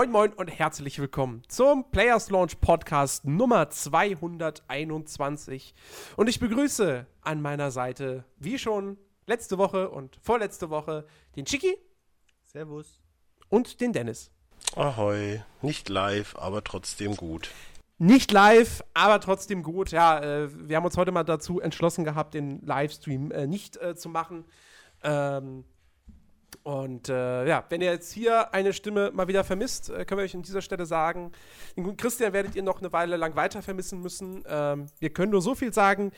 [0.00, 5.74] moin moin und herzlich willkommen zum Players Launch Podcast Nummer 221.
[6.16, 8.96] Und ich begrüße an meiner Seite, wie schon
[9.26, 11.04] letzte Woche und vorletzte Woche,
[11.36, 11.76] den Chiki.
[12.46, 12.98] Servus.
[13.50, 14.30] Und den Dennis.
[14.74, 15.42] Ahoi.
[15.60, 17.50] Nicht live, aber trotzdem gut.
[17.98, 19.90] Nicht live, aber trotzdem gut.
[19.90, 23.94] Ja, äh, wir haben uns heute mal dazu entschlossen gehabt, den Livestream äh, nicht äh,
[23.94, 24.46] zu machen.
[25.02, 25.66] Ähm,
[26.62, 30.24] und äh, ja, wenn ihr jetzt hier eine Stimme mal wieder vermisst, äh, können wir
[30.24, 31.32] euch an dieser Stelle sagen,
[31.76, 34.44] den guten Christian werdet ihr noch eine Weile lang weiter vermissen müssen.
[34.46, 36.12] Ähm, wir können nur so viel sagen,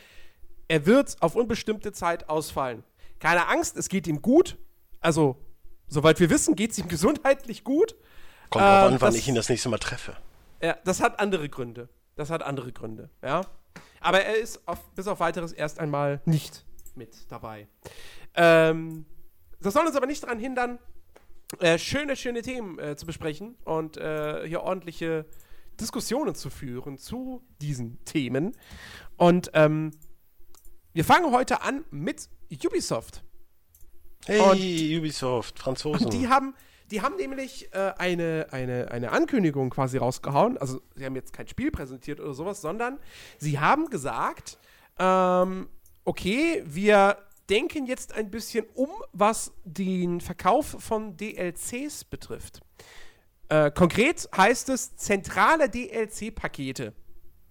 [0.69, 2.83] er wird auf unbestimmte Zeit ausfallen.
[3.19, 4.59] Keine Angst, es geht ihm gut.
[5.01, 5.37] Also,
[5.89, 7.95] soweit wir wissen, geht es ihm gesundheitlich gut.
[8.51, 10.17] Kommt drauf ähm, an, wann ich ihn das nächste Mal treffe.
[10.63, 11.89] Ja, das hat andere Gründe.
[12.17, 13.43] Das hat andere Gründe, ja.
[14.01, 17.69] Aber er ist auf, bis auf weiteres erst einmal nicht mit dabei.
[18.35, 19.07] Ähm,
[19.63, 20.79] das soll uns aber nicht daran hindern,
[21.61, 25.27] äh, schöne, schöne Themen äh, zu besprechen und äh, hier ordentliche
[25.81, 28.53] Diskussionen zu führen zu diesen Themen.
[29.17, 29.91] Und ähm,
[30.93, 32.29] wir fangen heute an mit
[32.65, 33.23] Ubisoft.
[34.27, 36.07] Hey, und, Ubisoft, Franzosen.
[36.07, 36.55] Und die haben,
[36.91, 40.59] die haben nämlich äh, eine, eine, eine Ankündigung quasi rausgehauen.
[40.59, 42.99] Also, sie haben jetzt kein Spiel präsentiert oder sowas, sondern
[43.39, 44.59] sie haben gesagt,
[44.99, 45.69] ähm,
[46.05, 47.17] okay, wir
[47.53, 52.61] denken jetzt ein bisschen um, was den Verkauf von DLCs betrifft.
[53.51, 56.95] Äh, konkret heißt es zentrale DLC-Pakete,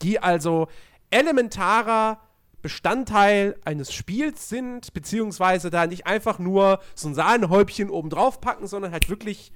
[0.01, 0.69] die also
[1.11, 2.19] elementarer
[2.63, 8.65] Bestandteil eines Spiels sind, beziehungsweise da nicht einfach nur so ein Sahnehäubchen oben drauf packen,
[8.65, 9.51] sondern halt wirklich,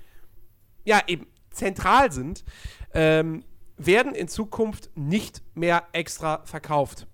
[0.83, 2.45] ja, eben zentral sind,
[2.93, 3.43] ähm,
[3.77, 7.07] werden in Zukunft nicht mehr extra verkauft.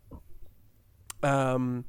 [1.23, 1.85] Ähm,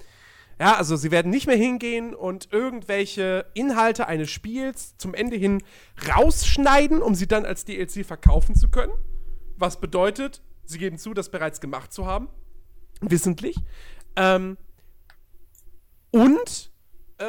[0.62, 5.60] ja, also sie werden nicht mehr hingehen und irgendwelche Inhalte eines Spiels zum Ende hin
[6.08, 8.92] rausschneiden, um sie dann als DLC verkaufen zu können.
[9.56, 12.28] Was bedeutet, sie geben zu, das bereits gemacht zu haben.
[13.00, 13.56] Wissentlich.
[14.14, 14.56] Ähm,
[16.12, 16.70] und
[17.18, 17.24] äh,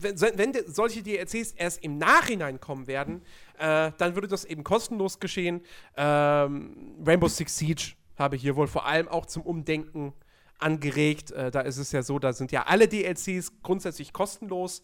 [0.00, 3.22] wenn, wenn, solche DLCs erst im Nachhinein kommen werden,
[3.60, 5.60] äh, dann würde das eben kostenlos geschehen.
[5.96, 10.14] Ähm, Rainbow Six Siege habe hier wohl vor allem auch zum Umdenken
[10.62, 11.32] angeregt.
[11.32, 14.82] Äh, da ist es ja so, da sind ja alle DLCs grundsätzlich kostenlos.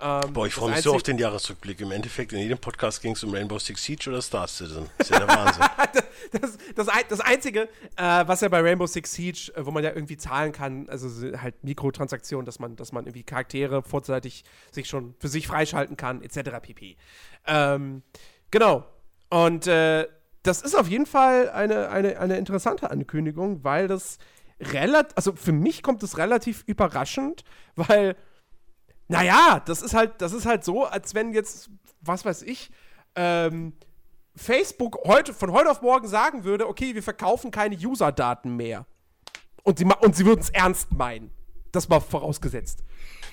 [0.00, 1.80] Ähm, Boah, ich freue mich so auf den Jahresrückblick.
[1.80, 4.88] Im Endeffekt, in jedem Podcast ging es um Rainbow Six Siege oder Star Citizen.
[4.98, 5.64] Das ist ja der Wahnsinn.
[6.32, 9.90] das, das, das, Einzige, äh, was ja bei Rainbow Six Siege, äh, wo man ja
[9.90, 11.08] irgendwie zahlen kann, also
[11.38, 16.22] halt Mikrotransaktionen, dass man, dass man irgendwie Charaktere vorzeitig sich schon für sich freischalten kann,
[16.22, 16.50] etc.
[16.60, 16.96] pp.
[17.46, 18.02] Ähm,
[18.50, 18.84] genau.
[19.30, 20.08] Und äh,
[20.42, 24.18] das ist auf jeden Fall eine, eine, eine interessante Ankündigung, weil das
[24.60, 27.44] relativ, also für mich kommt es relativ überraschend,
[27.74, 28.16] weil,
[29.08, 31.70] naja, das ist halt, das ist halt so, als wenn jetzt,
[32.00, 32.70] was weiß ich,
[33.14, 33.74] ähm,
[34.36, 38.86] Facebook heute, von heute auf morgen sagen würde, okay, wir verkaufen keine User-Daten mehr.
[39.62, 41.30] Und sie, und sie würden es ernst meinen.
[41.72, 42.84] Das war vorausgesetzt.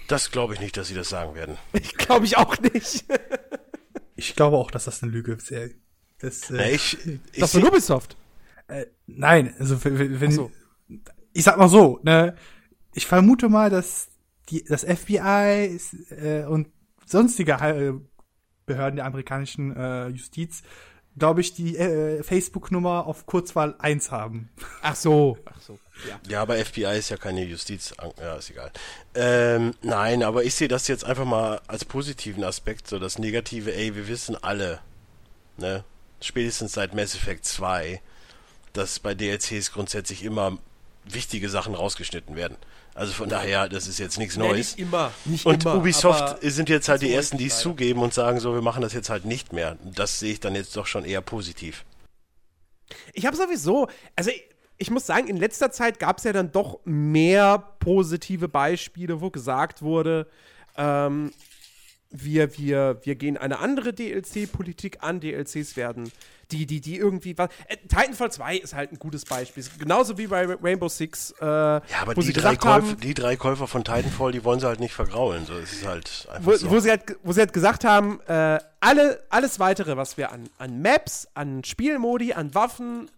[0.08, 1.58] Das glaube ich nicht, dass sie das sagen werden.
[1.74, 3.06] Ich glaube ich auch nicht.
[4.16, 5.52] ich glaube auch, dass das eine Lüge ist.
[6.20, 8.16] Das, äh, ja, ich, ich, das von Ubisoft.
[8.68, 10.52] Äh, nein, also wenn, so
[11.34, 12.36] ich sag mal so, ne,
[12.94, 14.09] ich vermute mal, dass
[14.50, 16.68] die, das FBI äh, und
[17.06, 17.94] sonstige äh,
[18.66, 20.62] Behörden der amerikanischen äh, Justiz,
[21.18, 24.50] glaube ich, die äh, Facebook-Nummer auf Kurzwahl 1 haben.
[24.81, 25.78] Ach so, ach so.
[26.08, 26.20] Ja.
[26.28, 27.94] ja, aber FBI ist ja keine Justiz.
[28.20, 28.72] Ja, ist egal.
[29.14, 33.74] Ähm, nein, aber ich sehe das jetzt einfach mal als positiven Aspekt, so das Negative,
[33.75, 34.80] ey, wir wissen alle,
[35.58, 35.84] ne,
[36.22, 38.02] spätestens seit Mass Effect 2,
[38.74, 40.58] dass bei DLCs grundsätzlich immer
[41.06, 42.57] wichtige Sachen rausgeschnitten werden.
[42.94, 44.51] Also von daher, das ist jetzt nichts Neues.
[44.51, 45.12] Nee, nicht immer.
[45.25, 48.53] Nicht und immer, Ubisoft sind jetzt halt die ersten, die es zugeben und sagen so,
[48.53, 49.78] wir machen das jetzt halt nicht mehr.
[49.84, 51.85] Das sehe ich dann jetzt doch schon eher positiv.
[53.14, 54.43] Ich habe sowieso, also ich,
[54.78, 59.29] ich muss sagen, in letzter Zeit gab es ja dann doch mehr positive Beispiele, wo
[59.29, 60.28] gesagt wurde,
[60.76, 61.31] ähm,
[62.11, 65.19] wir, wir, wir gehen eine andere DLC-Politik an.
[65.19, 66.11] DLCs werden
[66.52, 67.49] die, die, die irgendwie was.
[67.67, 69.63] Äh, Titanfall 2 ist halt ein gutes Beispiel.
[69.79, 71.34] Genauso wie bei Rainbow Six.
[71.40, 74.79] Äh, ja, aber die drei, Käufer, die drei Käufer von Titanfall, die wollen sie halt
[74.79, 75.46] nicht vergraulen.
[75.46, 76.69] So, es ist halt einfach wo, so.
[76.69, 80.49] wo, sie halt, wo sie halt gesagt haben, äh, alle, alles weitere, was wir an,
[80.57, 83.09] an Maps, an Spielmodi, an Waffen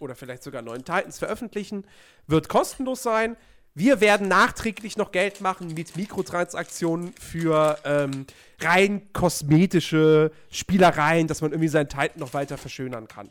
[0.00, 1.84] oder vielleicht sogar neuen Titans veröffentlichen,
[2.26, 3.36] wird kostenlos sein.
[3.80, 8.26] Wir werden nachträglich noch Geld machen mit Mikrotransaktionen für ähm,
[8.60, 13.30] rein kosmetische Spielereien, dass man irgendwie seinen Titan noch weiter verschönern kann.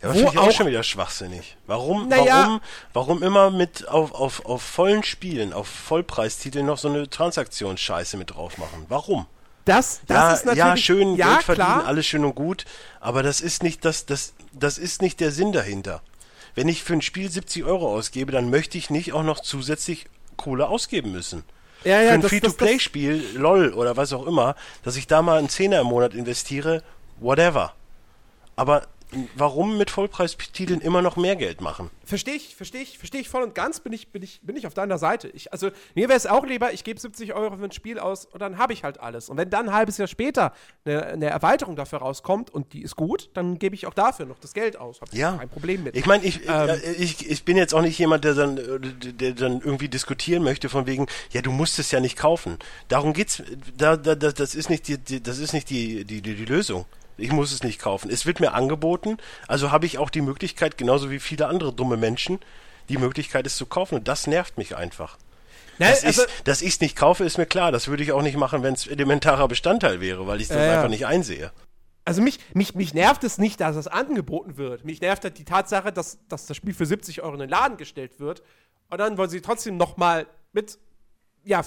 [0.00, 1.56] Ja, das finde ich auch schon wieder schwachsinnig.
[1.66, 2.60] Warum, naja, warum,
[2.92, 8.36] warum immer mit auf, auf, auf vollen Spielen, auf Vollpreistiteln noch so eine Transaktionsscheiße mit
[8.36, 8.86] drauf machen?
[8.88, 9.26] Warum?
[9.64, 10.66] das, das ja, ist natürlich.
[10.66, 11.84] ja, schön, ja, Geld verdienen, klar.
[11.84, 12.64] alles schön und gut,
[13.00, 16.00] aber das ist nicht das, das, das ist nicht der Sinn dahinter.
[16.58, 20.06] Wenn ich für ein Spiel 70 Euro ausgebe, dann möchte ich nicht auch noch zusätzlich
[20.36, 21.44] Kohle ausgeben müssen.
[21.84, 25.48] Ja, ja, für ein Free-to-Play-Spiel, LOL oder was auch immer, dass ich da mal einen
[25.48, 26.82] Zehner im Monat investiere,
[27.20, 27.74] whatever.
[28.56, 28.88] Aber
[29.36, 31.90] warum mit Vollpreistiteln immer noch mehr Geld machen?
[32.04, 34.66] Verstehe ich, verstehe ich, verstehe ich voll und ganz, bin ich, bin ich, bin ich
[34.66, 35.28] auf deiner Seite.
[35.28, 38.24] Ich, also, mir wäre es auch lieber, ich gebe 70 Euro für ein Spiel aus
[38.24, 39.28] und dann habe ich halt alles.
[39.28, 40.52] Und wenn dann ein halbes Jahr später
[40.84, 44.38] eine, eine Erweiterung dafür rauskommt und die ist gut, dann gebe ich auch dafür noch
[44.38, 45.00] das Geld aus.
[45.00, 45.36] Habe Ja.
[45.36, 45.96] kein Problem mit.
[45.96, 46.68] Ich meine, ich, Ähm.
[46.68, 48.78] äh, ich, ich bin jetzt auch nicht jemand, der dann, äh,
[49.12, 52.58] der dann irgendwie diskutieren möchte von wegen, ja, du musst es ja nicht kaufen.
[52.88, 53.42] Darum geht's,
[53.76, 56.44] da, da, da, das ist nicht die, die das ist nicht die, die, die, die
[56.44, 56.84] Lösung.
[57.18, 58.10] Ich muss es nicht kaufen.
[58.10, 61.96] Es wird mir angeboten, also habe ich auch die Möglichkeit, genauso wie viele andere dumme
[61.96, 62.38] Menschen,
[62.88, 63.96] die Möglichkeit, es zu kaufen.
[63.96, 65.18] Und das nervt mich einfach.
[65.78, 67.72] Ne, Dass also- ich dass ich's nicht kaufe, ist mir klar.
[67.72, 70.74] Das würde ich auch nicht machen, wenn es elementarer Bestandteil wäre, weil ich das ja.
[70.74, 71.52] einfach nicht einsehe.
[72.04, 74.84] Also mich, mich, mich nervt es nicht, dass es angeboten wird.
[74.84, 77.76] Mich nervt halt die Tatsache, dass, dass das Spiel für 70 Euro in den Laden
[77.76, 78.42] gestellt wird
[78.88, 80.78] und dann wollen sie trotzdem noch mal mit
[81.44, 81.62] ja,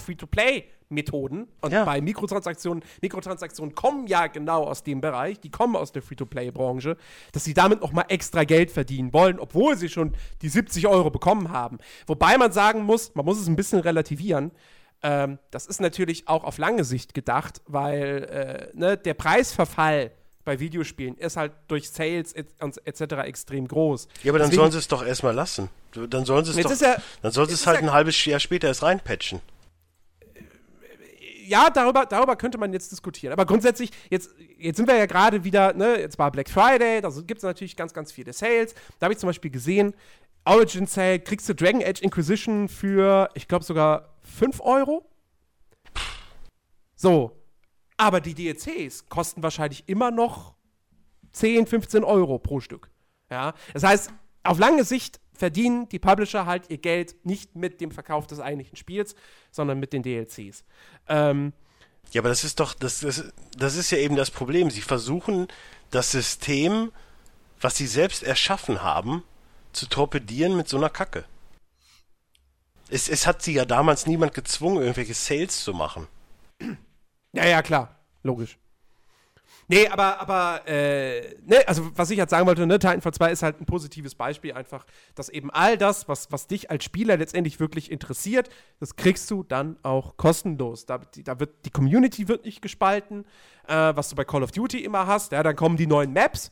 [0.92, 1.86] Free-to-Play-Methoden und Ja.
[1.86, 6.98] bei Mikrotransaktionen, Mikrotransaktionen kommen ja genau aus dem Bereich, die kommen aus der Free-to-Play-Branche,
[7.32, 11.10] dass sie damit noch mal extra Geld verdienen wollen, obwohl sie schon die 70 Euro
[11.10, 11.78] bekommen haben.
[12.08, 14.52] Wobei man sagen muss, man muss es ein bisschen relativieren,
[15.04, 20.12] ähm, das ist natürlich auch auf lange Sicht gedacht, weil äh, ne, der Preisverfall
[20.44, 22.48] bei Videospielen ist halt durch Sales et-
[22.84, 23.02] etc.
[23.26, 24.08] extrem groß.
[24.24, 25.70] Ja, aber dann Deswegen- sollen sie es doch erstmal lassen.
[26.10, 28.40] Dann sollen sie es doch, ja- dann sollen sie es halt ja- ein halbes Jahr
[28.40, 29.40] später erst reinpatchen.
[31.52, 33.34] Ja, darüber, darüber könnte man jetzt diskutieren.
[33.34, 37.10] Aber grundsätzlich, jetzt, jetzt sind wir ja gerade wieder, ne, jetzt war Black Friday, da
[37.10, 38.74] gibt es natürlich ganz, ganz viele Sales.
[38.98, 39.94] Da habe ich zum Beispiel gesehen,
[40.46, 45.06] Origin Sale, kriegst du Dragon Age Inquisition für, ich glaube sogar 5 Euro.
[46.96, 47.38] So.
[47.98, 50.56] Aber die DLCs kosten wahrscheinlich immer noch
[51.34, 52.90] 10, 15 Euro pro Stück.
[53.30, 53.54] Ja.
[53.74, 54.12] Das heißt,
[54.44, 58.78] auf lange Sicht verdienen die Publisher halt ihr Geld nicht mit dem Verkauf des eigentlichen
[58.78, 59.16] Spiels,
[59.50, 60.64] sondern mit den DLCs.
[61.08, 61.54] Ähm,
[62.12, 63.24] Ja, aber das ist doch, das, das,
[63.58, 64.70] das ist ja eben das Problem.
[64.70, 65.48] Sie versuchen,
[65.90, 66.92] das System,
[67.60, 69.24] was sie selbst erschaffen haben,
[69.74, 71.26] zu torpedieren mit so einer Kacke.
[72.92, 76.08] Es, es hat sie ja damals niemand gezwungen, irgendwelche Sales zu machen.
[77.34, 77.96] Ja, ja, klar.
[78.22, 78.60] Logisch.
[79.72, 83.42] Nee, aber, aber, äh, ne, also was ich jetzt sagen wollte, ne, Titanfall 2 ist
[83.42, 84.86] halt ein positives Beispiel einfach,
[85.16, 88.50] dass eben all das, was, was dich als Spieler letztendlich wirklich interessiert,
[88.82, 90.86] das kriegst du dann auch kostenlos.
[90.88, 93.24] Da, die, da wird, die Community wird nicht gespalten,
[93.66, 96.52] äh, was du bei Call of Duty immer hast, ja, dann kommen die neuen Maps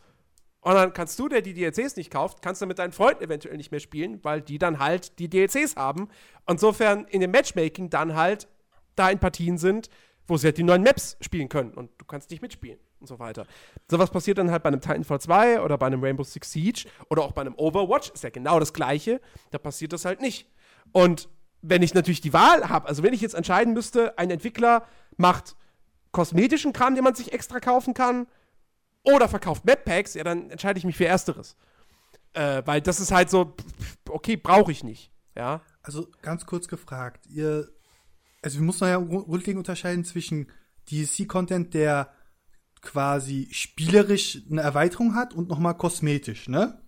[0.61, 3.57] und dann kannst du, der die DLCs nicht kauft, kannst du mit deinen Freunden eventuell
[3.57, 6.07] nicht mehr spielen, weil die dann halt die DLCs haben.
[6.47, 8.47] Insofern in dem Matchmaking dann halt
[8.95, 9.89] da in Partien sind,
[10.25, 13.19] wo sie halt die neuen Maps spielen können und du kannst nicht mitspielen und so
[13.19, 13.45] weiter.
[13.89, 17.23] Sowas passiert dann halt bei einem Titanfall 2 oder bei einem Rainbow Six Siege oder
[17.23, 20.47] auch bei einem Overwatch, ist ja genau das gleiche, da passiert das halt nicht.
[20.91, 21.29] Und
[21.61, 24.85] wenn ich natürlich die Wahl habe, also wenn ich jetzt entscheiden müsste, ein Entwickler
[25.17, 25.55] macht
[26.11, 28.27] kosmetischen Kram, den man sich extra kaufen kann,
[29.03, 31.55] oder verkauft Map Packs, ja, dann entscheide ich mich für Ersteres.
[32.33, 33.55] Äh, weil das ist halt so,
[34.07, 35.11] okay, brauche ich nicht.
[35.35, 35.61] Ja.
[35.81, 37.69] Also ganz kurz gefragt, ihr,
[38.41, 40.51] also wir müssen ja grund- grundlegend unterscheiden zwischen
[40.91, 42.11] DLC-Content, der
[42.81, 46.79] quasi spielerisch eine Erweiterung hat und nochmal kosmetisch, ne?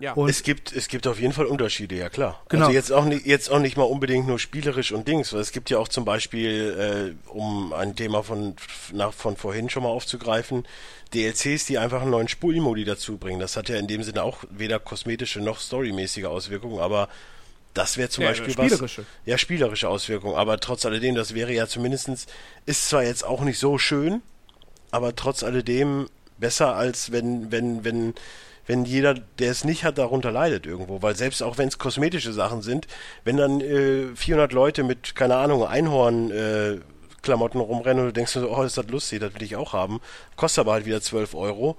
[0.00, 0.12] Ja.
[0.12, 2.40] Und Es gibt, es gibt auf jeden Fall Unterschiede, ja klar.
[2.48, 2.66] Genau.
[2.66, 5.50] Also jetzt auch nicht, jetzt auch nicht mal unbedingt nur spielerisch und Dings, weil es
[5.50, 8.54] gibt ja auch zum Beispiel, äh, um ein Thema von,
[8.92, 10.66] nach, von vorhin schon mal aufzugreifen,
[11.14, 13.40] DLCs, die einfach einen neuen Spielmodi dazu bringen.
[13.40, 17.08] Das hat ja in dem Sinne auch weder kosmetische noch storymäßige Auswirkungen, aber
[17.74, 19.02] das wäre zum Ja, Beispiel spielerische.
[19.02, 19.06] was.
[19.26, 20.36] Ja, spielerische Auswirkungen.
[20.36, 22.26] Aber trotz alledem, das wäre ja zumindestens
[22.66, 24.22] ist zwar jetzt auch nicht so schön,
[24.90, 28.14] aber trotz alledem besser als wenn, wenn, wenn,
[28.66, 31.02] wenn jeder, der es nicht hat, darunter leidet irgendwo.
[31.02, 32.86] Weil selbst auch wenn es kosmetische Sachen sind,
[33.24, 36.78] wenn dann äh, 400 Leute mit, keine Ahnung, Einhorn, äh,
[37.22, 40.00] Klamotten rumrennen und du denkst so, oh, ist das lustig, das will ich auch haben,
[40.36, 41.76] kostet aber halt wieder 12 Euro,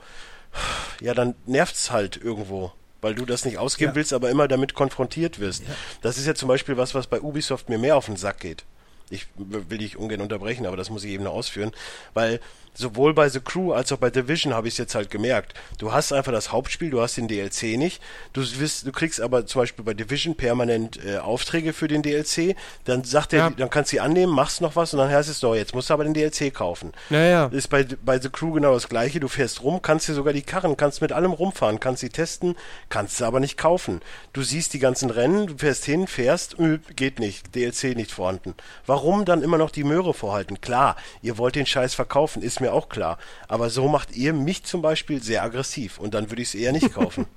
[1.00, 2.72] ja, dann nervt's halt irgendwo.
[3.01, 3.96] Weil du das nicht ausgeben Ja.
[3.96, 5.63] willst, aber immer damit konfrontiert wirst.
[6.01, 8.66] Das ist ja zum Beispiel was, was bei Ubisoft mir mehr auf den Sack geht.
[9.10, 11.72] Ich will dich ungern unterbrechen, aber das muss ich eben noch ausführen,
[12.13, 12.42] weil
[12.74, 15.54] sowohl bei The Crew als auch bei Division habe ich es jetzt halt gemerkt.
[15.78, 18.02] Du hast einfach das Hauptspiel, du hast den DLC nicht.
[18.34, 22.56] Du wirst, du kriegst aber zum Beispiel bei Division permanent äh, Aufträge für den DLC.
[22.86, 23.50] Dann sagt er, Ja.
[23.50, 25.90] dann kannst du sie annehmen, machst noch was und dann heißt es so, jetzt musst
[25.90, 26.94] du aber den DLC kaufen.
[27.10, 27.48] Naja.
[27.48, 29.20] Ist bei, bei The Crew genau das gleiche.
[29.20, 32.56] Du fährst rum, kannst dir sogar die Karren, kannst mit allem rumfahren, kannst sie testen,
[32.90, 34.02] kannst sie aber nicht kaufen.
[34.32, 38.54] Du siehst die ganzen Rennen, du fährst hin, fährst, äh, geht nicht, DLC nicht vorhanden.
[38.86, 40.62] Warum warum dann immer noch die Möhre vorhalten?
[40.62, 43.18] Klar, ihr wollt den Scheiß verkaufen, ist mir auch klar.
[43.48, 46.72] Aber so macht ihr mich zum Beispiel sehr aggressiv und dann würde ich es eher
[46.72, 47.25] nicht kaufen.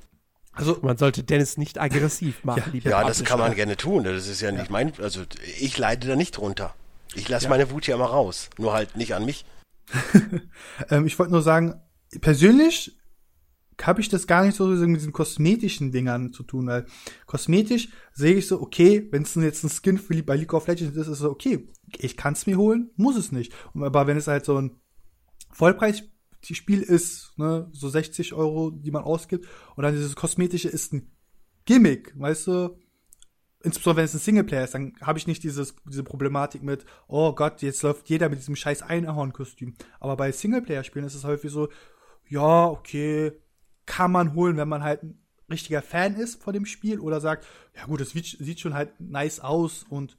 [0.55, 4.05] Also man sollte Dennis nicht aggressiv machen, ja, Ja, das kann man gerne tun.
[4.05, 5.23] Das ist ja, ja, nicht mein, also
[5.59, 6.75] ich leide da nicht drunter.
[7.15, 7.49] Ich lasse ja.
[7.49, 9.47] meine Wut ja mal raus, nur halt nicht an mich.
[10.91, 11.81] ähm, ich wollte nur sagen,
[12.21, 12.99] persönlich
[13.81, 16.87] habe ich das gar nicht so mit diesen kosmetischen Dingern zu tun, weil
[17.27, 20.97] kosmetisch sehe ich so, okay, wenn es jetzt ein Skin für, bei League of Legends
[20.97, 23.53] ist, ist es so, okay, ich kann es mir holen, muss es nicht.
[23.75, 24.81] Aber wenn es halt so ein
[25.53, 31.11] Vollpreisspiel ist, ne, so 60 Euro, die man ausgibt, und dann dieses kosmetische ist ein
[31.65, 32.79] Gimmick, weißt du,
[33.63, 37.33] insbesondere wenn es ein Singleplayer ist, dann habe ich nicht dieses, diese Problematik mit, oh
[37.33, 39.75] Gott, jetzt läuft jeder mit diesem scheiß Einhorn-Kostüm.
[40.01, 41.69] Aber bei Singleplayer-Spielen ist es häufig so,
[42.29, 43.33] ja, okay,
[43.87, 47.47] kann man holen, wenn man halt ein richtiger Fan ist von dem Spiel oder sagt,
[47.77, 50.17] ja gut, das sieht schon halt nice aus und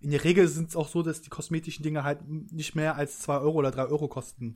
[0.00, 3.20] in der Regel sind es auch so, dass die kosmetischen Dinge halt nicht mehr als
[3.20, 4.52] 2 Euro oder 3 Euro kosten.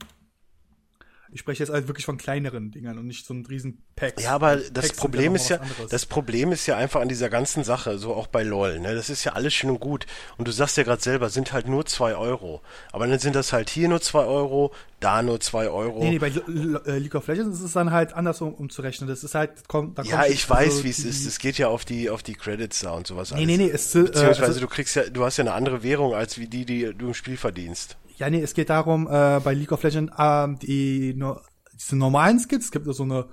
[1.31, 4.19] Ich spreche jetzt halt wirklich von kleineren Dingern und nicht so einem riesen Pack.
[4.21, 7.63] Ja, aber das Packs Problem ist ja, das Problem ist ja einfach an dieser ganzen
[7.63, 8.95] Sache, so auch bei LOL, ne?
[8.95, 10.05] Das ist ja alles schön und gut.
[10.37, 12.61] Und du sagst ja gerade selber, sind halt nur zwei Euro.
[12.91, 15.99] Aber dann sind das halt hier nur zwei Euro, da nur zwei Euro.
[15.99, 19.07] Nee, nee, bei äh, League of Legends ist es dann halt andersrum umzurechnen.
[19.07, 21.25] Das ist halt, kommt, da kommt Ja, ich weiß, also wie es ist.
[21.25, 23.31] Es geht ja auf die, auf die Credits da und sowas.
[23.31, 23.47] Nee, alles.
[23.47, 26.15] nee, nee, es, äh, Beziehungsweise also, du kriegst ja, du hast ja eine andere Währung
[26.15, 27.97] als wie die, die du im Spiel verdienst.
[28.17, 31.39] Ja, nee, es geht darum, äh, bei League of Legends, äh, die, no,
[31.73, 33.27] diese normalen Skins, es gibt so eine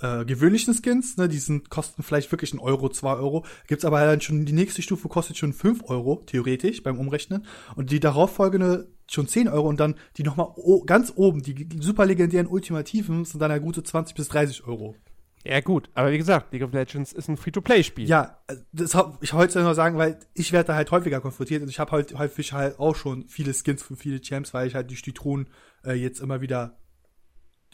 [0.00, 3.44] äh, gewöhnlichen Skins, ne, die sind, kosten vielleicht wirklich ein Euro, zwei Euro.
[3.68, 7.44] Gibt's aber dann schon, die nächste Stufe kostet schon fünf Euro, theoretisch, beim Umrechnen.
[7.76, 10.52] Und die darauffolgende schon zehn Euro und dann die nochmal
[10.86, 14.94] ganz oben, die super legendären Ultimativen, sind dann ja gute 20 bis 30 Euro.
[15.44, 18.06] Ja, gut, aber wie gesagt, League of Legends ist ein Free-to-Play-Spiel.
[18.06, 18.38] Ja,
[18.72, 21.92] das ich wollte nur sagen, weil ich werde da halt häufiger konfrontiert und ich habe
[21.92, 25.48] halt häufig halt auch schon viele Skins für viele Champs, weil ich halt die Stitrunen
[25.84, 26.76] äh, jetzt immer wieder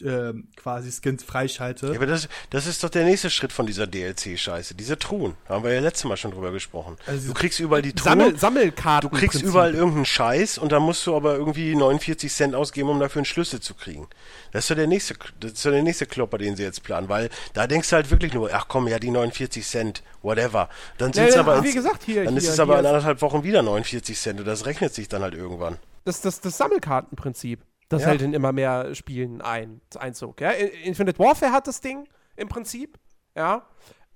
[0.02, 1.88] äh, quasi Skins freischalte.
[1.88, 4.74] Ja, aber das, das ist doch der nächste Schritt von dieser DLC-Scheiße.
[4.74, 5.34] Diese Truhen.
[5.48, 6.96] Da haben wir ja letztes Mal schon drüber gesprochen.
[7.06, 8.18] Also du kriegst überall die Truhen.
[8.18, 9.10] Sammel, Sammelkarten.
[9.10, 13.00] Du kriegst überall irgendeinen Scheiß und dann musst du aber irgendwie 49 Cent ausgeben, um
[13.00, 14.08] dafür einen Schlüssel zu kriegen.
[14.52, 17.08] Das ist doch der nächste, das ist doch der nächste Klopper, den sie jetzt planen,
[17.08, 20.68] weil da denkst du halt wirklich nur, ach komm, ja, die 49 Cent, whatever.
[20.98, 23.42] Dann sind es aber, wie gesagt, hier, dann hier, ist es aber in anderthalb Wochen
[23.42, 25.78] wieder 49 Cent und das rechnet sich dann halt irgendwann.
[26.04, 27.60] Das, das, das Sammelkartenprinzip.
[27.88, 28.08] Das ja.
[28.08, 30.40] hält in immer mehr Spielen ein, Einzug.
[30.40, 30.50] Ja?
[30.50, 32.98] Infinite Warfare hat das Ding im Prinzip.
[33.36, 33.66] Ja.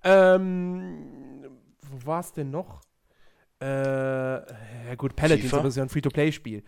[0.02, 1.44] Ähm,
[1.88, 2.80] wo war es denn noch?
[3.62, 6.62] Äh, ja gut, Paladins ist ja ein Free-to-Play-Spiel.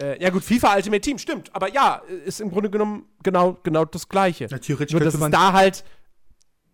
[0.00, 1.54] Äh, ja gut, FIFA Ultimate Team, stimmt.
[1.54, 4.46] Aber ja, ist im Grunde genommen genau, genau das Gleiche.
[4.46, 5.84] Ja, theoretisch Nur, dass man da halt,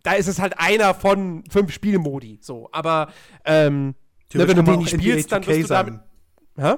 [0.02, 2.40] da ist es halt einer von fünf Spielmodi.
[2.42, 3.12] So, aber
[3.44, 3.94] ähm,
[4.34, 6.00] ne, wenn du den nicht spielst, dann wirst du damit.
[6.56, 6.74] Hä?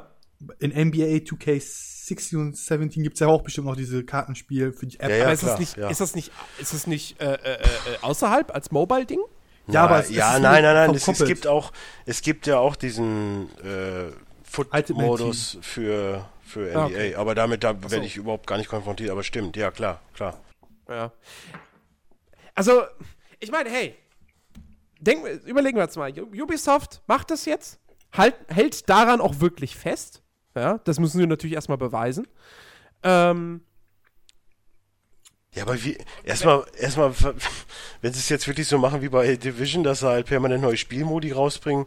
[0.59, 1.59] In NBA 2K
[2.07, 5.09] 16 und 17 gibt es ja auch bestimmt noch diese Kartenspiele für die App.
[5.09, 5.89] Ja, ja, aber ist, klar, das nicht, ja.
[5.89, 7.59] ist das nicht, ist das nicht äh, äh, äh,
[8.03, 9.21] außerhalb als Mobile-Ding?
[9.69, 10.95] Ja, aber es, ja, es nein, nein, nein.
[10.95, 11.73] Es, es, gibt auch,
[12.05, 16.79] es gibt ja auch diesen äh, Foot-Modus für, für NBA.
[16.79, 17.15] Ah, okay.
[17.15, 19.11] Aber damit da werde ich überhaupt gar nicht konfrontiert.
[19.11, 20.39] Aber stimmt, ja, klar, klar.
[20.87, 21.11] Ja.
[22.55, 22.83] Also,
[23.41, 23.97] ich meine, hey,
[25.01, 26.13] denk, überlegen wir jetzt mal.
[26.13, 27.81] Ubisoft macht das jetzt,
[28.13, 30.21] halt, hält daran auch wirklich fest
[30.55, 32.27] ja, das müssen sie natürlich erstmal beweisen.
[33.03, 33.63] Ähm,
[35.55, 37.15] ja, aber wie, erstmal, erstmal,
[38.01, 40.77] wenn sie es jetzt wirklich so machen wie bei Division, dass sie halt permanent neue
[40.77, 41.87] Spielmodi rausbringen.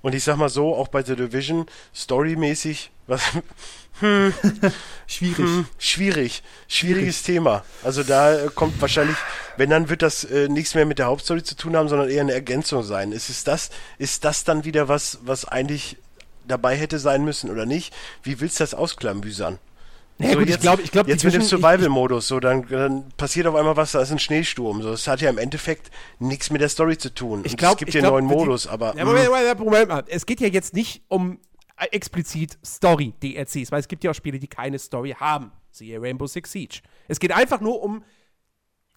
[0.00, 3.22] Und ich sag mal so, auch bei The Division, storymäßig, was,
[4.00, 4.34] hm,
[5.06, 5.38] schwierig.
[5.38, 6.42] Hm, schwierig.
[6.66, 7.22] Schwieriges schwierig.
[7.22, 7.64] Thema.
[7.82, 9.16] Also da kommt wahrscheinlich,
[9.56, 12.22] wenn dann wird das äh, nichts mehr mit der Hauptstory zu tun haben, sondern eher
[12.22, 13.12] eine Ergänzung sein.
[13.12, 15.98] Ist es das, ist das dann wieder was, was eigentlich
[16.46, 17.94] dabei hätte sein müssen oder nicht.
[18.22, 19.58] Wie willst du das ausklambüsern?
[20.18, 23.08] Ja, so, gut, jetzt, ich glaube, ich glaube, jetzt mit dem Survival-Modus, so dann, dann
[23.16, 24.80] passiert auf einmal was, da ist ein Schneesturm.
[24.80, 27.42] So, das hat ja im Endeffekt nichts mit der Story zu tun.
[27.44, 28.94] Ich glaube, es gibt den neuen Modus, aber.
[28.96, 30.04] Ja, Moment, Moment, Moment mal.
[30.06, 31.40] Es geht ja jetzt nicht um
[31.76, 35.50] äh, explizit Story-DLCs, weil es gibt ja auch Spiele, die keine Story haben.
[35.72, 36.80] Siehe Rainbow Six Siege.
[37.08, 38.04] Es geht einfach nur um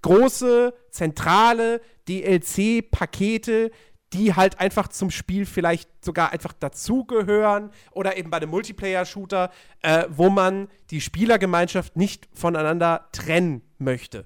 [0.03, 3.71] große, zentrale DLC-Pakete,
[4.13, 10.05] die halt einfach zum Spiel vielleicht sogar einfach dazugehören oder eben bei einem Multiplayer-Shooter, äh,
[10.09, 14.25] wo man die Spielergemeinschaft nicht voneinander trennen möchte.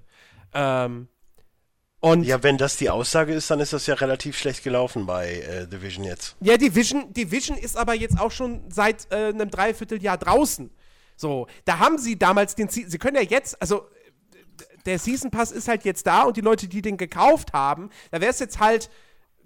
[0.54, 1.08] Ähm,
[2.00, 5.34] und ja, wenn das die Aussage ist, dann ist das ja relativ schlecht gelaufen bei
[5.34, 6.36] äh, Division jetzt.
[6.42, 10.72] Ja, Division, Division ist aber jetzt auch schon seit äh, einem Dreivierteljahr draußen.
[11.16, 13.88] So, da haben sie damals den, sie können ja jetzt, also
[14.88, 18.20] der Season Pass ist halt jetzt da und die Leute, die den gekauft haben, da
[18.20, 18.90] wäre es jetzt halt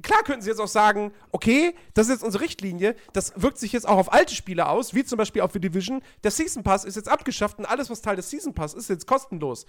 [0.01, 3.71] klar könnten sie jetzt auch sagen, okay, das ist jetzt unsere Richtlinie, das wirkt sich
[3.71, 6.01] jetzt auch auf alte Spiele aus, wie zum Beispiel auf The Division.
[6.23, 8.89] Der Season Pass ist jetzt abgeschafft und alles, was Teil des Season Pass ist, ist
[8.89, 9.65] jetzt kostenlos.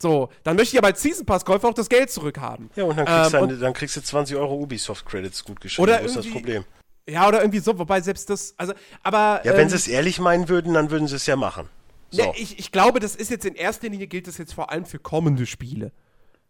[0.00, 2.70] So, dann möchte ich aber als Season Pass-Käufer auch das Geld zurückhaben.
[2.76, 5.82] Ja, und dann kriegst, ähm, und, dann kriegst du 20 Euro Ubisoft-Credits gut geschrieben.
[5.82, 6.64] Oder ist das Problem.
[7.08, 9.40] Ja, oder irgendwie so, wobei selbst das, also, aber.
[9.44, 11.68] Ja, wenn ähm, sie es ehrlich meinen würden, dann würden sie es ja machen.
[12.10, 12.22] So.
[12.22, 14.84] Ne, ich, ich glaube, das ist jetzt in erster Linie gilt das jetzt vor allem
[14.84, 15.92] für kommende Spiele.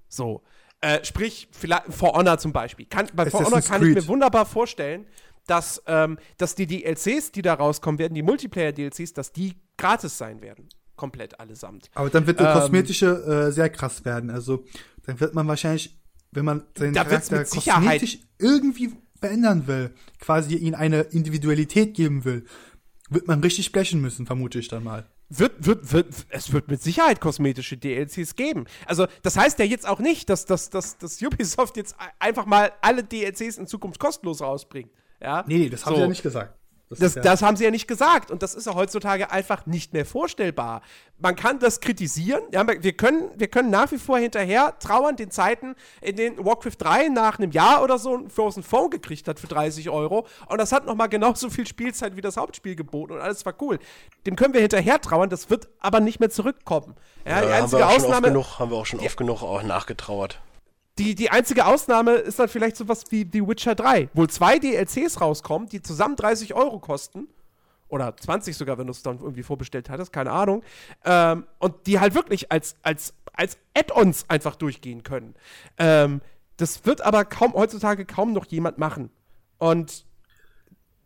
[0.09, 0.43] So.
[0.81, 2.87] Äh, sprich, vielleicht For Honor zum Beispiel.
[2.87, 3.97] Kann, bei For Honor kann Creed.
[3.97, 5.07] ich mir wunderbar vorstellen,
[5.47, 10.41] dass, ähm, dass die DLCs, die da rauskommen werden, die Multiplayer-DLCs, dass die gratis sein
[10.41, 10.69] werden.
[10.95, 11.91] Komplett allesamt.
[11.95, 13.07] Aber dann wird der ähm, kosmetische
[13.49, 14.31] äh, sehr krass werden.
[14.31, 14.65] Also,
[15.07, 15.99] dann wird man wahrscheinlich,
[16.33, 22.45] wenn man seinen Charakter kosmetisch irgendwie verändern will, quasi ihn eine Individualität geben will,
[23.11, 25.07] wird man richtig blechen müssen, vermute ich dann mal.
[25.31, 28.65] Wird, wird, wird, es wird mit Sicherheit kosmetische DLCs geben.
[28.87, 32.73] Also, das heißt ja jetzt auch nicht, dass, dass, dass, dass Ubisoft jetzt einfach mal
[32.81, 34.91] alle DLCs in Zukunft kostenlos rausbringt.
[35.21, 35.45] Ja?
[35.47, 35.97] Nee, das haben so.
[35.97, 36.58] sie ja nicht gesagt.
[36.91, 38.31] Das, das, ja das, haben sie ja nicht gesagt.
[38.31, 40.83] Und das ist ja heutzutage einfach nicht mehr vorstellbar.
[41.19, 42.43] Man kann das kritisieren.
[42.53, 46.77] Ja, wir, können, wir können nach wie vor hinterher trauern den Zeiten, in denen Warcraft
[46.79, 50.27] 3 nach einem Jahr oder so ein Frozen Phone gekriegt hat für 30 Euro.
[50.49, 53.15] Und das hat nochmal genauso viel Spielzeit wie das Hauptspiel geboten.
[53.15, 53.79] Und alles war cool.
[54.27, 55.29] Dem können wir hinterher trauern.
[55.29, 56.95] Das wird aber nicht mehr zurückkommen.
[57.27, 58.29] Ja, ja die einzige haben Ausnahme.
[58.29, 60.41] Genug, haben wir auch schon oft genug auch nachgetrauert.
[60.99, 65.21] Die, die einzige Ausnahme ist dann vielleicht sowas wie The Witcher 3, wo zwei DLCs
[65.21, 67.29] rauskommen, die zusammen 30 Euro kosten.
[67.89, 70.63] Oder 20 sogar, wenn du es dann irgendwie vorbestellt hattest, keine Ahnung.
[71.05, 75.35] Ähm, und die halt wirklich als, als, als Add-ons einfach durchgehen können.
[75.79, 76.21] Ähm,
[76.59, 79.11] das wird aber kaum heutzutage kaum noch jemand machen.
[79.59, 80.05] Und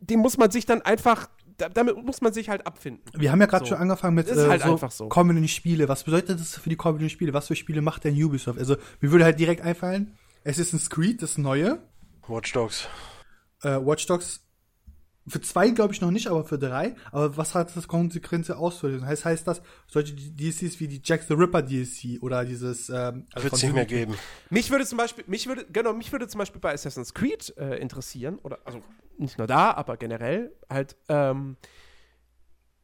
[0.00, 1.28] dem muss man sich dann einfach
[1.68, 3.02] damit muss man sich halt abfinden.
[3.14, 3.70] Wir haben ja gerade so.
[3.70, 5.08] schon angefangen mit ist äh, halt so einfach so.
[5.08, 5.88] kommenden Spiele.
[5.88, 7.32] Was bedeutet das für die kommenden Spiele?
[7.32, 8.58] Was für Spiele macht denn Ubisoft?
[8.58, 11.78] Also, mir würde halt direkt einfallen, Assassin's Creed, das neue.
[12.26, 12.88] Watch Dogs.
[13.62, 14.41] Äh, Watch Dogs
[15.26, 16.94] für zwei glaube ich noch nicht, aber für drei.
[17.12, 19.06] Aber was hat das Konsequenzen auszulösen?
[19.06, 23.44] Heißt, heißt das, solche DLCs wie die Jack the Ripper DLC oder dieses ähm, also
[23.44, 24.14] Wird es nicht mehr geben.
[24.50, 27.76] Mich würde zum Beispiel, mich würde, genau, mich würde zum Beispiel bei Assassin's Creed äh,
[27.76, 28.80] interessieren, oder also
[29.18, 31.56] nicht nur da, aber generell halt, ähm,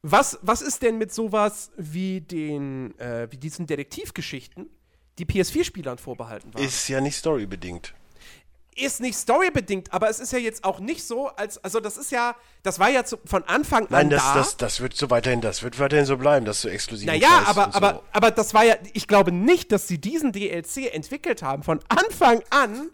[0.03, 4.71] was, was ist denn mit sowas wie den, äh, wie diesen Detektivgeschichten,
[5.19, 6.63] die PS4-Spielern vorbehalten waren?
[6.63, 7.95] Ist ja nicht storybedingt
[8.79, 12.11] ist nicht storybedingt, aber es ist ja jetzt auch nicht so, als, also das ist
[12.11, 14.35] ja, das war ja zu, von Anfang Nein, an das, da.
[14.35, 17.71] das, das wird so weiterhin, das wird weiterhin so bleiben, dass du exklusiv Naja, aber,
[17.73, 17.77] so.
[17.77, 21.81] aber, aber das war ja, ich glaube nicht, dass sie diesen DLC entwickelt haben, von
[21.89, 22.91] Anfang an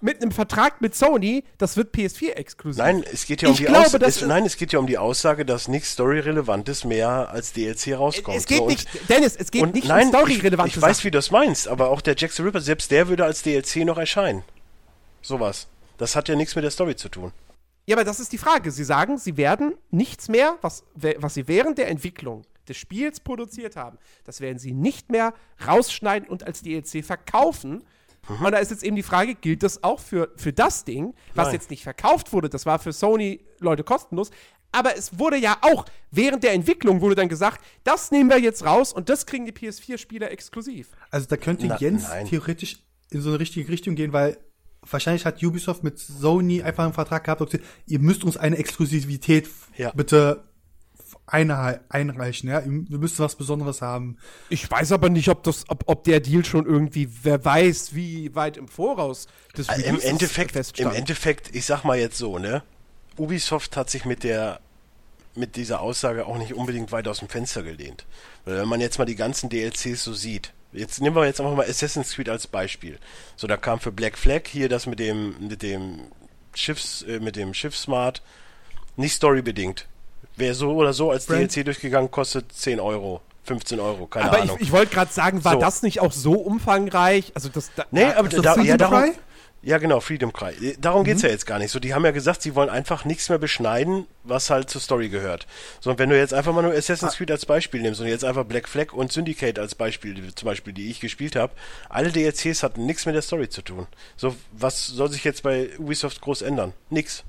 [0.00, 2.78] mit einem Vertrag mit Sony, das wird PS4 exklusiv.
[2.78, 4.98] Nein, es geht ja um ich die glaube, es, Nein, es geht ja um die
[4.98, 8.36] Aussage, dass nichts Story-Relevantes mehr als DLC rauskommt.
[8.36, 10.72] Es geht so, nicht, Dennis, es geht nicht nein, um Story-Relevantes.
[10.72, 13.08] Ich, ich weiß, wie du das meinst, aber auch der Jack the Ripper, selbst der
[13.08, 14.44] würde als DLC noch erscheinen.
[15.28, 15.68] Sowas.
[15.98, 17.32] Das hat ja nichts mit der Story zu tun.
[17.86, 18.70] Ja, aber das ist die Frage.
[18.70, 23.76] Sie sagen, sie werden nichts mehr, was, was sie während der Entwicklung des Spiels produziert
[23.76, 25.34] haben, das werden sie nicht mehr
[25.66, 27.84] rausschneiden und als DLC verkaufen.
[28.28, 28.44] Mhm.
[28.44, 31.46] Und da ist jetzt eben die Frage, gilt das auch für, für das Ding, was
[31.46, 31.54] Nein.
[31.54, 32.48] jetzt nicht verkauft wurde?
[32.48, 34.30] Das war für Sony Leute kostenlos.
[34.70, 38.64] Aber es wurde ja auch, während der Entwicklung wurde dann gesagt, das nehmen wir jetzt
[38.64, 40.90] raus und das kriegen die PS4-Spieler exklusiv.
[41.10, 42.26] Also da könnte Na, Jens nein.
[42.26, 42.78] theoretisch
[43.10, 44.36] in so eine richtige Richtung gehen, weil
[44.90, 49.48] wahrscheinlich hat Ubisoft mit Sony einfach einen Vertrag gehabt, okay, ihr müsst uns eine Exklusivität
[49.76, 49.92] ja.
[49.92, 50.44] bitte
[51.26, 52.62] einreichen, ja.
[52.64, 54.16] Wir müssen was Besonderes haben.
[54.48, 58.34] Ich weiß aber nicht, ob das, ob, ob der Deal schon irgendwie, wer weiß, wie
[58.34, 60.90] weit im Voraus das also Im Endeffekt, feststand.
[60.90, 62.62] im Endeffekt, ich sag mal jetzt so, ne?
[63.16, 64.60] Ubisoft hat sich mit der
[65.34, 68.06] mit dieser Aussage auch nicht unbedingt weit aus dem Fenster gelehnt.
[68.44, 71.56] Weil wenn man jetzt mal die ganzen DLCs so sieht, Jetzt nehmen wir jetzt einfach
[71.56, 72.98] mal Assassin's Creed als Beispiel.
[73.36, 76.00] So, da kam für Black Flag hier das mit dem, mit dem
[76.54, 78.22] Schiffs, äh, mit dem Schiffsmart
[78.96, 79.86] nicht storybedingt.
[80.36, 81.54] Wäre so oder so als Brand.
[81.54, 83.20] DLC durchgegangen, kostet 10 Euro.
[83.44, 84.50] 15 Euro, keine aber Ahnung.
[84.50, 85.60] Aber ich, ich wollte gerade sagen, war so.
[85.60, 87.32] das nicht auch so umfangreich?
[87.34, 89.14] Also das, da, nee, aber da, ja, darum,
[89.60, 90.52] ja, genau, Freedom Cry.
[90.52, 91.28] Äh, darum geht's mhm.
[91.28, 91.72] ja jetzt gar nicht.
[91.72, 95.08] So, die haben ja gesagt, sie wollen einfach nichts mehr beschneiden, was halt zur Story
[95.08, 95.46] gehört.
[95.80, 97.16] So, und wenn du jetzt einfach mal nur Assassin's ah.
[97.16, 100.46] Creed als Beispiel nimmst und jetzt einfach Black Flag und Syndicate als Beispiel, die, zum
[100.46, 101.52] Beispiel, die ich gespielt habe,
[101.88, 103.86] alle DLCs hatten nichts mit der Story zu tun.
[104.16, 106.72] So, was soll sich jetzt bei Ubisoft groß ändern?
[106.90, 107.24] Nix.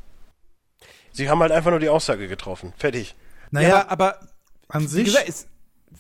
[1.11, 2.73] Sie haben halt einfach nur die Aussage getroffen.
[2.77, 3.15] Fertig.
[3.51, 4.27] Naja, ja, aber, aber
[4.67, 5.05] an sich.
[5.05, 5.47] Gesagt, ist,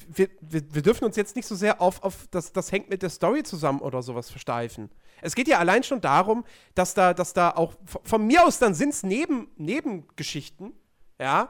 [0.07, 3.01] wir, wir, wir, dürfen uns jetzt nicht so sehr auf, auf das, das hängt mit
[3.01, 4.89] der Story zusammen oder sowas versteifen.
[5.21, 8.73] Es geht ja allein schon darum, dass da, dass da auch, von mir aus dann
[8.73, 10.73] sind es Neben, Nebengeschichten,
[11.19, 11.49] ja,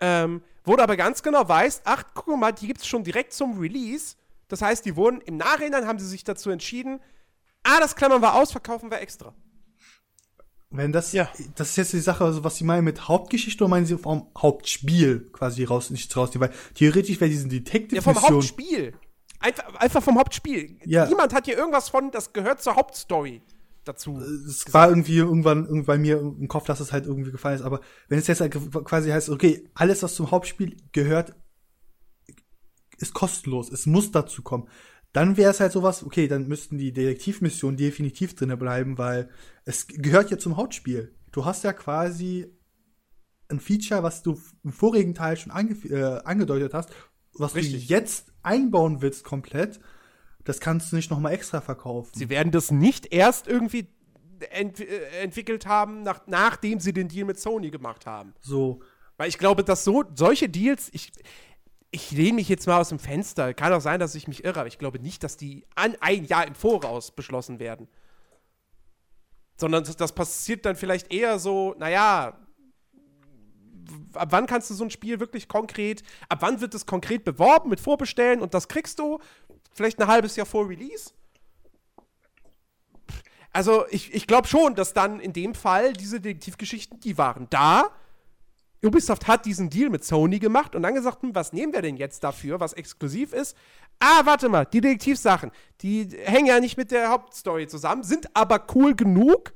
[0.00, 3.32] ähm, wo du aber ganz genau weißt, ach, guck mal, die gibt es schon direkt
[3.32, 4.16] zum Release.
[4.48, 7.00] Das heißt, die wurden, im Nachhinein haben sie sich dazu entschieden,
[7.62, 9.34] ah, das klammern wir aus, verkaufen wir extra.
[10.72, 11.28] Wenn das, ja.
[11.56, 14.28] das ist jetzt die Sache, also was Sie meinen mit Hauptgeschichte oder meinen Sie vom
[14.38, 16.48] Hauptspiel quasi raus, nicht rausnehmen?
[16.48, 18.94] Weil theoretisch wäre diesen Detective Ja, vom Hauptspiel.
[19.40, 20.78] Einfach, einfach vom Hauptspiel.
[20.84, 21.06] Ja.
[21.06, 23.42] Niemand hat hier irgendwas von, das gehört zur Hauptstory
[23.84, 24.18] dazu.
[24.18, 24.74] Es gesagt.
[24.74, 27.62] war irgendwie irgendwann, irgendwann bei mir im Kopf, dass es halt irgendwie gefallen ist.
[27.64, 28.52] Aber wenn es jetzt halt
[28.84, 31.34] quasi heißt, okay, alles, was zum Hauptspiel gehört,
[32.98, 33.70] ist kostenlos.
[33.70, 34.68] Es muss dazu kommen.
[35.12, 39.28] Dann wäre es halt sowas, okay, dann müssten die Detektivmissionen definitiv drinne bleiben, weil
[39.64, 41.16] es gehört ja zum Hauptspiel.
[41.32, 42.46] Du hast ja quasi
[43.48, 46.90] ein Feature, was du im vorigen Teil schon ange äh, angedeutet hast,
[47.34, 47.88] was Richtig.
[47.88, 49.80] du jetzt einbauen willst komplett
[50.44, 52.10] das kannst du nicht nochmal extra verkaufen.
[52.14, 53.88] Sie werden das nicht erst irgendwie
[54.50, 58.34] ent äh, entwickelt haben, nach, nachdem sie den Deal mit Sony gemacht haben.
[58.40, 58.80] So.
[59.16, 61.12] Weil ich glaube, dass so solche Deals, ich,
[61.90, 63.52] ich lehne mich jetzt mal aus dem Fenster.
[63.52, 66.24] Kann auch sein, dass ich mich irre, aber ich glaube nicht, dass die an ein
[66.24, 67.86] Jahr im Voraus beschlossen werden.
[69.56, 72.38] Sondern das, das passiert dann vielleicht eher so, naja,
[74.14, 77.70] ab wann kannst du so ein Spiel wirklich konkret, ab wann wird es konkret beworben
[77.70, 79.18] mit Vorbestellen und das kriegst du
[79.72, 81.12] vielleicht ein halbes Jahr vor Release.
[83.52, 87.90] Also ich, ich glaube schon, dass dann in dem Fall diese Detektivgeschichten, die waren da.
[88.82, 91.96] Ubisoft hat diesen Deal mit Sony gemacht und dann gesagt, hm, was nehmen wir denn
[91.96, 93.56] jetzt dafür, was exklusiv ist?
[93.98, 95.50] Ah, warte mal, die Detektivsachen,
[95.82, 99.52] die hängen ja nicht mit der Hauptstory zusammen, sind aber cool genug,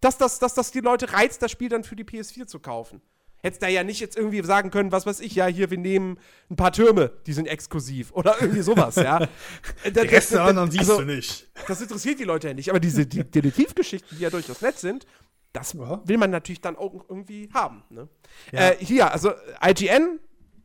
[0.00, 3.00] dass das, dass das die Leute reizt, das Spiel dann für die PS4 zu kaufen.
[3.40, 6.18] Hättest da ja nicht jetzt irgendwie sagen können, was weiß ich, ja, hier, wir nehmen
[6.50, 9.18] ein paar Türme, die sind exklusiv oder irgendwie sowas, ja.
[9.84, 11.48] die Reste das, das, siehst also, du nicht.
[11.68, 15.06] Das interessiert die Leute ja nicht, aber diese die Detektivgeschichten, die ja durchaus nett sind,
[15.52, 16.00] das ja.
[16.04, 17.84] will man natürlich dann auch irgendwie haben.
[17.90, 18.08] Ne?
[18.52, 18.70] Ja.
[18.70, 19.32] Äh, hier, also
[19.64, 20.18] IGN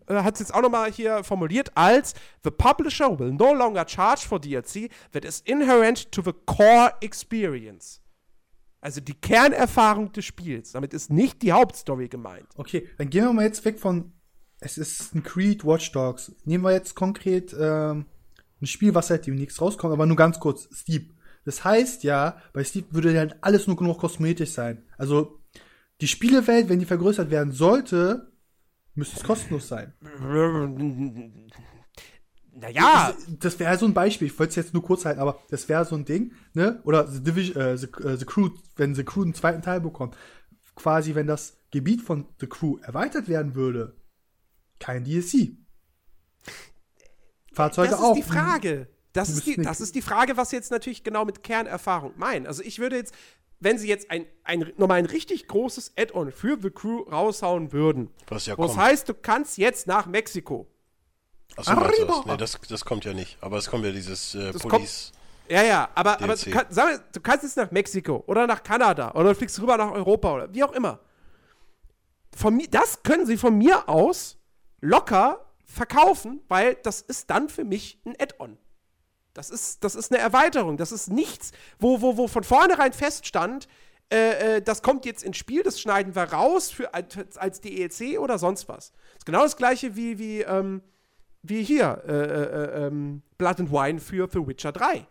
[0.08, 4.28] äh, hat es jetzt auch nochmal hier formuliert als The publisher will no longer charge
[4.28, 8.02] for DLC that is inherent to the core experience.
[8.84, 10.74] Also die Kernerfahrung des Spiels.
[10.74, 12.48] Damit ist nicht die Hauptstory gemeint.
[12.58, 14.12] Okay, dann gehen wir mal jetzt weg von.
[14.60, 16.34] Es ist ein Creed Watch Dogs.
[16.44, 18.06] Nehmen wir jetzt konkret ähm,
[18.62, 20.68] ein Spiel, was halt demnächst rauskommt, aber nur ganz kurz.
[20.74, 21.14] Steep.
[21.46, 24.84] Das heißt ja, bei Steep würde dann alles nur genug kosmetisch sein.
[24.98, 25.40] Also
[26.02, 28.34] die Spielewelt, wenn die vergrößert werden sollte,
[28.96, 29.94] müsste es kostenlos sein.
[32.56, 33.14] Naja.
[33.14, 34.28] Das, das wäre so ein Beispiel.
[34.28, 36.82] Ich wollte es jetzt nur kurz halten, aber das wäre so ein Ding, ne?
[36.84, 40.16] Oder The, Division, äh, The, äh, The Crew, wenn The Crew einen zweiten Teil bekommt.
[40.76, 43.96] Quasi, wenn das Gebiet von The Crew erweitert werden würde,
[44.80, 45.58] kein DLC.
[47.54, 48.10] Fahrzeuge auch.
[48.16, 48.88] Das ist die Frage.
[49.14, 52.48] Das ist die, das ist die Frage, was jetzt natürlich genau mit Kernerfahrung meinen.
[52.48, 53.14] Also ich würde jetzt,
[53.60, 58.10] wenn sie jetzt ein, ein nochmal ein richtig großes Add-on für The Crew raushauen würden,
[58.28, 58.76] was ja kommt.
[58.76, 60.68] heißt, du kannst jetzt nach Mexiko.
[61.56, 62.26] Achso, das?
[62.26, 63.38] Nee, das, das kommt ja nicht.
[63.42, 65.12] Aber es kommt ja dieses äh, Police.
[65.48, 69.12] ja, ja, aber, aber du, kann, sag, du kannst jetzt nach Mexiko oder nach Kanada
[69.12, 71.00] oder du fliegst rüber nach Europa oder wie auch immer.
[72.36, 74.38] Von mir, das können sie von mir aus
[74.82, 78.58] locker verkaufen, weil das ist dann für mich ein Add-on.
[79.34, 80.78] Das ist, das ist eine Erweiterung.
[80.78, 83.68] Das ist nichts, wo, wo, wo von vornherein feststand,
[84.12, 88.20] äh, äh, das kommt jetzt ins Spiel, das schneiden wir raus für, als, als DLC
[88.20, 88.92] oder sonst was.
[88.92, 90.84] Das ist genau das gleiche wie, wie ähm,
[91.44, 95.06] wie hier äh, äh, ähm, Blood and Wine für The Witcher 3.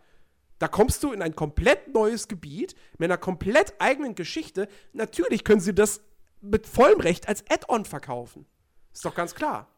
[0.59, 4.69] Da kommst du in ein komplett neues Gebiet mit einer komplett eigenen Geschichte.
[4.93, 6.01] Natürlich können sie das
[6.41, 8.47] mit vollem Recht als Add-on verkaufen.
[8.93, 9.69] Ist doch ganz klar.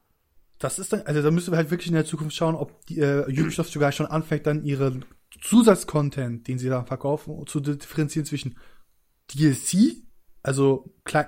[0.59, 3.01] Das ist dann, also da müssen wir halt wirklich in der Zukunft schauen, ob die,
[3.01, 5.05] äh, Ubisoft sogar schon anfängt, dann ihren
[5.43, 8.57] Zusatzcontent, den sie da verkaufen, zu differenzieren zwischen
[9.35, 10.04] DLC
[10.45, 11.27] also klar.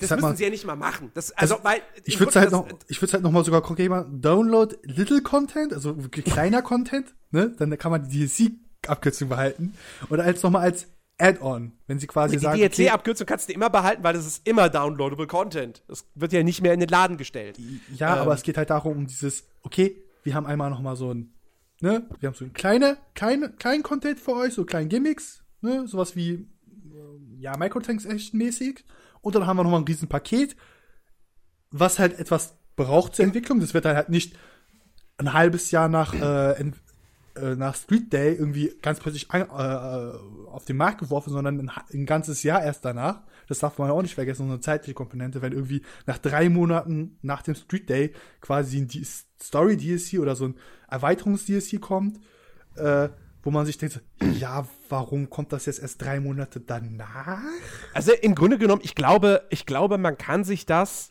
[0.00, 1.10] Das müssen mal, sie ja nicht mal machen.
[1.12, 3.90] Das, also, also weil, ich würde halt noch, ich würde halt noch mal sogar konkret
[3.90, 4.22] machen.
[4.22, 7.54] Download little Content, also wirklich kleiner Content, ne?
[7.58, 9.74] Dann kann man die DLC-Abkürzung behalten.
[10.08, 10.86] Oder als noch mal als
[11.18, 12.58] Add-on, wenn sie quasi die sagen.
[12.58, 15.82] Die DLC-Abkürzung kannst du immer behalten, weil das ist immer downloadable Content.
[15.86, 17.58] Das wird ja nicht mehr in den Laden gestellt.
[17.94, 18.22] Ja, ähm.
[18.22, 21.34] aber es geht halt darum, um dieses, okay, wir haben einmal noch mal so ein,
[21.82, 22.08] ne?
[22.18, 25.86] Wir haben so ein kleine, kleine, kleinen Content für euch, so kleinen Gimmicks, ne?
[25.86, 26.48] Sowas wie
[27.44, 28.84] ja, Microtransaction-mäßig.
[29.20, 30.56] Und dann haben wir nochmal ein riesen Paket,
[31.70, 33.60] was halt etwas braucht zur Entwicklung.
[33.60, 34.34] Das wird halt nicht
[35.18, 39.46] ein halbes Jahr nach, äh, äh, nach Street Day irgendwie ganz plötzlich ein, äh,
[40.48, 43.20] auf den Markt geworfen, sondern ein, ein, ganzes Jahr erst danach.
[43.46, 46.48] Das darf man ja auch nicht vergessen, so eine zeitliche Komponente, wenn irgendwie nach drei
[46.48, 48.88] Monaten nach dem Street Day quasi ein
[49.42, 50.54] Story-DLC oder so ein
[50.88, 52.20] Erweiterungs-DLC kommt,
[52.76, 53.10] äh,
[53.44, 54.00] wo man sich denkt,
[54.38, 57.42] ja, warum kommt das jetzt erst drei Monate danach?
[57.92, 61.10] Also im Grunde genommen, ich glaube, ich glaube, man kann sich das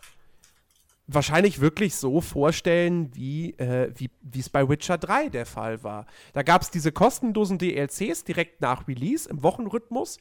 [1.05, 3.93] wahrscheinlich wirklich so vorstellen, wie äh,
[4.35, 6.07] es bei Witcher 3 der Fall war.
[6.33, 10.17] Da gab es diese kostenlosen DLCs direkt nach Release im Wochenrhythmus,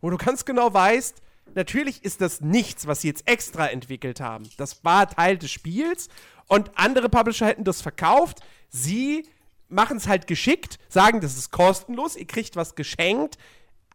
[0.00, 1.22] wo du ganz genau weißt,
[1.54, 4.48] natürlich ist das nichts, was sie jetzt extra entwickelt haben.
[4.58, 6.08] Das war Teil des Spiels
[6.46, 8.40] und andere Publisher hätten das verkauft.
[8.68, 9.24] Sie
[9.68, 13.38] machen es halt geschickt, sagen, das ist kostenlos, ihr kriegt was geschenkt.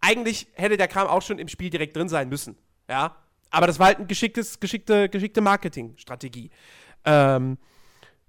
[0.02, 2.58] Eigentlich hätte der Kram auch schon im Spiel direkt drin sein müssen.
[2.90, 3.16] Ja.
[3.50, 6.50] Aber das war halt eine geschicktes, geschickte, geschickte Marketingstrategie.
[7.06, 7.58] Ähm,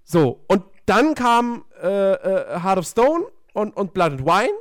[0.03, 4.53] so, und dann kam äh, äh, Heart of Stone und, und Blood and Wine.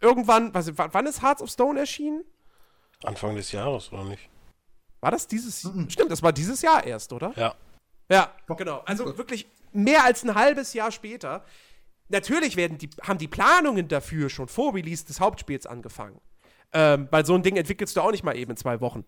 [0.00, 2.24] Irgendwann, was, wann ist Hearts of Stone erschienen?
[3.02, 4.28] Anfang des Jahres, oder nicht?
[5.00, 5.64] War das dieses?
[5.64, 5.90] Mhm.
[5.90, 7.32] Stimmt, das war dieses Jahr erst, oder?
[7.36, 7.54] Ja.
[8.10, 8.82] Ja, genau.
[8.86, 11.44] Also wirklich mehr als ein halbes Jahr später.
[12.08, 16.20] Natürlich werden die, haben die Planungen dafür schon vor Release des Hauptspiels angefangen.
[16.72, 19.04] Ähm, weil so ein Ding entwickelst du auch nicht mal eben in zwei Wochen.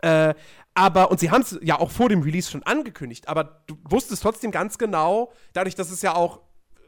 [0.00, 0.34] Äh,
[0.74, 4.22] aber, und sie haben es ja auch vor dem Release schon angekündigt, aber du wusstest
[4.22, 6.40] trotzdem ganz genau, dadurch, dass es ja auch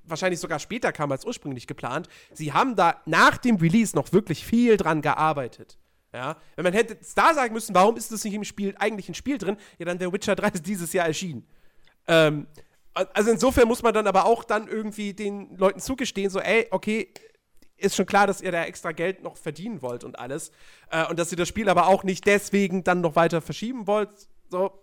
[0.03, 4.45] wahrscheinlich sogar später kam als ursprünglich geplant, sie haben da nach dem Release noch wirklich
[4.45, 5.79] viel dran gearbeitet.
[6.13, 9.15] Ja, wenn man hätte da sagen müssen, warum ist das nicht im Spiel, eigentlich ein
[9.15, 11.47] Spiel drin, ja, dann wäre Witcher 3 dieses Jahr erschienen.
[12.09, 12.47] Ähm,
[12.97, 17.13] also insofern muss man dann aber auch dann irgendwie den Leuten zugestehen, so, ey, okay,
[17.77, 20.51] ist schon klar, dass ihr da extra Geld noch verdienen wollt und alles.
[20.91, 24.09] Äh, und dass ihr das Spiel aber auch nicht deswegen dann noch weiter verschieben wollt.
[24.49, 24.83] So,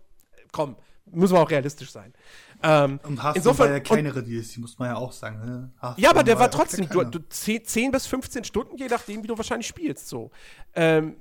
[0.51, 2.13] komm, muss man auch realistisch sein.
[2.61, 5.39] Ähm, und Hearthstone insofern, war ja kleinere DLC, muss man ja auch sagen.
[5.43, 5.71] Ne?
[5.97, 9.23] Ja, aber der war, war trotzdem, du, du 10, 10, bis 15 Stunden, je nachdem,
[9.23, 10.07] wie du wahrscheinlich spielst.
[10.07, 10.31] So.
[10.75, 11.15] Ähm,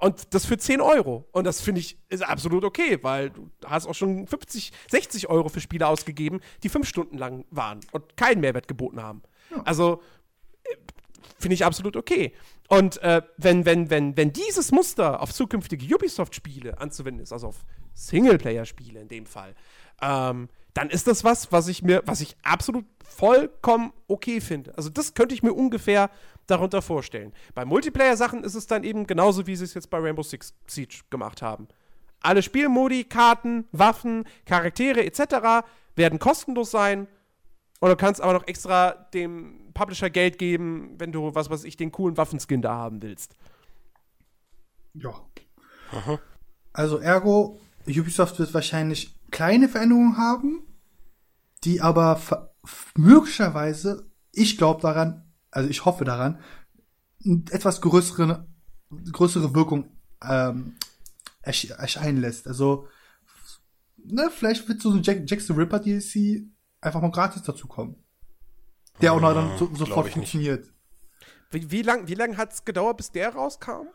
[0.00, 1.28] und das für 10 Euro.
[1.32, 5.48] Und das finde ich ist absolut okay, weil du hast auch schon 50, 60 Euro
[5.48, 9.22] für Spiele ausgegeben, die 5 Stunden lang waren und keinen Mehrwert geboten haben.
[9.50, 9.62] Ja.
[9.64, 10.02] Also
[10.64, 10.76] äh,
[11.38, 12.32] finde ich absolut okay.
[12.68, 17.64] Und äh, wenn, wenn, wenn, wenn dieses Muster auf zukünftige Ubisoft-Spiele anzuwenden ist, also auf
[17.94, 19.54] Singleplayer-Spiele in dem Fall,
[20.00, 24.76] ähm, dann ist das was, was ich mir, was ich absolut vollkommen okay finde.
[24.76, 26.10] Also das könnte ich mir ungefähr
[26.50, 27.32] darunter vorstellen.
[27.54, 31.00] Bei Multiplayer-Sachen ist es dann eben genauso, wie sie es jetzt bei Rainbow Six Siege
[31.10, 31.68] gemacht haben.
[32.20, 35.66] Alle Spielmodi, Karten, Waffen, Charaktere etc.
[35.96, 37.08] werden kostenlos sein.
[37.80, 41.76] Und du kannst aber noch extra dem Publisher Geld geben, wenn du, was weiß ich,
[41.76, 43.36] den coolen Waffenskin da haben willst.
[44.92, 45.14] Ja.
[45.92, 46.18] Aha.
[46.72, 50.66] Also ergo, Ubisoft wird wahrscheinlich kleine Veränderungen haben,
[51.64, 52.20] die aber
[52.96, 56.40] möglicherweise, ich glaube daran, also ich hoffe daran,
[57.50, 58.46] etwas größere,
[59.12, 60.76] größere Wirkung ähm,
[61.42, 62.46] erscheinen lässt.
[62.46, 62.88] Also,
[63.96, 66.46] ne, vielleicht wird so ein Jack, Jack the Ripper DLC
[66.80, 67.96] einfach mal gratis dazu kommen.
[69.00, 70.72] Der auch noch dann so, sofort funktioniert.
[71.50, 73.88] Wie, wie lange wie lang hat es gedauert, bis der rauskam?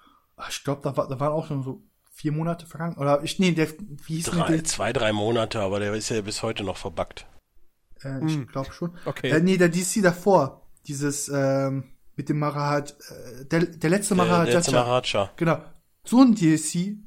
[0.50, 2.98] Ich glaube, da, war, da waren auch schon so vier Monate vergangen.
[2.98, 3.70] Oder ich, nee, der,
[4.06, 4.64] wie hieß drei, der?
[4.64, 7.28] Zwei, drei Monate, aber der ist ja bis heute noch verbuggt.
[8.04, 8.48] Äh, ich hm.
[8.48, 8.98] glaube schon.
[9.06, 9.30] Okay.
[9.30, 10.65] Äh, nee, der DC davor.
[10.88, 14.46] Dieses, ähm, mit dem Maharaja, äh, der, der letzte Maharaja.
[14.46, 15.32] Der letzte Maharaja.
[15.36, 15.62] Genau.
[16.04, 16.98] So ein DLC,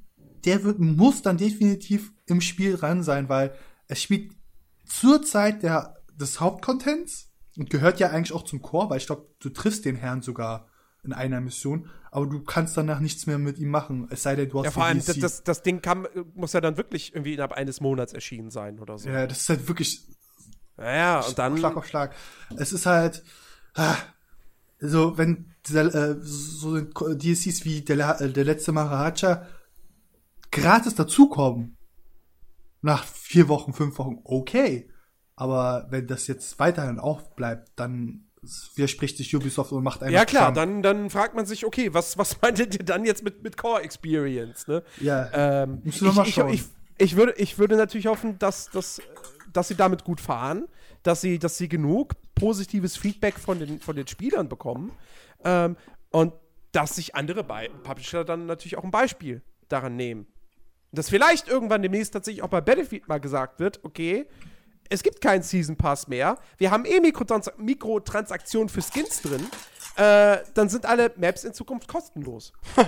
[0.44, 3.54] der wird, muss dann definitiv im Spiel dran sein, weil
[3.86, 4.32] es spielt
[4.84, 9.26] zur Zeit der, des Hauptcontents und gehört ja eigentlich auch zum Chor, weil ich glaube,
[9.40, 10.68] du triffst den Herrn sogar
[11.04, 14.48] in einer Mission, aber du kannst danach nichts mehr mit ihm machen, es sei denn,
[14.48, 17.34] du hast Ja, vor allem, das, das, das, Ding kann, muss ja dann wirklich irgendwie
[17.34, 19.08] innerhalb eines Monats erschienen sein oder so.
[19.08, 20.02] Ja, das ist halt wirklich.
[20.76, 21.56] Ja, ja und dann.
[21.56, 22.14] Schlag auf Schlag.
[22.56, 23.22] Es ist halt.
[23.78, 23.96] Ah,
[24.80, 29.46] so, wenn dieser, äh, so DLCs wie der, äh, der letzte Maharaja
[30.50, 31.76] gratis dazukommen,
[32.82, 34.90] nach vier Wochen, fünf Wochen, okay.
[35.36, 38.24] Aber wenn das jetzt weiterhin auch bleibt, dann
[38.74, 40.14] widerspricht sich Ubisoft und macht einfach.
[40.14, 43.44] Ja klar, dann, dann fragt man sich, okay, was, was meintet ihr dann jetzt mit,
[43.44, 44.66] mit Core Experience?
[44.66, 44.82] Ne?
[45.00, 45.28] Ja.
[45.32, 46.52] Ähm, musst du noch mal schauen.
[46.52, 46.66] Ich, ich,
[46.98, 49.00] ich, würde, ich würde natürlich hoffen, dass, dass,
[49.52, 50.66] dass sie damit gut fahren,
[51.02, 54.92] dass sie, dass sie genug positives Feedback von den, von den Spielern bekommen
[55.44, 55.76] ähm,
[56.10, 56.32] und
[56.72, 60.26] dass sich andere Publisher dann natürlich auch ein Beispiel daran nehmen.
[60.92, 64.26] Dass vielleicht irgendwann demnächst tatsächlich auch bei Battlefield mal gesagt wird, okay,
[64.90, 66.38] es gibt keinen Season Pass mehr.
[66.56, 69.46] Wir haben eh Mikrotrans Mikrotransaktionen für Skins drin.
[69.96, 72.52] Äh, dann sind alle Maps in Zukunft kostenlos.
[72.76, 72.86] Der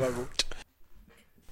[0.00, 0.46] war gut.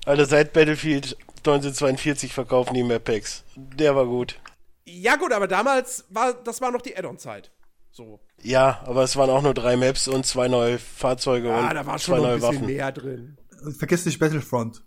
[0.05, 3.45] Alle seit Battlefield 1942 verkaufen die Map Packs.
[3.57, 4.41] Der war gut.
[4.85, 7.51] Ja gut, aber damals war das war noch die Add-on-Zeit.
[7.91, 8.21] So.
[8.43, 11.87] Ja, aber es waren auch nur drei Maps und zwei neue Fahrzeuge ah, und da
[11.87, 12.67] war schon zwei neue ein bisschen Waffen.
[12.67, 13.39] mehr drin.
[13.77, 14.83] Vergiss nicht Battlefront.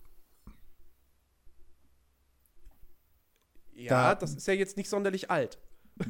[3.73, 5.59] Ja, da, das ist ja jetzt nicht sonderlich alt.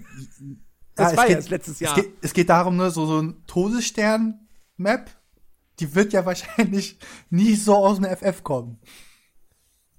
[0.93, 1.97] Das ja, war ja das letztes Jahr.
[1.97, 5.09] Es geht, es geht darum, ne, so, so ein Todesstern-Map,
[5.79, 6.99] die wird ja wahrscheinlich
[7.29, 8.77] nie so aus dem FF kommen.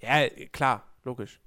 [0.03, 1.41] Ja, klar, logisch.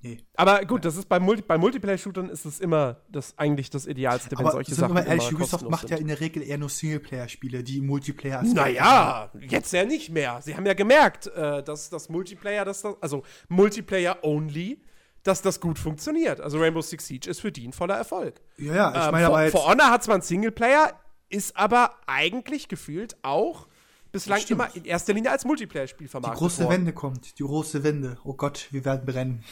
[0.00, 0.18] Nee.
[0.36, 4.30] Aber gut, das ist bei, Multi bei Multiplayer-Shootern ist es immer das eigentlich das Idealste,
[4.30, 5.90] wenn Aber solche sind Sachen mal ehrlich, immer Ubisoft macht sind.
[5.90, 10.40] ja in der Regel eher nur Singleplayer-Spiele, die Multiplayer Naja, jetzt ja nicht mehr.
[10.40, 14.80] Sie haben ja gemerkt, äh, dass das Multiplayer, dass das, also Multiplayer only,
[15.24, 16.40] dass das gut funktioniert.
[16.40, 18.40] Also Rainbow Six Siege ist für die ein voller Erfolg.
[18.56, 20.92] Ja, ja, ich Ähm, meine For, aber jetzt, For Honor hat zwar einen Singleplayer,
[21.28, 23.66] ist aber eigentlich gefühlt auch
[24.12, 26.76] bislang immer in erster Linie als Multiplayer-Spiel die vermarktet große worden.
[26.76, 28.18] Wende kommt, die große Wende.
[28.24, 29.44] Oh Gott, wir werden brennen.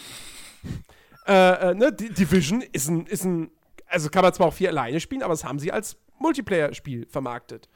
[1.26, 3.50] Äh, äh, ne, die Division ist ein, ist ein,
[3.86, 7.68] also kann man zwar auch vier alleine spielen, aber das haben sie als Multiplayer-Spiel vermarktet.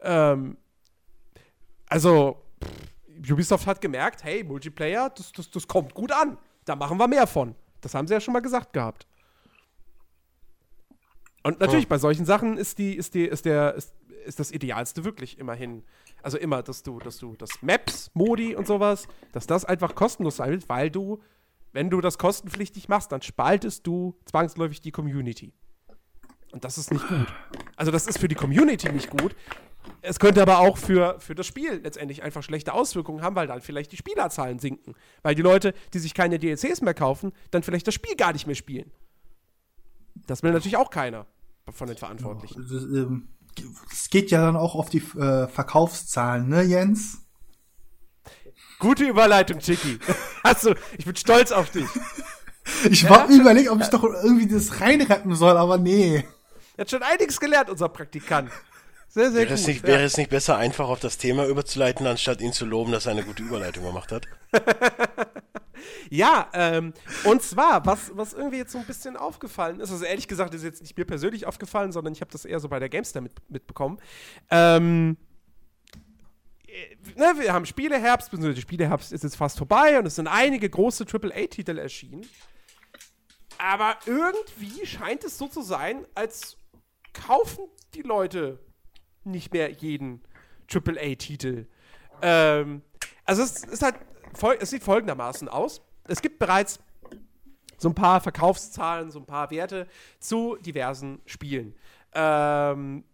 [0.00, 0.56] Ähm,
[1.86, 6.38] also, pff, Ubisoft hat gemerkt, hey, Multiplayer, das, das, das kommt gut an.
[6.64, 7.54] Da machen wir mehr von.
[7.80, 9.06] Das haben sie ja schon mal gesagt gehabt.
[11.42, 15.04] Und natürlich, bei solchen Sachen ist die, ist die, ist der, ist, ist das Idealste
[15.04, 15.82] wirklich immerhin.
[16.22, 20.36] Also immer, dass du, dass du das Maps, Modi und sowas, dass das einfach kostenlos
[20.36, 21.20] sein wird, weil du,
[21.72, 25.52] wenn du das kostenpflichtig machst, dann spaltest du zwangsläufig die Community.
[26.52, 27.26] Und das ist nicht gut.
[27.76, 29.34] Also das ist für die Community nicht gut.
[30.02, 33.60] Es könnte aber auch für, für das Spiel letztendlich einfach schlechte Auswirkungen haben, weil dann
[33.60, 34.94] vielleicht die Spielerzahlen sinken.
[35.22, 38.46] Weil die Leute, die sich keine DLCs mehr kaufen, dann vielleicht das Spiel gar nicht
[38.46, 38.90] mehr spielen.
[40.26, 41.26] Das will natürlich auch keiner
[41.70, 42.66] von den Verantwortlichen.
[42.68, 43.28] Das, ähm,
[43.90, 47.18] Es geht ja dann auch auf die äh, Verkaufszahlen, ne, Jens?
[48.78, 49.98] Gute Überleitung, Chicky.
[50.44, 51.88] Hast du, ich bin stolz auf dich.
[52.90, 56.24] Ich Ja, war überlegt, ob ich doch irgendwie das reinreppen soll, aber nee.
[56.76, 58.50] Er hat schon einiges gelernt, unser Praktikant.
[59.12, 59.68] Sehr, sehr Wäre es, gut.
[59.68, 59.88] nicht, ja.
[59.88, 63.12] wäre es nicht besser, einfach auf das Thema überzuleiten, anstatt ihn zu loben, dass er
[63.12, 64.26] eine gute Überleitung gemacht hat?
[66.10, 66.92] Ja, ähm,
[67.24, 70.64] und zwar, was, was irgendwie jetzt so ein bisschen aufgefallen ist, also ehrlich gesagt ist
[70.64, 73.32] jetzt nicht mir persönlich aufgefallen, sondern ich habe das eher so bei der Gamestar mit,
[73.48, 73.98] mitbekommen.
[74.50, 75.16] Ähm,
[76.66, 80.26] äh, ne, wir haben Spieleherbst, beziehungsweise der Spieleherbst ist jetzt fast vorbei und es sind
[80.26, 82.26] einige große AAA-Titel erschienen.
[83.58, 86.56] Aber irgendwie scheint es so zu sein, als
[87.12, 88.58] kaufen die Leute
[89.30, 90.22] nicht mehr jeden
[90.72, 91.66] AAA-Titel.
[92.22, 92.82] Ähm,
[93.24, 93.96] also es ist halt,
[94.60, 95.82] es sieht folgendermaßen aus.
[96.06, 96.80] Es gibt bereits
[97.78, 99.86] so ein paar Verkaufszahlen, so ein paar Werte
[100.18, 101.74] zu diversen Spielen.
[102.14, 103.04] Ähm,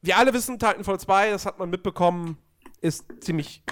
[0.00, 2.38] wir alle wissen, Titanfall 2, das hat man mitbekommen,
[2.80, 3.62] ist ziemlich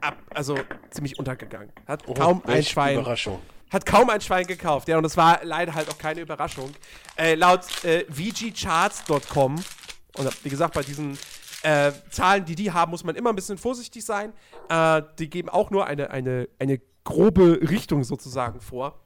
[0.00, 0.58] ab, also
[0.90, 1.72] ziemlich untergegangen.
[1.86, 3.40] Hat kaum ein Schwein Überraschung.
[3.70, 4.88] hat kaum ein Schwein gekauft.
[4.88, 6.72] Ja, und das war leider halt auch keine Überraschung.
[7.16, 9.62] Äh, laut äh, VGCharts.com,
[10.16, 11.18] und wie gesagt, bei diesen
[11.62, 14.32] äh, Zahlen, die die haben, muss man immer ein bisschen vorsichtig sein.
[14.68, 19.00] Äh, die geben auch nur eine, eine, eine grobe Richtung sozusagen vor.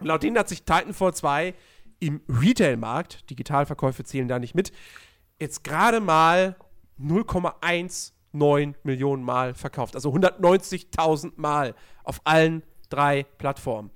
[0.00, 1.54] Laut denen hat sich Titanfall 2
[2.00, 4.72] im Retail-Markt, Digitalverkäufe zählen da nicht mit,
[5.38, 6.56] jetzt gerade mal
[7.00, 9.94] 0,19 Millionen Mal verkauft.
[9.94, 13.90] Also 190.000 Mal auf allen drei Plattformen.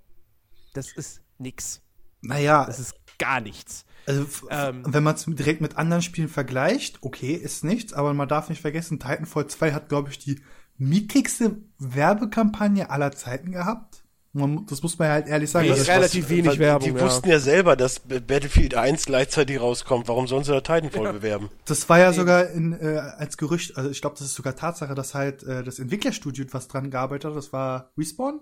[0.75, 1.83] Das ist nix.
[2.21, 3.85] Naja, Das ist gar nichts.
[4.07, 8.29] also ähm, wenn man es direkt mit anderen Spielen vergleicht, okay, ist nichts, aber man
[8.29, 10.41] darf nicht vergessen, Titanfall 2 hat, glaube ich, die
[10.79, 14.05] mietigste Werbekampagne aller Zeiten gehabt.
[14.33, 15.65] Man, das muss man ja halt ehrlich sagen.
[15.65, 17.05] Nee, Das ist relativ wenig weil Werbung, Die ja.
[17.05, 20.07] wussten ja selber, dass Battlefield 1 gleichzeitig rauskommt.
[20.07, 21.49] Warum sollen sie da Titanfall bewerben?
[21.65, 24.95] Das war ja sogar in, äh, als Gerücht, also ich glaube, das ist sogar Tatsache,
[24.95, 27.37] dass halt äh, das Entwicklerstudio was dran gearbeitet hat.
[27.37, 28.41] Das war Respawn.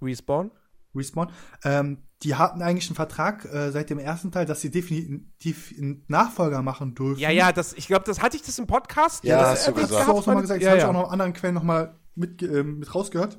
[0.00, 0.50] Respawn?
[0.94, 1.30] Respawn.
[1.64, 6.04] Ähm, die hatten eigentlich einen Vertrag äh, seit dem ersten Teil, dass sie definitiv einen
[6.08, 7.20] Nachfolger machen dürfen.
[7.20, 9.24] Ja, ja, das, ich glaube, das hatte ich das im Podcast.
[9.24, 9.82] Ja, das hast du.
[9.82, 10.88] Hast du auch nochmal gesagt, das ja, habe ich ja.
[10.88, 13.38] auch noch in anderen Quellen nochmal mit, ähm, mit rausgehört.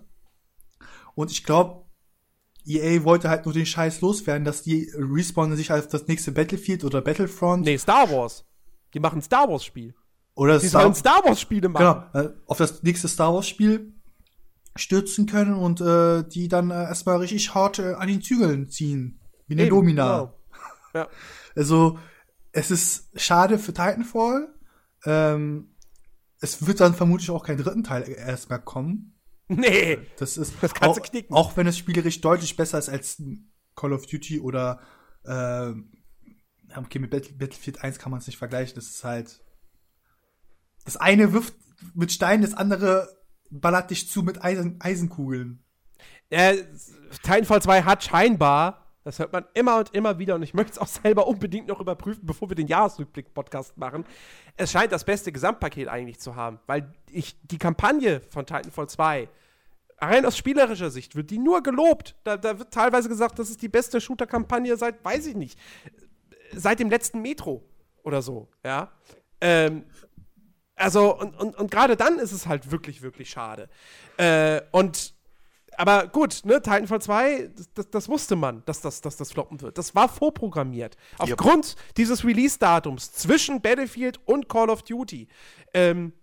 [1.16, 1.86] Und ich glaube,
[2.64, 6.84] EA wollte halt nur den Scheiß loswerden, dass die Respawn sich als das nächste Battlefield
[6.84, 8.46] oder Battlefront Nee, Star Wars.
[8.94, 9.96] Die machen ein Star Wars-Spiel.
[10.36, 12.04] oder Die Star, sollen Star Wars-Spiele machen.
[12.14, 13.95] genau, äh, auf das nächste Star Wars Spiel
[14.78, 19.20] stürzen können und äh, die dann äh, erstmal richtig hart äh, an den Zügeln ziehen.
[19.48, 20.18] Wie eine Eben, Domina.
[20.18, 20.40] genau.
[20.94, 21.08] Ja.
[21.56, 22.00] Also,
[22.52, 24.54] es ist schade für Titanfall.
[25.06, 25.76] Ähm,
[26.42, 29.14] es wird dann vermutlich auch kein dritten Teil erstmal kommen.
[29.48, 30.00] Nee.
[30.18, 31.34] Das ist Das kannst auch, du knicken.
[31.36, 33.22] auch wenn es spielerisch deutlich besser ist als
[33.76, 34.80] Call of Duty oder
[35.24, 35.72] äh,
[36.76, 38.76] okay, mit Battle, Battlefield 1 kann man es nicht vergleichen.
[38.76, 39.42] Das ist halt
[40.84, 41.56] das eine wirft
[41.94, 43.08] mit Steinen, das andere
[43.62, 45.64] ballert dich zu mit Eisen, Eisenkugeln.
[46.30, 46.58] Äh,
[47.24, 50.78] Titanfall 2 hat scheinbar, das hört man immer und immer wieder, und ich möchte es
[50.80, 54.06] auch selber unbedingt noch überprüfen, bevor wir den Jahresrückblick-Podcast machen.
[54.58, 59.30] Es scheint das beste Gesamtpaket eigentlich zu haben, weil ich die Kampagne von Titanfall 2,
[60.00, 62.16] rein aus spielerischer Sicht, wird die nur gelobt.
[62.24, 65.60] Da, da wird teilweise gesagt, das ist die beste Shooter-Kampagne seit, weiß ich nicht,
[66.54, 67.64] seit dem letzten Metro
[68.04, 68.92] oder so, ja.
[69.42, 69.84] Ähm,
[70.76, 73.70] also, und, und, und gerade dann ist es halt wirklich, wirklich schade.
[74.18, 75.14] Äh, und
[75.78, 79.62] aber gut, ne, Titanfall 2, das, das, das, wusste man, dass das, dass das floppen
[79.62, 79.78] wird.
[79.78, 80.96] Das war vorprogrammiert.
[81.18, 81.96] Aufgrund yep.
[81.96, 85.28] dieses Release-Datums zwischen Battlefield und Call of Duty.
[85.74, 86.14] Ähm,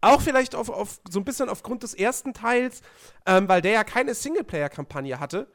[0.00, 2.82] auch vielleicht auf, auf, so ein bisschen aufgrund des ersten Teils,
[3.26, 5.48] ähm, weil der ja keine Singleplayer-Kampagne hatte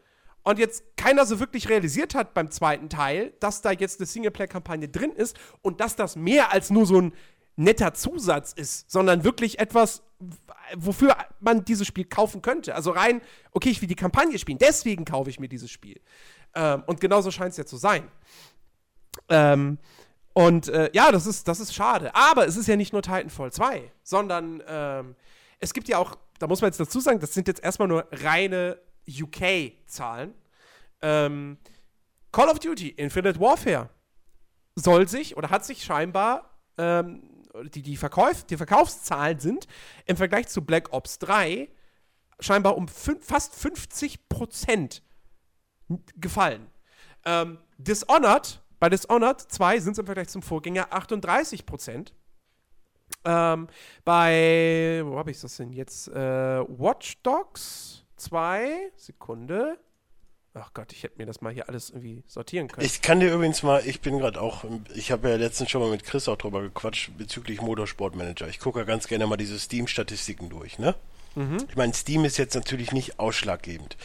[0.43, 4.87] und jetzt keiner so wirklich realisiert hat beim zweiten Teil, dass da jetzt eine Singleplayer-Kampagne
[4.87, 7.13] drin ist und dass das mehr als nur so ein
[7.59, 10.01] netter Zusatz ist, sondern wirklich etwas,
[10.75, 12.73] wofür man dieses Spiel kaufen könnte.
[12.73, 15.99] Also rein, okay, ich will die Kampagne spielen, deswegen kaufe ich mir dieses Spiel.
[16.55, 18.09] Ähm, und genauso scheint es ja zu sein.
[19.27, 19.77] Ähm,
[20.33, 22.15] und äh, ja, das ist, das ist schade.
[22.15, 25.15] Aber es ist ja nicht nur Titanfall 2, sondern ähm,
[25.59, 28.07] es gibt ja auch, da muss man jetzt dazu sagen, das sind jetzt erstmal nur
[28.11, 30.33] reine UK-Zahlen.
[31.01, 31.57] Ähm,
[32.31, 33.89] Call of Duty Infinite Warfare
[34.75, 37.28] soll sich oder hat sich scheinbar ähm,
[37.63, 39.67] die, die, Verkauf, die Verkaufszahlen sind
[40.05, 41.69] im Vergleich zu Black Ops 3
[42.39, 45.03] scheinbar um fast 50 Prozent
[46.15, 46.67] gefallen.
[47.25, 52.13] Ähm, Dishonored, bei Dishonored 2 sind es im Vergleich zum Vorgänger 38 Prozent.
[53.25, 53.67] Ähm,
[54.05, 56.07] bei, wo habe ich das denn jetzt?
[56.09, 59.79] Äh, Watch Dogs 2, Sekunde.
[60.61, 62.85] Ach Gott, ich hätte mir das mal hier alles irgendwie sortieren können.
[62.85, 65.89] Ich kann dir übrigens mal, ich bin gerade auch, ich habe ja letztens schon mal
[65.89, 68.47] mit Chris auch drüber gequatscht bezüglich Motorsportmanager.
[68.47, 70.95] Ich gucke ja ganz gerne mal diese Steam-Statistiken durch, ne?
[71.35, 71.57] Mhm.
[71.69, 73.97] Ich meine, Steam ist jetzt natürlich nicht ausschlaggebend.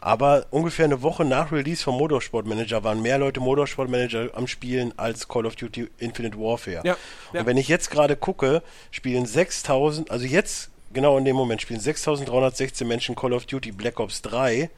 [0.00, 5.28] Aber ungefähr eine Woche nach Release vom Motorsportmanager waren mehr Leute Motorsportmanager am Spielen als
[5.28, 6.82] Call of Duty Infinite Warfare.
[6.84, 6.96] Ja,
[7.32, 7.40] ja.
[7.40, 11.80] Und wenn ich jetzt gerade gucke, spielen 6000, also jetzt, genau in dem Moment, spielen
[11.80, 14.68] 6316 Menschen Call of Duty Black Ops 3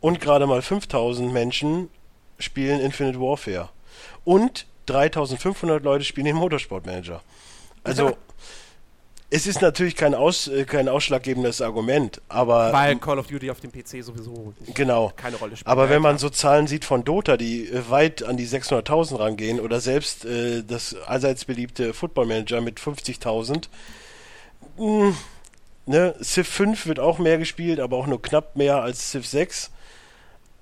[0.00, 1.90] und gerade mal 5000 Menschen
[2.38, 3.70] spielen Infinite Warfare.
[4.24, 7.22] Und 3500 Leute spielen den Motorsportmanager.
[7.82, 8.16] Also,
[9.28, 12.72] es ist natürlich kein, Aus, äh, kein ausschlaggebendes Argument, aber.
[12.72, 15.12] Weil Call of Duty auf dem PC sowieso genau.
[15.16, 15.66] keine Rolle spielt.
[15.66, 19.58] Aber wenn man so Zahlen sieht von Dota, die äh, weit an die 600.000 rangehen,
[19.58, 23.64] oder selbst äh, das allseits beliebte Football Manager mit 50.000,
[24.76, 25.16] hm,
[25.86, 29.70] ne, Civ 5 wird auch mehr gespielt, aber auch nur knapp mehr als Civ 6.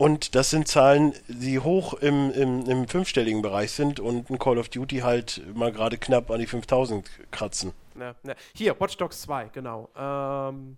[0.04, 4.58] Und das sind Zahlen, die hoch im, im, im fünfstelligen Bereich sind und ein Call
[4.58, 7.72] of Duty halt mal gerade knapp an die 5000 kratzen.
[7.98, 8.34] Ja, ja.
[8.54, 9.88] Hier, Watch Dogs 2, genau.
[9.96, 10.76] Ähm,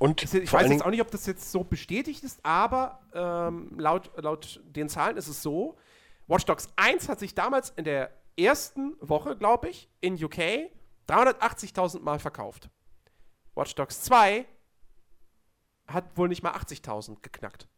[0.00, 4.10] und ich weiß jetzt auch nicht, ob das jetzt so bestätigt ist, aber ähm, laut,
[4.16, 5.76] laut den Zahlen ist es so:
[6.26, 10.68] Watch Dogs 1 hat sich damals in der ersten Woche, glaube ich, in UK
[11.08, 12.68] 380.000 Mal verkauft.
[13.54, 14.46] Watch Dogs 2
[15.86, 17.68] hat wohl nicht mal 80.000 geknackt.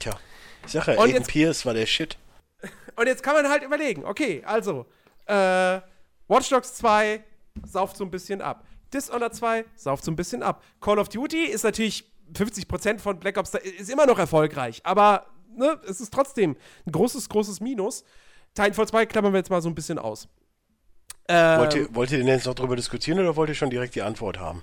[0.00, 0.18] Tja,
[0.66, 2.18] ich sage ja, und Aiden jetzt, Pierce war der Shit.
[2.96, 4.86] Und jetzt kann man halt überlegen, okay, also,
[5.26, 5.80] äh,
[6.26, 7.22] Watch Dogs 2
[7.64, 8.66] sauft so ein bisschen ab.
[8.92, 10.62] Dishonored 2 sauft so ein bisschen ab.
[10.80, 15.26] Call of Duty ist natürlich 50% von Black Ops, ist immer noch erfolgreich, aber
[15.56, 18.04] ne, es ist trotzdem ein großes, großes Minus.
[18.54, 20.28] Titanfall 2 klammern wir jetzt mal so ein bisschen aus.
[21.28, 23.94] Ähm, wollt, ihr, wollt ihr denn jetzt noch drüber diskutieren oder wollt ihr schon direkt
[23.94, 24.62] die Antwort haben?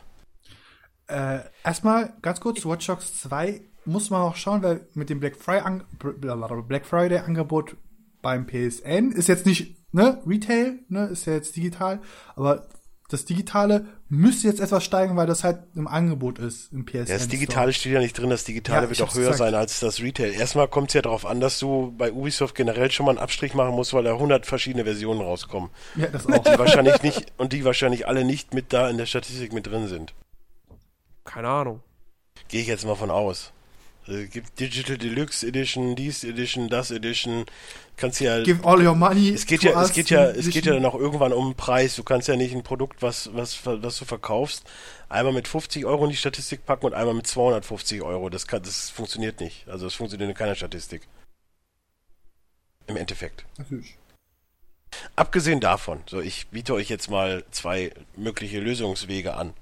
[1.07, 5.35] Äh, erstmal ganz kurz, Watch Dogs 2 muss man auch schauen, weil mit dem Black
[5.37, 7.77] Friday, Angebot
[8.21, 12.01] beim PSN ist jetzt nicht, ne, Retail, ne, ist ja jetzt digital,
[12.35, 12.67] aber
[13.09, 17.07] das Digitale müsste jetzt etwas steigen, weil das halt im Angebot ist im PSN.
[17.07, 19.37] Ja, das Digitale steht ja nicht drin, das Digitale ja, wird auch höher gesagt.
[19.37, 20.33] sein als das Retail.
[20.33, 23.53] Erstmal kommt es ja darauf an, dass du bei Ubisoft generell schon mal einen Abstrich
[23.53, 25.69] machen musst, weil da 100 verschiedene Versionen rauskommen.
[25.95, 26.35] Ja, das auch.
[26.35, 29.67] Und die wahrscheinlich nicht, und die wahrscheinlich alle nicht mit da in der Statistik mit
[29.67, 30.13] drin sind.
[31.23, 31.81] Keine Ahnung.
[32.49, 33.53] Gehe ich jetzt mal von aus.
[34.07, 37.45] Es gibt Digital Deluxe Edition, dies Edition, das Edition.
[37.97, 38.41] Kannst ja.
[38.43, 39.31] Give all your money.
[39.33, 41.95] Es geht ja, es geht ja, es geht ja dann auch irgendwann um den Preis.
[41.95, 44.63] Du kannst ja nicht ein Produkt, was, was, was du verkaufst,
[45.09, 48.29] einmal mit 50 Euro in die Statistik packen und einmal mit 250 Euro.
[48.29, 49.67] Das kann, das funktioniert nicht.
[49.67, 51.01] Also, es funktioniert in keiner Statistik.
[52.87, 53.45] Im Endeffekt.
[53.57, 53.97] Natürlich.
[55.17, 59.53] Abgesehen davon, so ich biete euch jetzt mal zwei mögliche Lösungswege an.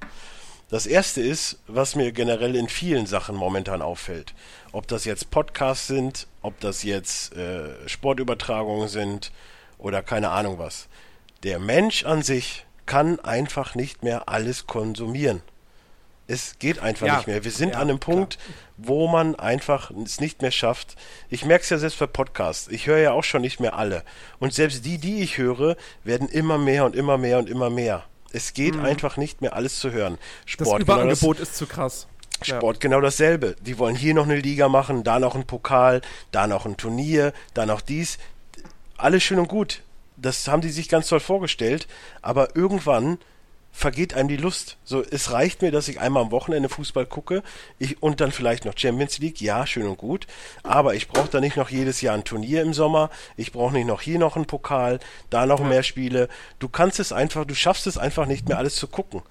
[0.69, 4.33] Das erste ist, was mir generell in vielen Sachen momentan auffällt.
[4.71, 9.31] Ob das jetzt Podcasts sind, ob das jetzt äh, Sportübertragungen sind
[9.77, 10.87] oder keine Ahnung was.
[11.43, 15.41] Der Mensch an sich kann einfach nicht mehr alles konsumieren.
[16.27, 17.17] Es geht einfach ja.
[17.17, 17.43] nicht mehr.
[17.43, 18.55] Wir sind ja, an einem Punkt, klar.
[18.77, 20.95] wo man einfach es nicht mehr schafft.
[21.29, 22.67] Ich merke es ja selbst bei Podcasts.
[22.67, 24.03] Ich höre ja auch schon nicht mehr alle.
[24.39, 28.05] Und selbst die, die ich höre, werden immer mehr und immer mehr und immer mehr.
[28.35, 28.83] Es geht mhm.
[28.83, 30.17] einfach nicht mehr alles zu hören.
[30.45, 32.07] Sport, das Überangebot genau das, ist zu krass.
[32.41, 32.79] Sport ja.
[32.81, 33.55] genau dasselbe.
[33.61, 37.31] Die wollen hier noch eine Liga machen, da noch ein Pokal, da noch ein Turnier,
[37.53, 38.17] da noch dies.
[38.97, 39.83] Alles schön und gut.
[40.17, 41.87] Das haben die sich ganz toll vorgestellt,
[42.21, 43.19] aber irgendwann
[43.75, 44.77] vergeht einem die Lust.
[44.85, 47.43] So, es reicht mir, dass ich einmal am Wochenende Fußball gucke
[47.77, 50.27] ich, und dann vielleicht noch Champions League, ja, schön und gut,
[50.63, 53.85] aber ich brauche da nicht noch jedes Jahr ein Turnier im Sommer, ich brauche nicht
[53.85, 54.99] noch hier noch einen Pokal,
[55.29, 56.29] da noch mehr Spiele.
[56.59, 59.21] Du kannst es einfach, du schaffst es einfach nicht mehr alles zu gucken.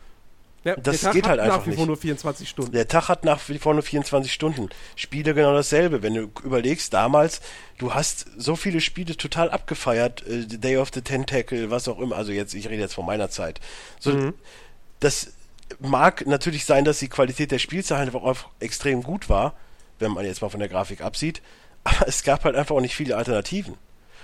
[0.64, 2.72] Ja, Das der Tag geht hat halt einfach nach wie vor nur 24 Stunden.
[2.72, 4.70] Der Tag hat nach wie vor nur 24 Stunden.
[4.96, 6.02] Spiele genau dasselbe.
[6.02, 7.42] Wenn du überlegst, damals,
[7.78, 11.98] du hast so viele Spiele total abgefeiert, äh, The Day of the Tentacle, was auch
[11.98, 12.16] immer.
[12.16, 13.60] Also jetzt, ich rede jetzt von meiner Zeit.
[14.00, 14.32] So,
[15.00, 15.34] das
[15.80, 19.54] mag natürlich sein, dass die Qualität der Spielzeit einfach auch extrem gut war,
[19.98, 21.42] wenn man jetzt mal von der Grafik absieht.
[21.84, 23.74] Aber es gab halt einfach auch nicht viele Alternativen.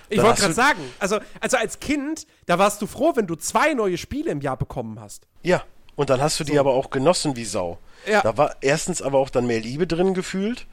[0.09, 3.74] Ich wollte gerade sagen, also, also als Kind, da warst du froh, wenn du zwei
[3.74, 5.26] neue Spiele im Jahr bekommen hast.
[5.43, 5.62] Ja,
[5.97, 7.78] und dann hast du die aber auch genossen wie Sau.
[8.07, 8.22] Ja.
[8.22, 10.66] Da war erstens aber auch dann mehr Liebe drin gefühlt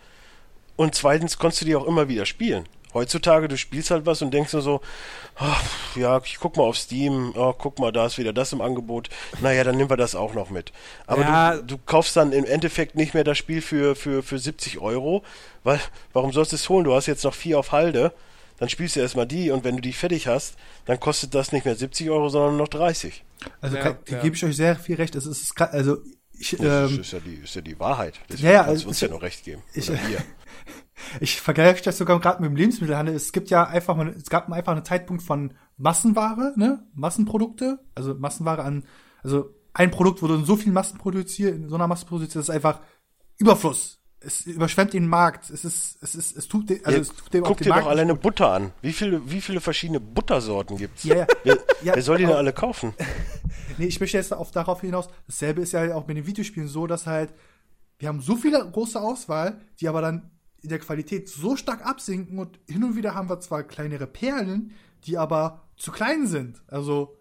[0.76, 2.68] und zweitens konntest du die auch immer wieder spielen.
[2.93, 4.82] Heutzutage, du spielst halt was und denkst nur so,
[5.36, 5.61] ach,
[5.95, 9.09] ja, ich guck mal auf Steam, oh, guck mal, da ist wieder das im Angebot.
[9.41, 10.72] Naja, dann nehmen wir das auch noch mit.
[11.05, 11.55] Aber Ja.
[11.57, 15.22] du, du kaufst dann im Endeffekt nicht mehr das Spiel für, für, für 70 Euro,
[15.63, 15.80] weil,
[16.13, 16.86] warum sollst du es holen?
[16.86, 18.13] Du hast jetzt noch vier auf Halde,
[18.58, 20.55] dann spielst du erstmal die und wenn du die fertig hast,
[20.86, 23.24] dann kostet das nicht mehr 70 Euro, sondern nur noch 30.
[23.62, 24.22] Also Ja, kann, ja.
[24.22, 25.16] gebe ich euch sehr viel recht.
[25.16, 25.97] Es ist gra- also
[26.39, 28.20] ich, Das ähm, ist, ja die, ist ja die Wahrheit.
[28.30, 29.62] Deswegen Ja, ja, kannst du also uns ich- ja noch recht geben.
[29.74, 29.91] ich-
[31.20, 33.16] ich vergleiche das sogar gerade mit dem Lebensmittelhandel.
[33.16, 38.16] Es gibt ja einfach mal, es gab einfach einen Zeitpunkt von Massenware, ne, Massenprodukte, also
[38.16, 38.84] Massenware an,
[39.24, 42.45] also ein Produkt wurde in so viel Massen produziert, in so einer Masse produziert, das
[42.49, 42.82] ist einfach
[43.38, 43.97] Überfluss.
[44.20, 45.49] Es überschwemmt den Markt.
[45.49, 47.86] Es ist, es ist, es tut, de, also Ja, es tut dem Guck dir Markt
[47.86, 48.72] doch alleine Butter an.
[48.82, 51.03] Wie viele, wie viele verschiedene Buttersorten gibt's?
[51.03, 51.28] Ja, ja.
[51.43, 52.93] Wer, Ja, wer soll die denn alle kaufen?
[53.80, 55.07] Nee, ich möchte jetzt auf, darauf hinaus.
[55.28, 57.32] Dasselbe ist ja auch mit den Videospielen so, dass halt,
[57.99, 60.32] wir haben so viele große Auswahl, die aber dann
[60.63, 64.72] in der Qualität so stark absinken und hin und wieder haben wir zwar kleinere Perlen,
[65.05, 66.63] die aber zu klein sind.
[66.68, 67.16] Also,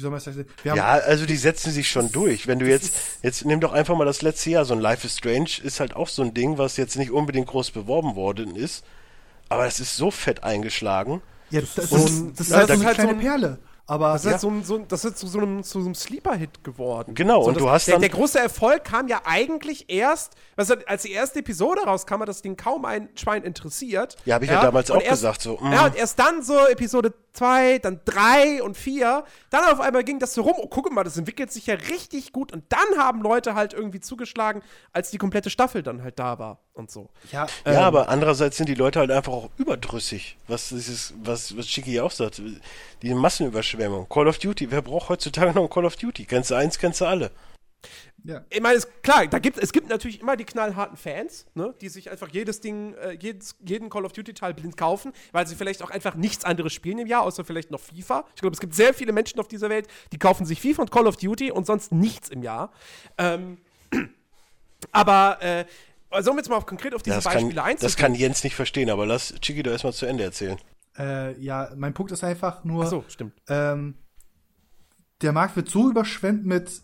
[0.00, 0.46] wie soll man das sagen?
[0.64, 2.46] Ja, also die setzen sich schon durch.
[2.46, 5.06] Wenn du das jetzt, jetzt nimm doch einfach mal das letzte Jahr, so ein Life
[5.06, 8.56] is Strange ist halt auch so ein Ding, was jetzt nicht unbedingt groß beworben worden
[8.56, 8.82] ist,
[9.50, 11.20] aber es ist so fett eingeschlagen.
[11.50, 13.02] ja, das, das, Und- ist, das ja, ist halt das so ist eine halt so
[13.02, 13.58] kleine ein- Perle.
[13.86, 15.86] Aber Das ist, ja, halt so ein, so, das ist zu so einem, zu so
[15.86, 17.12] einem Sleeper-Hit geworden.
[17.16, 20.34] Genau, so, und das, du hast der, dann- der große Erfolg kam ja eigentlich erst,
[20.56, 24.14] hat- als die erste Episode rauskam, hat das Ding kaum ein Schwein interessiert.
[24.26, 25.72] Ja, hab ich ja damals und auch erst, gesagt, so, mm.
[25.72, 30.18] Ja, und erst dann so Episode 2, dann 3 und 4, dann auf einmal ging
[30.18, 33.22] das so rum, oh, guck mal, das entwickelt sich ja richtig gut und dann haben
[33.22, 34.62] Leute halt irgendwie zugeschlagen,
[34.92, 37.10] als die komplette Staffel dann halt da war und so.
[37.30, 40.36] ja, Ja, aber andererseits sind die Leute halt einfach auch überdrüssig.
[40.48, 42.42] Was dieses, was, was Chicky auch sagt.
[43.02, 44.08] Die Massenüberschwemmung.
[44.08, 44.70] Call of Duty.
[44.70, 46.24] Wer braucht heutzutage noch ein Call of Duty?
[46.24, 47.30] Kennst du eins, kennst du alle.
[48.24, 48.44] Ja.
[48.50, 51.88] Ich meine, ist klar, da gibt, es gibt natürlich immer die knallharten Fans, ne, die
[51.88, 55.82] sich einfach jedes Ding, äh, jedes, jeden Call of Duty-Teil blind kaufen, weil sie vielleicht
[55.82, 58.24] auch einfach nichts anderes spielen im Jahr, außer vielleicht noch FIFA.
[58.34, 60.90] Ich glaube, es gibt sehr viele Menschen auf dieser Welt, die kaufen sich FIFA und
[60.90, 62.72] Call of Duty und sonst nichts im Jahr.
[63.18, 63.58] Ähm,
[64.92, 65.64] aber, äh,
[66.10, 67.96] also um jetzt mal auf, konkret auf diese Das kann, Beispiele das einzugehen.
[67.96, 70.58] kann Jens nicht verstehen, aber lass Chicky doch erstmal zu Ende erzählen.
[70.98, 73.32] Äh, ja, mein Punkt ist einfach nur, Ach so, stimmt.
[73.48, 73.94] ähm,
[75.22, 76.82] der Markt wird so überschwemmt mit,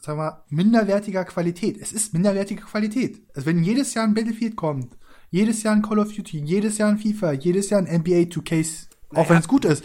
[0.00, 1.78] sagen wir, minderwertiger Qualität.
[1.80, 3.20] Es ist minderwertige Qualität.
[3.34, 4.96] Also wenn jedes Jahr ein Battlefield kommt,
[5.30, 8.86] jedes Jahr ein Call of Duty, jedes Jahr ein FIFA, jedes Jahr ein NBA 2K,
[9.10, 9.28] auch Naja.
[9.30, 9.84] wenn es gut ist,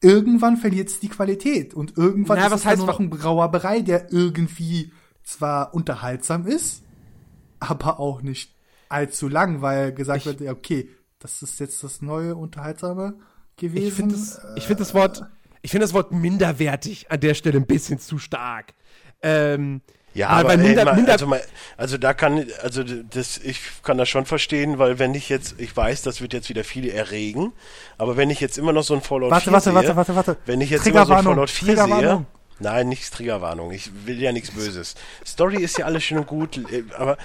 [0.00, 3.80] irgendwann verliert es die Qualität und irgendwann Naja, ist es heißt nur noch ein Brauerberei,
[3.80, 6.82] der irgendwie zwar unterhaltsam ist,
[7.60, 8.54] aber auch nicht
[8.88, 13.14] allzu lang, weil gesagt Ich- wird, ja, okay, das ist jetzt das neue Unterhaltsame
[13.56, 13.86] gewesen.
[13.88, 15.24] Ich finde das, ich find das Wort,
[15.62, 18.74] ich finde das Wort minderwertig an der Stelle ein bisschen zu stark.
[19.24, 19.80] Ähm,
[20.14, 21.42] Ja, aber ey, minder, mal, minder, also, mal,
[21.76, 25.76] also da kann, also das, ich kann das schon verstehen, weil wenn ich jetzt, ich
[25.76, 27.52] weiß, das wird jetzt wieder viele erregen,
[27.98, 30.14] aber wenn ich jetzt immer noch so ein Fallout Warte, 4 warte, sehe, warte, warte,
[30.14, 30.36] warte.
[30.46, 32.26] wenn ich jetzt immer so ein Fallout 4 sehe,
[32.60, 34.94] nein, nicht Triggerwarnung, ich will ja nichts Böses.
[35.26, 37.18] Story ist ja alles schön und gut, äh, aber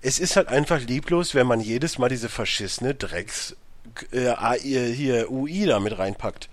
[0.00, 3.56] es ist halt einfach lieblos, wenn man jedes Mal diese verschissene Drecks
[4.12, 6.48] äh, hier UI da mit reinpackt.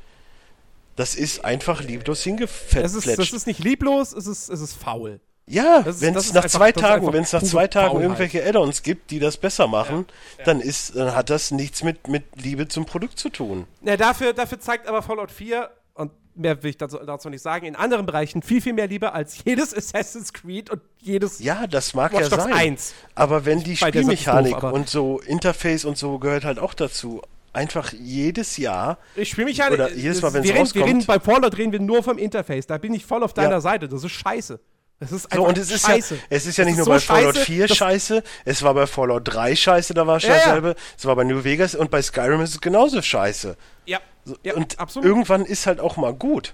[0.95, 3.07] Das ist einfach lieblos das, hingefetzt.
[3.17, 5.19] das ist nicht lieblos, es ist, es ist faul.
[5.45, 8.45] Ja, Das wenn das es nach zwei das Tagen, wenn es nach zwei Tagen irgendwelche
[8.45, 10.05] Add-ons gibt, die das besser machen,
[10.45, 13.67] dann ist, dann hat das nichts mit, mit Liebe zum Produkt zu tun.
[13.81, 17.65] Ja, dafür, dafür zeigt aber Fallout 4, und mehr will ich dazu, dazu nicht sagen,
[17.65, 21.39] in anderen Bereichen viel, viel mehr Liebe als jedes Assassin's Creed und jedes.
[21.39, 22.53] Ja, das mag Watch ja sein.
[22.53, 22.93] 1.
[23.13, 27.21] Aber wenn die Spielmechanik doof, aber- und so Interface und so gehört halt auch dazu.
[27.53, 28.97] Einfach jedes Jahr.
[29.15, 30.85] Ich spiele mich ja Oder jedes Mal, reden, wir rauskommt.
[30.85, 32.65] reden, Bei Fallout reden wir nur vom Interface.
[32.65, 33.61] Da bin ich voll auf deiner Ja.
[33.61, 33.87] Seite.
[33.87, 34.59] Das ist scheiße.
[34.99, 36.15] Das ist So, einfach und es ist scheiße.
[36.15, 38.73] ja, es ist ja nicht nur so bei Fallout scheiße, 4 dass- scheiße, es war
[38.73, 40.35] bei Fallout 3 scheiße, da war es Ja, ja.
[40.37, 43.57] dasselbe, es war bei New Vegas und bei Skyrim ist es genauso scheiße.
[43.85, 43.99] Ja,
[44.43, 45.05] ja und absolut.
[45.07, 46.53] irgendwann ist halt auch mal gut.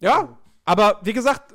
[0.00, 1.54] Ja, Aber wie gesagt,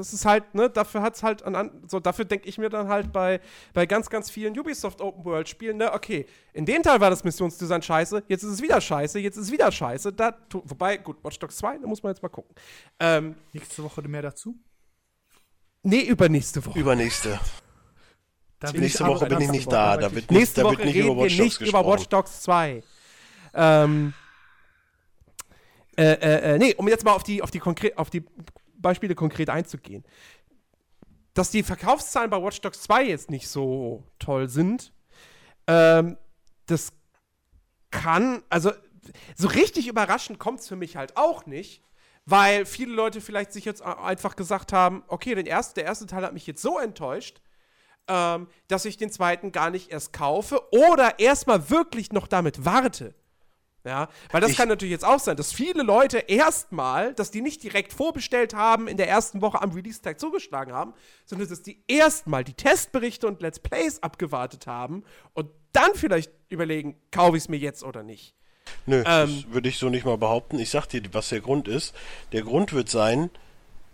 [0.00, 3.12] das ist halt, ne, dafür hat's halt an, so dafür denke ich mir dann halt
[3.12, 3.40] bei,
[3.74, 7.22] bei ganz, ganz vielen Ubisoft Open World Spielen, ne, okay, in dem Teil war das
[7.22, 10.12] Missionsdesign scheiße, jetzt ist es wieder scheiße, jetzt ist es wieder scheiße.
[10.12, 12.54] Da, wobei, gut, Watch Dogs 2, da muss man jetzt mal gucken.
[12.98, 14.56] Ähm, Nächste Woche mehr dazu?
[15.82, 16.78] Nee, übernächste Woche.
[16.78, 17.38] Übernächste.
[18.58, 19.96] Da Nächste Woche bin ich nicht da.
[19.96, 21.92] Da wird nicht, Nächste da Woche wird nicht reden über Watch Dogs nicht über gesprochen.
[21.92, 22.82] Watch Dogs 2.
[23.54, 24.14] Ähm,
[25.96, 28.24] äh, äh, äh, nee, um jetzt mal auf die, auf die, konkret, auf die
[28.80, 30.04] Beispiele konkret einzugehen.
[31.34, 34.92] Dass die Verkaufszahlen bei Watch Dogs 2 jetzt nicht so toll sind,
[35.66, 36.16] ähm,
[36.66, 36.92] das
[37.90, 38.72] kann, also
[39.36, 41.82] so richtig überraschend kommt es für mich halt auch nicht,
[42.26, 46.24] weil viele Leute vielleicht sich jetzt einfach gesagt haben, okay, den ersten, der erste Teil
[46.24, 47.40] hat mich jetzt so enttäuscht,
[48.08, 53.14] ähm, dass ich den zweiten gar nicht erst kaufe oder erstmal wirklich noch damit warte.
[53.84, 57.40] Ja, weil das Ich- kann natürlich jetzt auch sein, dass viele Leute erstmal, dass die
[57.40, 60.92] nicht direkt vorbestellt haben, in der ersten Woche am Release-Tag zugeschlagen haben,
[61.24, 65.02] sondern dass die erstmal die Testberichte und Let's Plays abgewartet haben
[65.32, 68.34] und dann vielleicht überlegen, kaufe ich es mir jetzt oder nicht.
[68.84, 70.58] Nö, Ähm, das würde ich so nicht mal behaupten.
[70.58, 71.94] Ich sag dir, was der Grund ist.
[72.32, 73.30] Der Grund wird sein,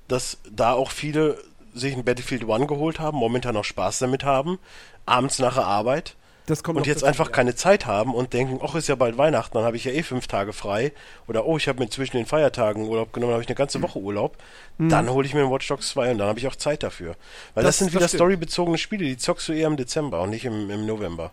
[0.08, 1.38] dass da auch viele
[1.74, 4.58] sich ein Battlefield One geholt haben, momentan noch Spaß damit haben,
[5.04, 6.16] abends nach der Arbeit
[6.50, 7.32] und noch jetzt dazu, einfach ja.
[7.32, 10.02] keine Zeit haben und denken, ach, ist ja bald Weihnachten, dann habe ich ja eh
[10.02, 10.92] fünf Tage frei.
[11.26, 13.98] Oder oh, ich habe mir zwischen den Feiertagen Urlaub genommen, habe ich eine ganze Woche
[13.98, 14.36] Urlaub.
[14.78, 17.16] Dann hole ich mir ein Watch Dogs 2 und dann habe ich auch Zeit dafür.
[17.54, 17.86] Weil das, Hm.
[17.86, 20.70] Das- sind das wieder storybezogene Spiele, die zockst du eher im Dezember und nicht im,
[20.70, 21.32] im November.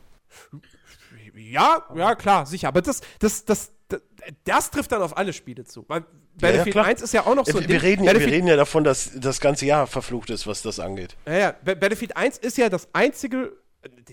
[1.36, 2.68] Ja, ja, klar, sicher.
[2.68, 4.02] Aber das, das, das, das,
[4.46, 5.86] das trifft dann auf alle Spiele zu.
[5.88, 6.04] Weil
[6.40, 6.86] Battlefield klar.
[6.86, 7.54] 1 ist ja auch noch so.
[7.54, 7.88] wir, ein wir, Ding.
[7.90, 11.16] reden, ja- wir reden ja davon, dass das ganze Jahr verflucht ist, was das angeht.
[11.28, 13.54] Ja, ja, Ba- Battlefield 1 ist ja das einzige,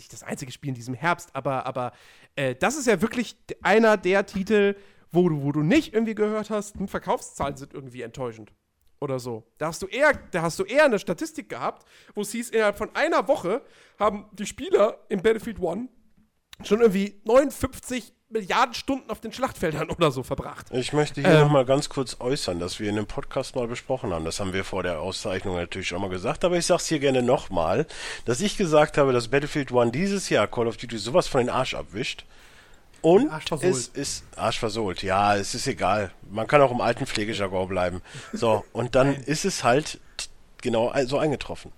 [0.00, 1.92] nicht das einzige Spiel in diesem Herbst, aber, aber
[2.36, 4.74] äh, das ist ja wirklich einer der Titel,
[5.12, 8.52] wo du, wo du nicht irgendwie gehört hast, hm, Verkaufszahlen sind irgendwie enttäuschend.
[9.00, 9.50] Oder so.
[9.56, 12.76] Da hast du eher, da hast du eher eine Statistik gehabt, wo es hieß, innerhalb
[12.76, 13.62] von einer Woche
[13.98, 15.88] haben die Spieler im Battlefield 1
[16.62, 20.66] schon irgendwie 59 Milliarden Stunden auf den Schlachtfeldern oder so verbracht.
[20.70, 21.40] Ich möchte hier Ähm.
[21.40, 24.24] noch mal ganz kurz äußern, dass wir in einem Podcast mal besprochen haben.
[24.24, 27.22] Das haben wir vor der Auszeichnung natürlich schon mal gesagt, aber ich sag's hier gerne
[27.22, 27.86] nochmal,
[28.26, 31.50] dass ich gesagt habe, dass Battlefield One dieses Jahr Call of Duty sowas von den
[31.50, 32.24] Arsch abwischt.
[33.02, 33.30] Und
[33.62, 35.02] es ist Arsch versohlt.
[35.02, 36.12] Ja, es ist egal.
[36.30, 38.02] Man kann auch im alten Pflegejargon bleiben.
[38.32, 39.98] So, und dann ist es halt
[40.60, 41.72] genau so eingetroffen.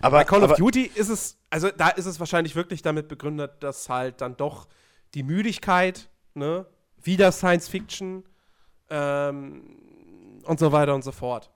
[0.00, 3.08] Aber Bei Call of aber, Duty ist es, also da ist es wahrscheinlich wirklich damit
[3.08, 4.66] begründet, dass halt dann doch
[5.14, 6.66] die Müdigkeit, ne,
[7.02, 8.24] wieder Science Fiction
[8.90, 9.62] ähm,
[10.44, 11.50] und so weiter und so fort.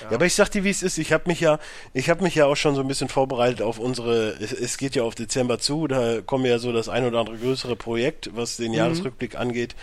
[0.00, 0.98] Ja, aber ich sag dir, wie es ist.
[0.98, 1.58] Ich habe mich ja,
[1.92, 4.30] ich habe mich ja auch schon so ein bisschen vorbereitet auf unsere.
[4.40, 5.88] Es, es geht ja auf Dezember zu.
[5.88, 9.74] Da kommen ja so das ein oder andere größere Projekt, was den Jahresrückblick angeht.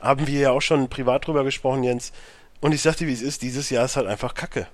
[0.00, 2.12] Haben wir ja auch schon privat drüber gesprochen, Jens.
[2.60, 3.42] Und ich sag dir, wie es ist.
[3.42, 4.68] Dieses Jahr ist halt einfach Kacke.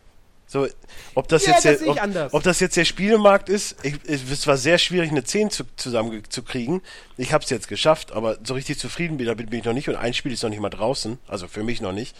[0.50, 0.66] So,
[1.14, 4.48] ob das Ja, jetzt das der, ob, ob das jetzt der Spielemarkt ist, ich, es
[4.48, 6.82] war sehr schwierig, eine 10 zu, zusammen zu kriegen.
[7.16, 9.88] Ich habe es jetzt geschafft, aber so richtig zufrieden bin, damit bin ich noch nicht.
[9.88, 12.16] Und ein Spiel ist noch nicht mal draußen, also für mich noch nicht.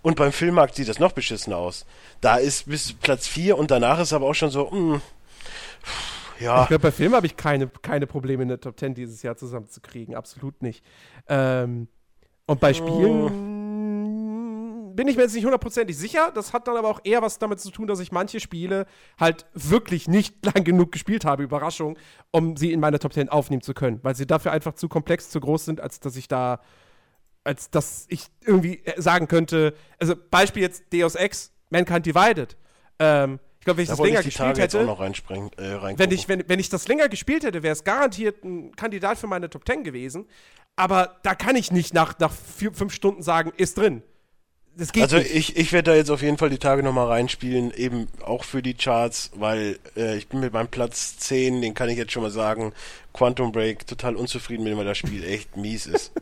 [0.00, 1.86] Und beim Filmmarkt sieht das noch beschissener aus.
[2.20, 5.00] Da ist bis Platz 4 und danach ist aber auch schon so, mh,
[6.38, 9.24] ja, Ich glaube, bei Filmen habe ich keine, keine Probleme in der Top 10 dieses
[9.24, 10.14] Jahr zusammenzukriegen.
[10.14, 10.84] Absolut nicht.
[11.28, 11.88] Ähm,
[12.46, 13.55] und bei Spielen
[14.96, 16.32] bin ich mir jetzt nicht hundertprozentig sicher.
[16.34, 18.86] Das hat dann aber auch eher was damit zu tun, dass ich manche Spiele
[19.20, 21.98] halt wirklich nicht lang genug gespielt habe, Überraschung,
[22.30, 24.00] um sie in meine Top 10 aufnehmen zu können.
[24.02, 26.60] Weil sie dafür einfach zu komplex, zu groß sind, als dass ich da
[27.44, 32.56] als dass ich irgendwie äh, sagen könnte, also Beispiel jetzt Deus Ex, Mankind Divided.
[32.98, 34.78] Ähm, ich glaube, wenn ich da das länger ich gespielt hätte,
[35.58, 39.18] äh, wenn ich, wenn, wenn ich das länger gespielt hätte, wäre es garantiert ein Kandidat
[39.18, 40.26] für meine Top 10 gewesen.
[40.74, 44.02] Aber da kann ich nicht nach, nach vier, fünf Stunden sagen, ist drin.
[44.78, 45.34] Das geht also nicht.
[45.34, 48.60] ich, ich werde da jetzt auf jeden Fall die Tage nochmal reinspielen, eben auch für
[48.60, 52.22] die Charts, weil äh, ich bin mit meinem Platz 10, den kann ich jetzt schon
[52.22, 52.74] mal sagen,
[53.14, 56.12] Quantum Break, total unzufrieden mit, weil das Spiel echt mies ist.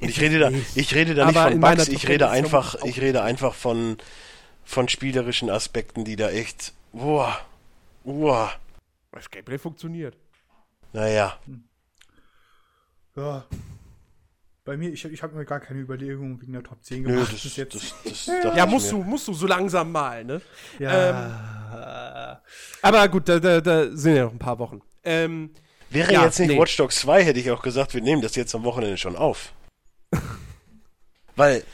[0.00, 2.74] Und ich rede da, ich rede da nicht Aber von Bugs, ich 10 rede einfach,
[2.82, 3.98] ich rede einfach von,
[4.64, 7.38] von spielerischen Aspekten, die da echt, boah,
[8.02, 8.50] boah,
[9.12, 10.16] Das Gameplay funktioniert.
[10.92, 11.38] naja.
[13.14, 13.44] Ja.
[14.64, 17.32] Bei mir, ich, ich habe mir gar keine Überlegungen wegen der Top 10 Nö, gemacht.
[17.32, 17.74] das, bis jetzt.
[17.74, 17.94] das,
[18.42, 18.98] das, Ja, musst mir.
[18.98, 20.40] du, musst du so langsam mal, ne?
[20.78, 22.40] ja.
[22.80, 24.80] Aber gut, da, da, da sind ja noch ein paar Wochen.
[25.02, 25.50] Ähm,
[25.90, 26.58] Wäre Ja, jetzt nicht nee.
[26.58, 29.52] Watch Dogs 2, hätte ich auch gesagt, wir nehmen das jetzt am Wochenende schon auf.
[31.34, 31.64] Weil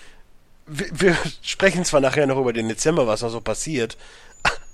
[0.67, 3.99] wir, wir sprechen zwar nachher noch über den Dezember, was noch so passiert,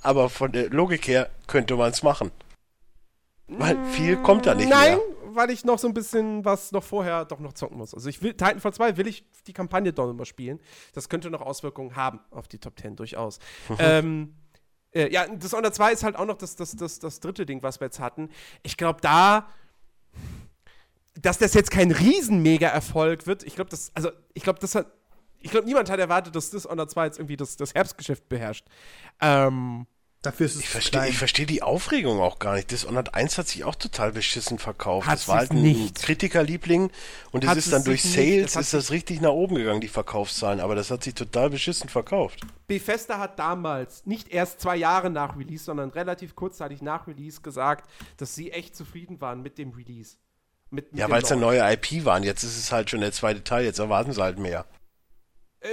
[0.03, 2.31] aber von der Logik her könnte man es machen.
[3.49, 5.01] Weil viel kommt da nicht nein, mehr.
[5.35, 7.95] Weil ich noch so ein bisschen was noch vorher doch noch zocken muss.
[7.95, 10.61] Also ich will, Titanfall 2 will ich die Kampagne doch nochmal spielen.
[10.93, 13.39] Das könnte noch Auswirkungen haben auf die Top 10, durchaus.
[13.69, 13.77] Mhm.
[13.79, 14.35] Ähm,
[14.93, 17.81] äh, ja, Dishonored 2 ist halt auch noch das, das, das, das dritte Ding, was
[17.81, 18.31] wir jetzt hatten.
[18.63, 19.49] Ich glaube, da
[21.21, 24.89] dass das jetzt kein Riesen-Mega-Erfolg wird, ich glaube, das, also, ich glaube, das hat,
[25.41, 28.67] ich glaube, niemand hat erwartet, dass Dishonored 2 jetzt irgendwie das, das Herbstgeschäft beherrscht.
[29.21, 29.87] Ähm,
[30.25, 32.71] Dafür ist es ich verstehe versteh die Aufregung auch gar nicht.
[32.71, 35.07] Dishonored 1 hat sich auch total beschissen verkauft.
[35.07, 36.03] Hat das war halt ein nicht.
[36.03, 36.91] Kritikerliebling
[37.31, 40.61] und es ist dann durch Sales das ist das richtig nach oben gegangen, die Verkaufszahlen.
[40.61, 42.41] Aber das hat sich total beschissen verkauft.
[42.67, 47.91] Bethesda hat damals, nicht erst zwei Jahre nach Release, sondern relativ kurzzeitig nach Release gesagt,
[48.17, 50.17] dass sie echt zufrieden waren mit dem Release.
[50.71, 52.23] Mit, mit ja, weil es eine neue IP waren.
[52.23, 53.67] Jetzt ist es halt schon der zweite Teil.
[53.67, 54.65] Jetzt erwarten sie halt mehr.
[55.61, 55.69] Äh,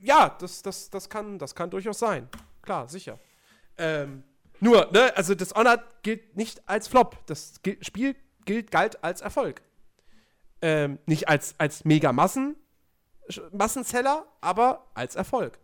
[0.00, 2.28] ja, das, das, das, kann, das kann durchaus sein.
[2.62, 3.18] Klar, sicher.
[3.78, 4.24] Ähm,
[4.60, 7.16] nur, ne, also Dishonored gilt nicht als Flop.
[7.26, 9.62] Das Spiel gilt, galt als Erfolg.
[10.60, 12.56] Ähm, nicht als, als mega Massen,
[13.52, 15.58] Massenseller, aber als Erfolg.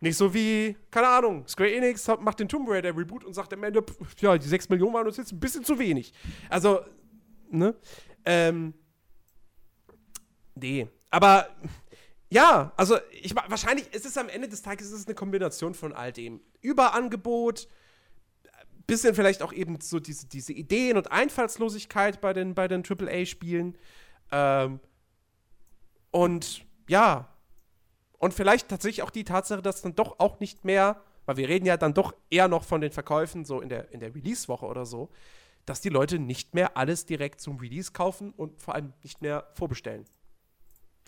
[0.00, 3.64] Nicht so wie, keine Ahnung, Square Enix macht den Tomb Raider Reboot und sagt am
[3.64, 6.12] Ende, pff, ja, die 6 Millionen waren uns jetzt ein bisschen zu wenig.
[6.48, 6.80] Also,
[7.50, 7.74] ne?
[8.24, 8.74] Ähm,
[10.54, 10.88] nee.
[11.10, 11.48] Aber
[12.30, 15.92] ja, also ich wahrscheinlich ist es am Ende des Tages ist es eine Kombination von
[15.92, 16.40] all dem.
[16.60, 17.68] Überangebot,
[18.86, 23.78] bisschen vielleicht auch eben so diese, diese Ideen und Einfallslosigkeit bei den, bei den AAA-Spielen.
[24.32, 24.80] Ähm,
[26.10, 27.28] und ja,
[28.18, 31.66] und vielleicht tatsächlich auch die Tatsache, dass dann doch auch nicht mehr, weil wir reden
[31.66, 34.86] ja dann doch eher noch von den Verkäufen so in der, in der Release-Woche oder
[34.86, 35.10] so,
[35.66, 39.48] dass die Leute nicht mehr alles direkt zum Release kaufen und vor allem nicht mehr
[39.52, 40.06] vorbestellen.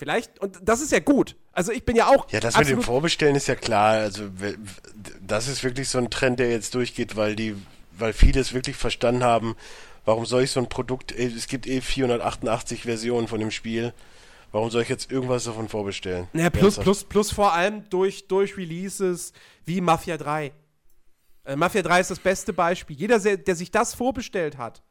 [0.00, 1.36] Vielleicht, und das ist ja gut.
[1.52, 2.26] Also ich bin ja auch.
[2.30, 3.98] Ja, das mit dem Vorbestellen ist ja klar.
[3.98, 4.30] Also
[5.20, 7.54] das ist wirklich so ein Trend, der jetzt durchgeht, weil die,
[7.98, 9.56] weil viele es wirklich verstanden haben,
[10.06, 13.92] warum soll ich so ein Produkt, es gibt eh 488 Versionen von dem Spiel.
[14.52, 16.28] Warum soll ich jetzt irgendwas davon vorbestellen?
[16.32, 19.34] Naja, plus, plus, plus vor allem durch, durch Releases
[19.66, 20.50] wie Mafia 3.
[21.44, 22.96] Äh, Mafia 3 ist das beste Beispiel.
[22.96, 24.82] Jeder, der sich das vorbestellt hat,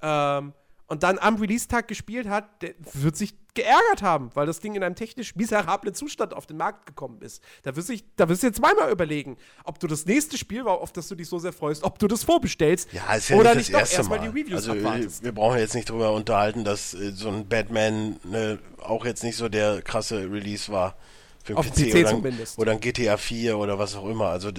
[0.00, 0.52] ähm,
[0.92, 4.82] und dann am Release-Tag gespielt hat, der wird sich geärgert haben, weil das Ding in
[4.82, 7.42] einem technisch miserablen Zustand auf den Markt gekommen ist.
[7.62, 10.92] Da wirst du, da wirst du jetzt zweimal überlegen, ob du das nächste Spiel, auf
[10.92, 13.72] das du dich so sehr freust, ob du das vorbestellst ja, ist ja oder nicht,
[13.72, 15.24] nicht doch erstmal die Reviews also, abwartest.
[15.24, 19.36] Wir brauchen jetzt nicht drüber unterhalten, dass äh, so ein Batman ne, auch jetzt nicht
[19.36, 20.94] so der krasse Release war.
[21.42, 22.58] Für Auf PC, PC oder, zumindest.
[22.58, 24.26] oder ein GTA 4 oder was auch immer.
[24.26, 24.50] Also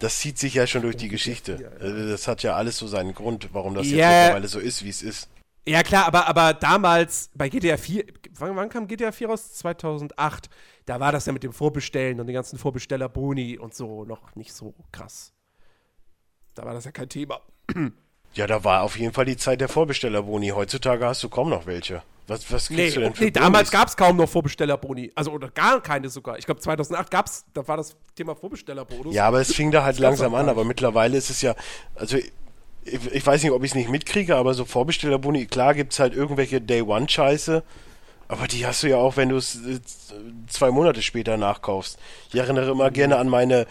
[0.00, 1.70] das zieht sich ja schon durch die Geschichte.
[1.80, 3.96] Also, das hat ja alles so seinen Grund, warum das yeah.
[3.96, 5.28] jetzt mittlerweile so ist, wie es ist.
[5.68, 8.04] Ja, klar, aber, aber damals bei GTA 4,
[8.38, 9.54] wann, wann, kam GTA 4 raus?
[9.54, 10.48] 2008.
[10.84, 14.52] Da war das ja mit dem Vorbestellen und den ganzen Vorbestellerboni und so noch nicht
[14.52, 15.32] so krass.
[16.54, 17.40] Da war das ja kein Thema.
[18.34, 20.50] Ja, da war auf jeden Fall die Zeit der Vorbestellerboni.
[20.50, 22.02] Heutzutage hast du kaum noch welche.
[22.28, 23.44] Was, was kriegst nee, du denn für Nee, Bonis?
[23.44, 25.12] damals gab es kaum noch Vorbestellerboni.
[25.14, 26.38] Also, oder gar keine sogar.
[26.38, 29.14] Ich glaube, 2008 gab es, da war das Thema Vorbestellerbonus.
[29.14, 30.48] Ja, aber es fing da halt langsam an.
[30.48, 31.54] Aber mittlerweile ist es ja,
[31.94, 32.18] also
[32.86, 36.14] ich, weiß nicht, ob ich es nicht mitkriege, aber so Vorbestellerboni, klar gibt es halt
[36.14, 37.62] irgendwelche Day-One-Scheiße,
[38.28, 39.80] aber die hast du ja auch, wenn du es äh,
[40.48, 41.98] zwei Monate später nachkaufst.
[42.28, 43.66] Ich erinnere immer gerne an meine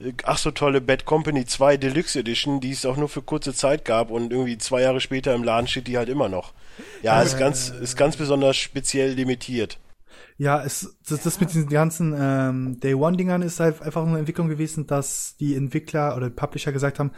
[0.00, 3.54] äh, ach so tolle Bad Company 2 Deluxe Edition, die es auch nur für kurze
[3.54, 6.52] Zeit gab und irgendwie zwei Jahre später im Laden steht die halt immer noch.
[7.02, 9.78] Ja, ist ganz, ist ganz besonders speziell limitiert.
[10.38, 14.48] Ja, es, das, das mit diesen ganzen ähm, Day One-Dingern ist halt einfach eine Entwicklung
[14.48, 17.10] gewesen, dass die Entwickler oder Publisher gesagt haben,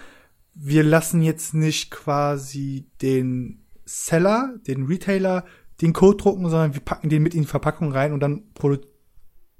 [0.54, 5.44] wir lassen jetzt nicht quasi den Seller, den Retailer,
[5.80, 8.44] den Code drucken, sondern wir packen den mit in die Verpackung rein und dann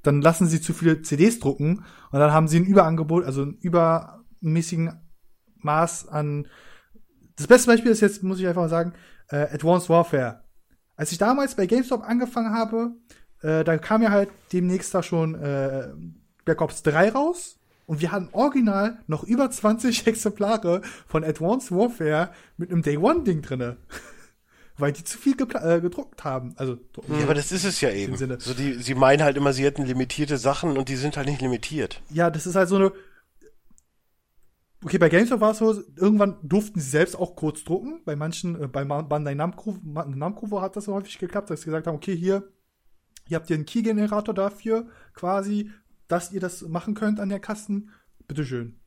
[0.02, 3.58] dann lassen sie zu viele CDs drucken und dann haben sie ein Überangebot, also ein
[3.60, 5.00] übermäßigen
[5.56, 6.48] Maß an.
[7.36, 8.92] Das beste Beispiel ist jetzt, muss ich einfach sagen,
[9.28, 10.42] äh, Advanced Warfare.
[10.96, 12.92] Als ich damals bei GameStop angefangen habe,
[13.42, 15.88] äh, da kam ja halt demnächst da schon äh,
[16.44, 17.58] Black Ops 3 raus.
[17.92, 23.22] Und wir hatten original noch über 20 Exemplare von Advanced Warfare mit einem Day One
[23.22, 23.76] Ding drinne.
[24.78, 26.54] Weil die zu viel äh, gedruckt haben.
[26.56, 28.16] Also, ja, aber das ist es ja eben.
[28.16, 31.42] So die, sie meinen halt immer, sie hätten limitierte Sachen und die sind halt nicht
[31.42, 32.00] limitiert.
[32.08, 32.92] Ja, das ist halt so eine.
[34.82, 38.00] Okay, bei GameStop war es so, irgendwann durften sie selbst auch kurz drucken.
[38.06, 41.86] Bei manchen, äh, bei Bandai Namco, Namco hat das so häufig geklappt, dass sie gesagt
[41.86, 42.48] haben, okay, hier,
[43.28, 45.70] ihr habt hier einen Key-Generator dafür, quasi,
[46.08, 47.90] dass ihr das machen könnt an der Kasten,
[48.26, 48.80] bitteschön.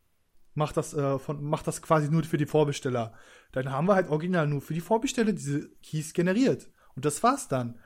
[0.54, 3.14] Macht das, äh, von, macht das quasi nur für die Vorbesteller.
[3.52, 6.70] Dann haben wir halt original nur für die Vorbesteller diese Keys generiert.
[6.96, 7.78] Und das war's dann.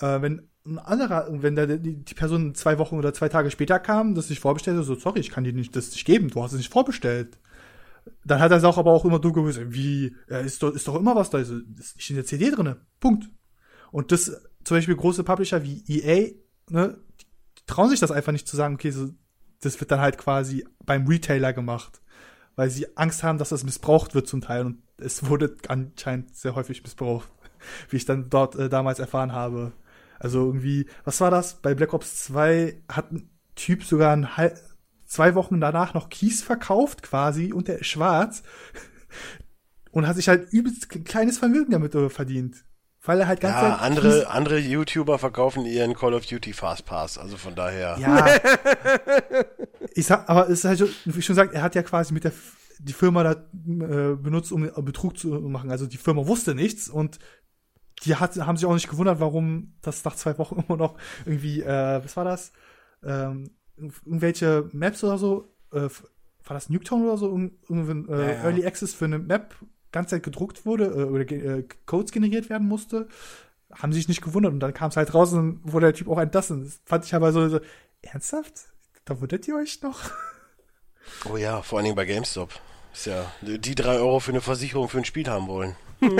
[0.00, 3.78] Äh, wenn ein anderer, wenn da die, die, Person zwei Wochen oder zwei Tage später
[3.78, 6.52] kam, dass ich vorbestellte, so, sorry, ich kann dir nicht das nicht geben, du hast
[6.52, 7.38] es nicht vorbestellt.
[8.24, 10.96] dann hat er es auch aber auch immer durchgewusst, wie, ja, ist doch, ist doch
[10.96, 12.76] immer was da, ist, ist in der CD drinne.
[13.00, 13.30] Punkt.
[13.92, 14.26] Und das,
[14.64, 16.32] zum Beispiel große Publisher wie EA,
[16.68, 17.26] ne, die
[17.66, 19.10] trauen sich das einfach nicht zu sagen, okay, so,
[19.60, 22.00] das wird dann halt quasi beim Retailer gemacht.
[22.56, 24.66] Weil sie Angst haben, dass das missbraucht wird zum Teil.
[24.66, 27.28] Und es wurde anscheinend sehr häufig missbraucht.
[27.88, 29.72] Wie ich dann dort äh, damals erfahren habe.
[30.18, 31.54] Also irgendwie, was war das?
[31.54, 34.58] Bei Black Ops 2 hat ein Typ sogar ein halb,
[35.04, 38.42] zwei Wochen danach noch Kies verkauft quasi und der ist schwarz
[39.90, 42.64] und hat sich halt übelst ein kleines Vermögen damit äh, verdient.
[43.02, 47.16] Weil er halt ganz ja, andere, andere YouTuber verkaufen ihren Call of Duty Fast Pass,
[47.16, 47.96] also von daher.
[47.98, 48.26] Ja.
[49.94, 52.24] ich sag, aber es ist halt, schon, wie schon gesagt, er hat ja quasi mit
[52.24, 52.32] der
[52.82, 55.70] die Firma da äh, benutzt, um Betrug zu machen.
[55.70, 57.18] Also die Firma wusste nichts und
[58.04, 61.62] die hat, haben sich auch nicht gewundert, warum das nach zwei Wochen immer noch irgendwie,
[61.62, 62.52] äh, was war das?
[63.02, 65.88] Ähm, irgendwelche Maps oder so, äh,
[66.44, 68.44] war das Nuketown oder so, irgendwie äh, ja, ja.
[68.44, 69.54] Early Access für eine Map
[69.92, 73.08] ganze Zeit gedruckt wurde äh, oder äh, Codes generiert werden musste,
[73.72, 76.18] haben sich nicht gewundert und dann kam es halt raus und wurde der Typ auch
[76.18, 76.64] entlassen.
[76.64, 77.60] Das fand ich aber so, so
[78.02, 78.54] ernsthaft?
[79.04, 80.00] Da wundert ihr euch noch?
[81.28, 82.52] Oh ja, vor allen Dingen bei GameStop.
[82.92, 85.74] Ist ja die drei Euro für eine Versicherung für ein Spiel haben wollen.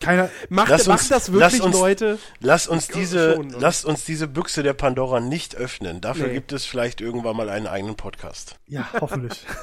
[0.00, 2.18] Keiner macht, lass uns, macht das wirklich, uns, Leute?
[2.40, 6.00] Lass uns diese, schon, lasst uns diese Büchse der Pandora nicht öffnen.
[6.00, 6.34] Dafür nee.
[6.34, 8.56] gibt es vielleicht irgendwann mal einen eigenen Podcast.
[8.66, 9.46] Ja, hoffentlich.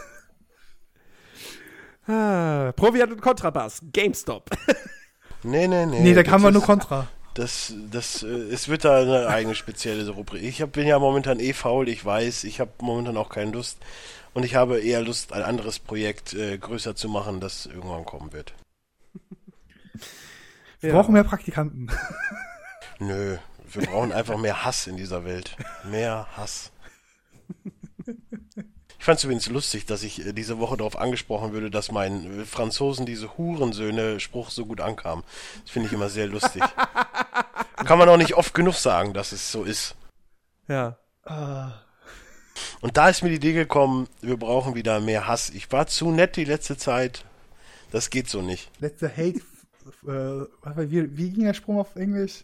[2.12, 4.50] ah, Proviant und Kontrabass, GameStop.
[5.44, 6.02] nee, nee, nee.
[6.02, 7.08] Nee, da kam man nur Kontra.
[7.34, 10.44] Das, das, äh, es wird da eine eigene spezielle Rubrik.
[10.44, 13.78] Ich hab, bin ja momentan eh faul, ich weiß, ich habe momentan auch keine Lust.
[14.34, 18.32] Und ich habe eher Lust, ein anderes Projekt äh, größer zu machen, das irgendwann kommen
[18.32, 18.54] wird.
[20.80, 20.96] Wir ja.
[20.96, 21.92] brauchen mehr Praktikanten.
[23.00, 23.38] Nö,
[23.72, 25.56] wir brauchen einfach mehr Hass in dieser Welt.
[25.84, 26.72] Mehr Hass.
[29.02, 32.42] Ich fand es übrigens lustig, dass ich äh, diese Woche darauf angesprochen würde, dass mein
[32.42, 35.24] äh, Franzosen diese Hurensöhne-Spruch so gut ankam.
[35.64, 36.62] Das finde ich immer sehr lustig.
[37.78, 39.96] Kann man auch nicht oft genug sagen, dass es so ist.
[40.68, 41.00] Ja.
[41.28, 41.72] Uh.
[42.82, 45.50] Und da ist mir die Idee gekommen, wir brauchen wieder mehr Hass.
[45.50, 47.26] Ich war zu nett die letzte Zeit.
[47.90, 48.70] Das geht so nicht.
[48.82, 49.42] Let the hate,
[50.06, 52.44] äh, wie, wie ging der Sprung auf Englisch?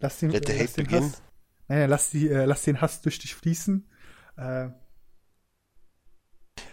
[0.00, 1.02] Lass den, Let the hate den begin.
[1.04, 1.22] Hass,
[1.68, 3.86] nein, lass, die, äh, lass den Hass durch dich fließen.
[4.38, 4.68] Äh,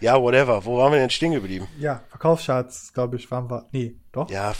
[0.00, 0.64] ja, whatever.
[0.64, 1.68] Wo waren wir denn stehen geblieben?
[1.78, 3.66] Ja, Verkaufscharts, glaube ich, waren wir.
[3.72, 4.30] Nee, doch?
[4.30, 4.54] Ja,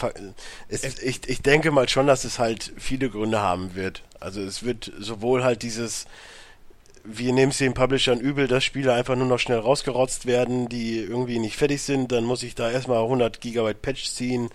[0.69, 4.03] es, ich, ich denke mal schon, dass es halt viele Gründe haben wird.
[4.21, 6.07] Also es wird sowohl halt dieses
[7.11, 10.99] wir nehmen es den Publishern übel, dass Spiele einfach nur noch schnell rausgerotzt werden, die
[10.99, 12.13] irgendwie nicht fertig sind.
[12.13, 14.51] Dann muss ich da erstmal 100 Gigabyte Patch ziehen.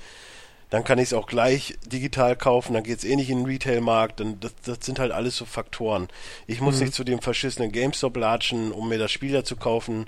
[0.70, 2.74] Dann kann ich es auch gleich digital kaufen.
[2.74, 4.22] Dann geht es eh nicht in den Retail-Markt.
[4.40, 6.10] Das, das sind halt alles so Faktoren.
[6.46, 6.82] Ich muss mhm.
[6.82, 10.06] nicht zu dem verschissenen GameStop latschen, um mir das Spiel da zu kaufen.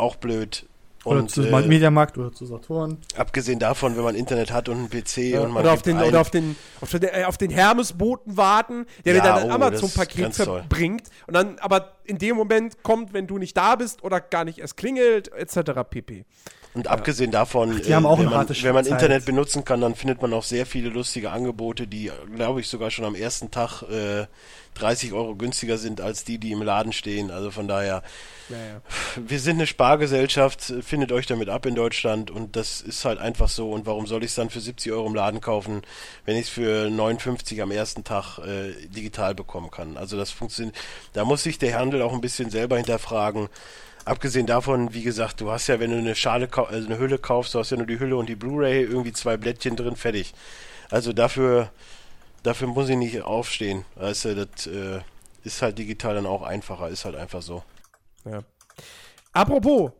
[0.00, 0.66] Auch blöd.
[1.04, 2.98] Oder und, zu äh, Mediamarkt oder zu Saturn.
[3.16, 5.98] Abgesehen davon, wenn man Internet hat und einen PC ja, und man oder auf den,
[5.98, 9.50] oder auf den auf den, äh, auf den Hermesboten warten, der ja, dir dann ein
[9.50, 14.04] oh, Amazon-Paket verbringt und dann aber in dem Moment kommt, wenn du nicht da bist
[14.04, 15.70] oder gar nicht erst klingelt, etc.
[15.88, 16.26] pp.
[16.74, 16.92] Und ja.
[16.92, 19.94] abgesehen davon, Ach, die haben auch äh, wenn, man, wenn man Internet benutzen kann, dann
[19.94, 23.82] findet man auch sehr viele lustige Angebote, die, glaube ich, sogar schon am ersten Tag
[23.82, 24.26] äh,
[24.74, 27.30] 30 Euro günstiger sind als die, die im Laden stehen.
[27.30, 28.02] Also von daher,
[28.48, 28.82] ja, ja.
[29.16, 33.48] wir sind eine Spargesellschaft, findet euch damit ab in Deutschland und das ist halt einfach
[33.48, 33.70] so.
[33.70, 35.82] Und warum soll ich es dann für 70 Euro im Laden kaufen,
[36.24, 39.96] wenn ich es für 59 am ersten Tag äh, digital bekommen kann?
[39.96, 40.76] Also das funktioniert,
[41.12, 43.48] da muss sich der Handel auch ein bisschen selber hinterfragen.
[44.06, 47.54] Abgesehen davon, wie gesagt, du hast ja, wenn du eine Schale, also eine Hülle kaufst,
[47.54, 50.32] du hast ja nur die Hülle und die Blu-ray, irgendwie zwei Blättchen drin, fertig.
[50.90, 51.70] Also dafür
[52.42, 53.84] dafür muss ich nicht aufstehen.
[53.96, 55.00] Weißt du, das äh,
[55.42, 57.62] ist halt digital dann auch einfacher, ist halt einfach so.
[58.24, 58.42] Ja.
[59.32, 59.92] Apropos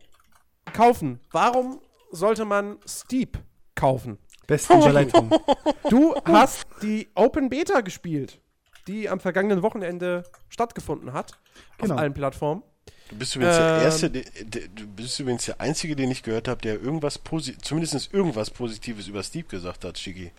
[0.73, 1.19] kaufen.
[1.31, 1.81] Warum
[2.11, 3.39] sollte man Steep
[3.75, 4.17] kaufen?
[4.47, 5.31] Beste Leitung.
[5.89, 8.39] Du hast die Open Beta gespielt,
[8.87, 11.33] die am vergangenen Wochenende stattgefunden hat.
[11.77, 11.95] Genau.
[11.95, 12.63] Auf allen Plattformen.
[13.09, 16.23] Du bist übrigens ähm, der erste, der, der, du bist übrigens der einzige, den ich
[16.23, 17.19] gehört habe, der irgendwas
[17.61, 20.31] zumindest irgendwas Positives über Steep gesagt hat, Shiggy.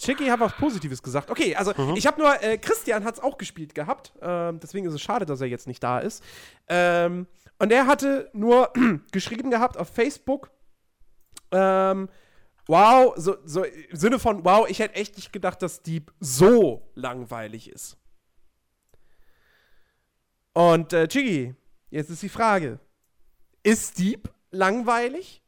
[0.00, 1.30] Chicky hat was Positives gesagt.
[1.30, 1.94] Okay, also mhm.
[1.94, 4.12] ich habe nur, äh, Christian hat es auch gespielt gehabt.
[4.22, 6.24] Ähm, deswegen ist es schade, dass er jetzt nicht da ist.
[6.68, 7.26] Ähm,
[7.58, 8.72] und er hatte nur
[9.12, 10.50] geschrieben gehabt auf Facebook,
[11.52, 12.08] ähm,
[12.66, 16.90] wow, so, so im Sinne von, wow, ich hätte echt nicht gedacht, dass Deep so
[16.94, 17.98] langweilig ist.
[20.54, 21.54] Und äh, Chiggy,
[21.90, 22.80] jetzt ist die Frage:
[23.62, 25.42] Ist Deep langweilig?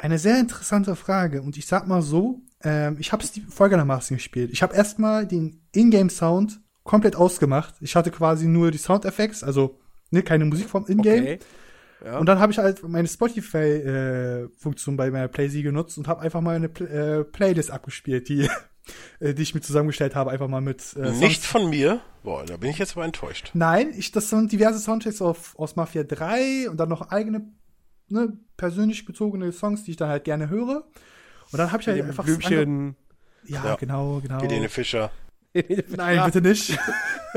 [0.00, 1.42] Eine sehr interessante Frage.
[1.42, 4.50] Und ich sag mal so, ähm, ich habe es folgendermaßen gespielt.
[4.52, 7.74] Ich habe erstmal den Ingame-Sound komplett ausgemacht.
[7.80, 9.80] Ich hatte quasi nur die Soundeffekte, also
[10.10, 11.20] Ne, keine Musik vom Ingame.
[11.20, 11.38] Okay.
[12.04, 12.18] Ja.
[12.18, 16.56] Und dann habe ich halt meine Spotify-Funktion bei meiner Playsee genutzt und habe einfach mal
[16.56, 18.48] eine Pl äh, Playlist abgespielt, die,
[19.20, 22.00] äh, die ich mir zusammengestellt habe, einfach mal mit äh, Nicht von mir.
[22.22, 23.50] Boah, da bin ich jetzt aber enttäuscht.
[23.52, 27.42] Nein, ich, das sind diverse Soundtracks auf, aus Mafia 3 und dann noch eigene,
[28.10, 30.84] ne, persönlich bezogene Songs, die ich dann halt gerne höre.
[31.52, 32.96] Und dann habe ich halt einfach Blümchen.
[33.44, 33.76] Ja, Ja.
[33.76, 34.40] genau, genau.
[34.40, 35.10] Helene Fischer.
[35.88, 36.78] Nein, bitte nicht.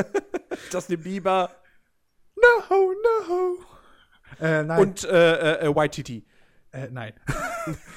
[0.72, 1.50] Justin Bieber
[2.70, 2.94] no,
[3.28, 3.58] no.
[4.40, 4.80] Äh, nein.
[4.80, 6.26] und äh, äh, YTT.
[6.72, 7.14] Äh, nein.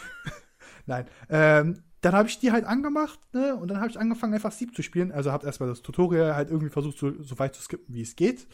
[0.87, 1.07] nein.
[1.31, 3.57] Ähm, dann habe ich die halt angemacht, ne?
[3.57, 5.13] Und dann habe ich angefangen, einfach Steep zu spielen.
[5.13, 8.17] Also habe erstmal das Tutorial halt irgendwie versucht, so, so weit zu skippen, wie es
[8.17, 8.47] geht.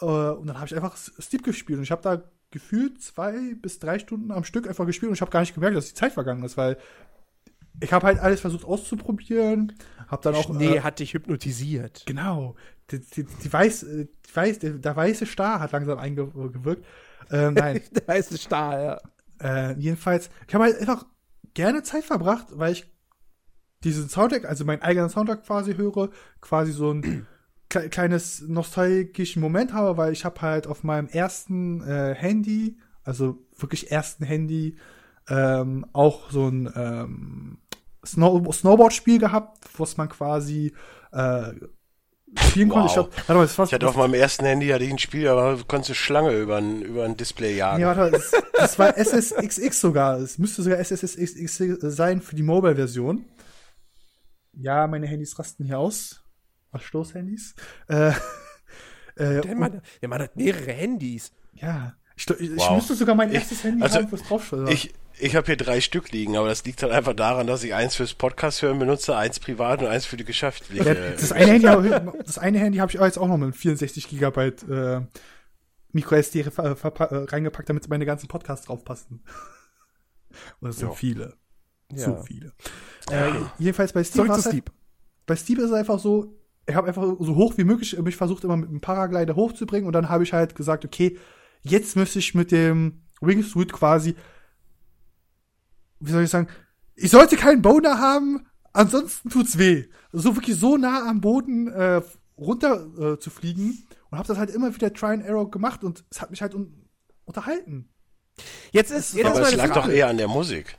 [0.00, 1.78] Äh, und dann habe ich einfach Steep gespielt.
[1.78, 2.22] Und ich habe da
[2.54, 5.76] gefühlt zwei bis drei Stunden am Stück einfach gespielt und ich habe gar nicht gemerkt,
[5.76, 6.78] dass die Zeit vergangen ist, weil
[7.80, 9.76] ich habe halt alles versucht auszuprobieren,
[10.06, 12.04] habe dann auch Schnee äh, hat dich hypnotisiert.
[12.06, 12.54] Genau.
[12.92, 16.86] Die, die, die, weiß, äh, die weiß, der, weiße Star hat langsam eingewirkt.
[17.32, 19.00] Ähm, nein, Der heiße Star,
[19.42, 19.70] ja.
[19.70, 21.06] äh, jedenfalls, ich habe halt einfach
[21.54, 22.86] gerne Zeit verbracht, weil ich
[23.82, 27.26] diesen Soundtrack, also meinen eigenen Soundtrack quasi höre, quasi so ein
[27.68, 33.38] kle kleines nostalgischen Moment habe, weil ich habe halt auf meinem ersten äh, Handy, also
[33.56, 34.76] wirklich ersten Handy,
[35.28, 37.58] ähm, auch so ein ähm,
[38.04, 40.74] Snow Snowboard-Spiel gehabt, was man quasi
[41.12, 41.52] äh,
[42.36, 42.84] spielen konnte.
[42.84, 42.86] Wow.
[42.86, 45.28] Ich glaub, warte mal, war, Ich hatte auf meinem ersten Handy hatte ich ein Spiel,
[45.28, 47.78] aber du konntest eine Schlange über ein, über ein Display jagen.
[47.78, 50.18] Nee, warte, das, das war SSXX sogar.
[50.18, 53.24] Es müsste sogar SSXX sein für die Mobile-Version.
[54.52, 56.23] Ja, meine Handys rasten hier aus.
[56.74, 57.54] Was Stoßhandys?
[57.88, 58.08] Äh,
[59.16, 61.32] äh, Der Mann, der Mann hat mehrere Handys.
[61.54, 62.76] ja, ich, ich, ich Wow.
[62.76, 64.68] müsste sogar mein Ich- erstes Handy also, haben, was drauf steht.
[64.68, 67.74] Ich, ich habe hier drei Stück liegen, aber das liegt halt einfach daran, dass ich
[67.74, 70.84] eins fürs Podcast hören benutze, eins privat und eins für die geschäftliche.
[70.84, 74.08] Ja, das eine Handy, hab- das eine Handy habe ich jetzt auch noch mit 64
[74.08, 75.00] Gigabyte äh,
[75.92, 79.22] MicroSD äh, reingepackt, damit meine ganzen Podcasts draufpassen.
[80.60, 80.94] Und das sind Ja.
[80.94, 81.34] viele.
[81.92, 81.98] Ja.
[82.04, 82.52] Zu viele.
[83.10, 84.64] Äh, jedenfalls bei Steam Zurück war's zu halt-
[85.26, 86.34] bei Steep ist es einfach so,
[86.66, 89.92] ich habe einfach so hoch wie möglich mich versucht, immer mit dem Paraglider hochzubringen und
[89.92, 91.18] dann habe ich halt gesagt, okay,
[91.62, 94.14] jetzt müsste ich mit dem Wingsuit quasi,
[96.00, 96.48] wie soll ich sagen,
[96.94, 99.86] ich sollte keinen Boner haben, ansonsten tut's weh.
[100.12, 102.02] So wirklich so nah am Boden äh,
[102.38, 106.04] runter äh, zu fliegen und habe das halt immer wieder Try and Error gemacht und
[106.10, 106.80] es hat mich halt un
[107.24, 107.88] unterhalten.
[108.70, 109.96] Jetzt ist, jetzt aber ist es meine lag doch Frage.
[109.96, 110.76] eher an der Musik.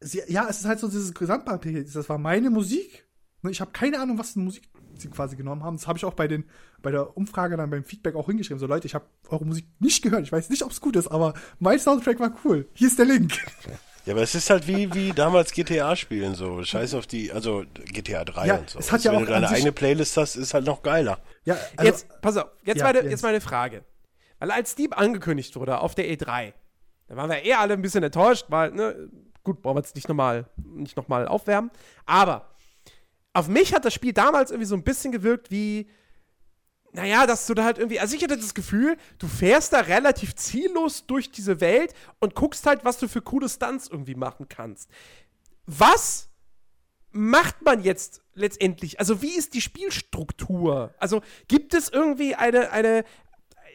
[0.00, 1.94] Sie, ja, es ist halt so dieses Gesamtpaket.
[1.94, 3.08] Das war meine Musik.
[3.42, 5.76] Ne, Ich habe keine Ahnung, was für Musik sie quasi genommen haben.
[5.76, 6.44] Das habe ich auch bei den
[6.82, 8.58] bei der Umfrage dann beim Feedback auch hingeschrieben.
[8.58, 10.22] So Leute, ich habe eure Musik nicht gehört.
[10.22, 12.68] Ich weiß nicht, ob es gut ist, aber mein Soundtrack war cool.
[12.74, 13.32] Hier ist der Link.
[14.04, 16.64] Ja, aber es ist halt wie, wie damals GTA spielen, so.
[16.64, 18.80] Scheiß auf die, also GTA 3 Ja, und so.
[18.80, 21.18] es hat Also ja wenn auch du deine eigene Playlist hast, ist halt noch geiler.
[21.44, 23.10] Ja, also, jetzt, pass auf, jetzt, Ja, meine, Jens.
[23.12, 23.84] jetzt meine Frage.
[24.40, 26.52] Weil als Steep angekündigt wurde auf der E3,
[27.06, 29.08] da waren wir eher alle ein bisschen enttäuscht, weil, ne,
[29.44, 31.70] gut, brauchen wir jetzt nicht nochmal nicht noch mal aufwärmen.
[32.04, 32.48] Aber
[33.32, 35.88] auf mich hat das Spiel damals irgendwie so ein bisschen gewirkt wie,
[36.92, 40.34] naja, dass du da halt irgendwie, also ich hatte das Gefühl, du fährst da relativ
[40.34, 44.90] ziellos durch diese Welt und guckst halt, was du für coole Stunts irgendwie machen kannst.
[45.66, 46.28] Was
[47.10, 48.98] macht man jetzt letztendlich?
[48.98, 50.94] Also, wie ist die Spielstruktur?
[50.98, 53.04] Also, gibt es irgendwie eine, eine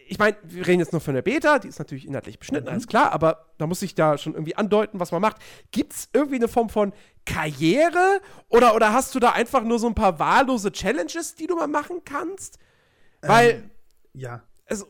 [0.10, 2.88] ich meine, wir reden jetzt noch von der Beta, die ist natürlich inhaltlich beschnitten, alles
[2.88, 5.38] klar, aber da muss ich da schon irgendwie andeuten, was man macht.
[5.72, 6.94] Gibt es irgendwie eine Form von
[7.26, 11.56] Karriere oder, oder hast du da einfach nur so ein paar wahllose Challenges, die du
[11.56, 12.58] mal machen kannst?
[13.22, 13.70] Weil,
[14.14, 14.44] ja.
[14.66, 14.86] also,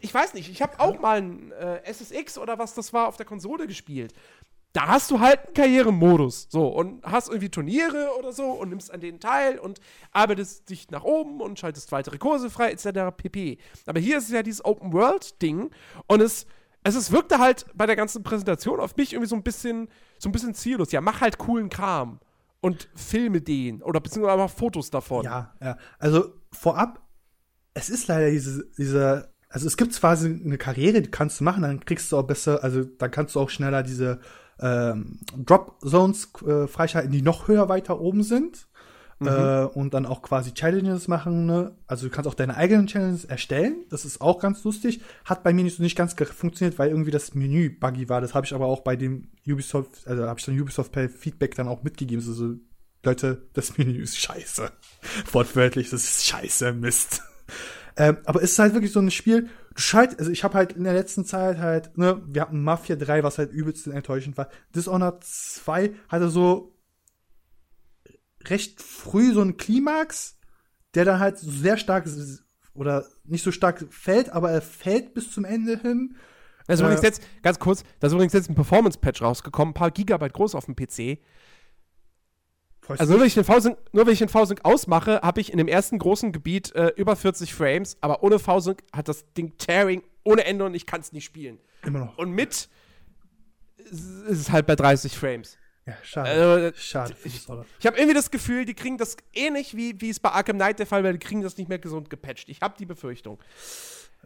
[0.00, 3.16] ich weiß nicht, ich habe auch mal ein äh, SSX oder was das war auf
[3.16, 4.14] der Konsole gespielt.
[4.76, 8.92] Da hast du halt einen Karrieremodus, so, und hast irgendwie Turniere oder so und nimmst
[8.92, 9.80] an denen teil und
[10.12, 13.16] arbeitest dich nach oben und schaltest weitere Kurse frei, etc.
[13.16, 13.56] pp.
[13.86, 15.70] Aber hier ist es ja dieses Open-World-Ding
[16.08, 16.44] und es,
[16.82, 20.28] es ist, wirkte halt bei der ganzen Präsentation auf mich irgendwie so ein bisschen, so
[20.28, 20.92] ein bisschen ziellos.
[20.92, 22.20] Ja, mach halt coolen Kram
[22.60, 25.24] und filme den oder beziehungsweise mach Fotos davon.
[25.24, 25.78] Ja, ja.
[25.98, 27.00] Also vorab,
[27.72, 31.62] es ist leider diese, diese, also es gibt quasi eine Karriere, die kannst du machen,
[31.62, 34.20] dann kriegst du auch besser, also dann kannst du auch schneller diese
[34.60, 38.68] ähm, Drop Zones äh, freischalten, die noch höher weiter oben sind.
[39.18, 41.74] Äh, und dann auch quasi Challenges machen, ne?
[41.86, 43.86] Also du kannst auch deine eigenen Challenges erstellen.
[43.88, 45.00] Das ist auch ganz lustig.
[45.24, 48.20] Hat bei mir nicht so nicht ganz funktioniert, weil irgendwie das Menü buggy war.
[48.20, 51.54] Das habe ich aber auch bei dem Ubisoft, also habe ich dann Ubisoft per Feedback
[51.54, 52.20] dann auch mitgegeben.
[52.20, 52.56] So, so
[53.04, 54.70] Leute, das Menü ist scheiße.
[55.32, 57.22] Wortwörtlich, das ist scheiße, Mist.
[57.98, 60.72] Ähm, aber es ist halt wirklich so ein Spiel, du schalt, also ich habe halt
[60.72, 64.48] in der letzten Zeit halt, ne, wir hatten Mafia 3, was halt übelst enttäuschend war.
[64.74, 66.74] Dishonored 2 hatte so
[68.44, 70.38] recht früh so einen Klimax,
[70.94, 72.06] der dann halt sehr stark
[72.74, 76.16] oder nicht so stark fällt, aber er fällt bis zum Ende hin.
[76.66, 79.74] Das ist Äh, übrigens jetzt, ganz kurz, da ist übrigens jetzt ein Performance-Patch rausgekommen, ein
[79.74, 81.18] paar Gigabyte groß auf dem PC.
[82.86, 85.50] Freust Also nur wenn ich den V-Sync, nur wenn ich den V-Sync ausmache, habe ich
[85.50, 89.58] in dem ersten großen Gebiet äh, über 40 Frames, aber ohne V-Sync hat das Ding
[89.58, 91.58] Tearing ohne Ende und ich kann es nicht spielen.
[91.84, 92.18] immer noch.
[92.18, 92.68] Und mit
[93.78, 95.58] ist es halt bei 30 Frames.
[95.84, 96.30] Ja, schade.
[96.30, 97.14] Also, schade.
[97.14, 97.46] für ich-.
[97.78, 100.78] Ich habe irgendwie das Gefühl, die kriegen das ähnlich wie, wie es bei Arkham Knight
[100.78, 102.48] der Fall war, die kriegen das nicht mehr gesund gepatcht.
[102.48, 103.38] Ich habe die Befürchtung.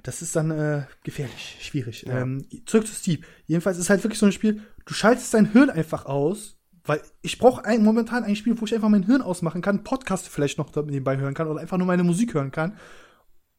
[0.03, 2.03] Das ist dann äh, gefährlich, schwierig.
[2.03, 2.21] Ja.
[2.21, 3.27] Ähm, zurück zu Steve.
[3.47, 7.39] Jedenfalls ist halt wirklich so ein Spiel, du schaltest dein Hirn einfach aus, weil ich
[7.39, 11.17] brauche momentan ein Spiel, wo ich einfach mein Hirn ausmachen kann, Podcast vielleicht noch nebenbei
[11.19, 12.77] hören kann oder einfach nur meine Musik hören kann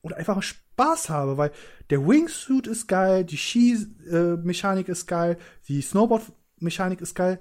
[0.01, 1.51] und einfach Spaß habe, weil
[1.89, 7.39] der Wingsuit ist geil, die Ski-Mechanik ist geil, die Snowboard-Mechanik ist geil,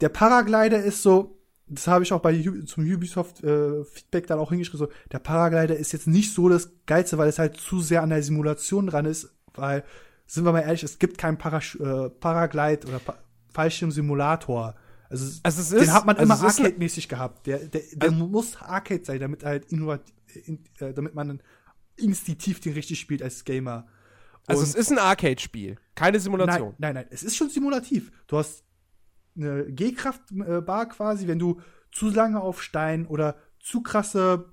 [0.00, 4.50] der Paraglider ist so, das habe ich auch bei zum Ubisoft äh, Feedback dann auch
[4.50, 8.02] hingeschrieben, so, der Paraglider ist jetzt nicht so das Geilste, weil es halt zu sehr
[8.02, 9.84] an der Simulation dran ist, weil,
[10.26, 13.18] sind wir mal ehrlich, es gibt keinen Parasch äh, Paraglide oder pa
[13.52, 14.74] Fallschirmsimulator.
[15.22, 17.46] Also, Also es den ist- hat man also immer Arcade-mäßig gehabt.
[17.46, 20.02] Der, der, der muss Arcade sein, damit halt innovat
[20.46, 21.40] in, äh, damit man
[21.96, 23.86] instinktiv den richtig spielt als Gamer.
[24.46, 26.74] Also Und- es ist ein Arcade-Spiel, keine Simulation.
[26.78, 27.06] Nein, nein, nein.
[27.10, 28.10] Es ist schon simulativ.
[28.26, 28.64] Du hast
[29.36, 31.60] eine G-Kraft-Bar quasi, wenn du
[31.92, 34.52] zu lange auf Stein oder zu krasse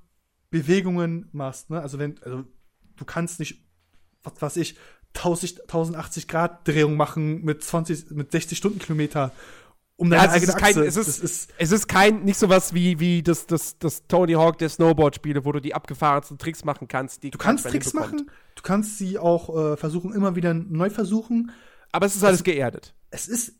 [0.50, 1.70] Bewegungen machst.
[1.70, 1.82] Ne?
[1.82, 2.44] Also wenn, also
[2.96, 3.66] du kannst nicht,
[4.24, 4.78] was weiß ich,
[5.14, 9.32] 1000, 1080 Grad Drehung machen mit 20, mit 60 Stundenkilometer
[10.02, 10.86] um Ja, deine also es eigene ist kein, Achse.
[10.88, 14.58] es ist, ist es ist kein, nicht sowas wie, wie das, das, das Tony Hawk
[14.58, 17.22] der Snowboard-Spiele, wo du die abgefahrensten Tricks machen kannst.
[17.24, 21.52] Die du kannst Tricks machen, du kannst sie auch äh, versuchen, immer wieder neu versuchen.
[21.92, 22.96] Aber es ist alles geerdet.
[23.12, 23.54] es ist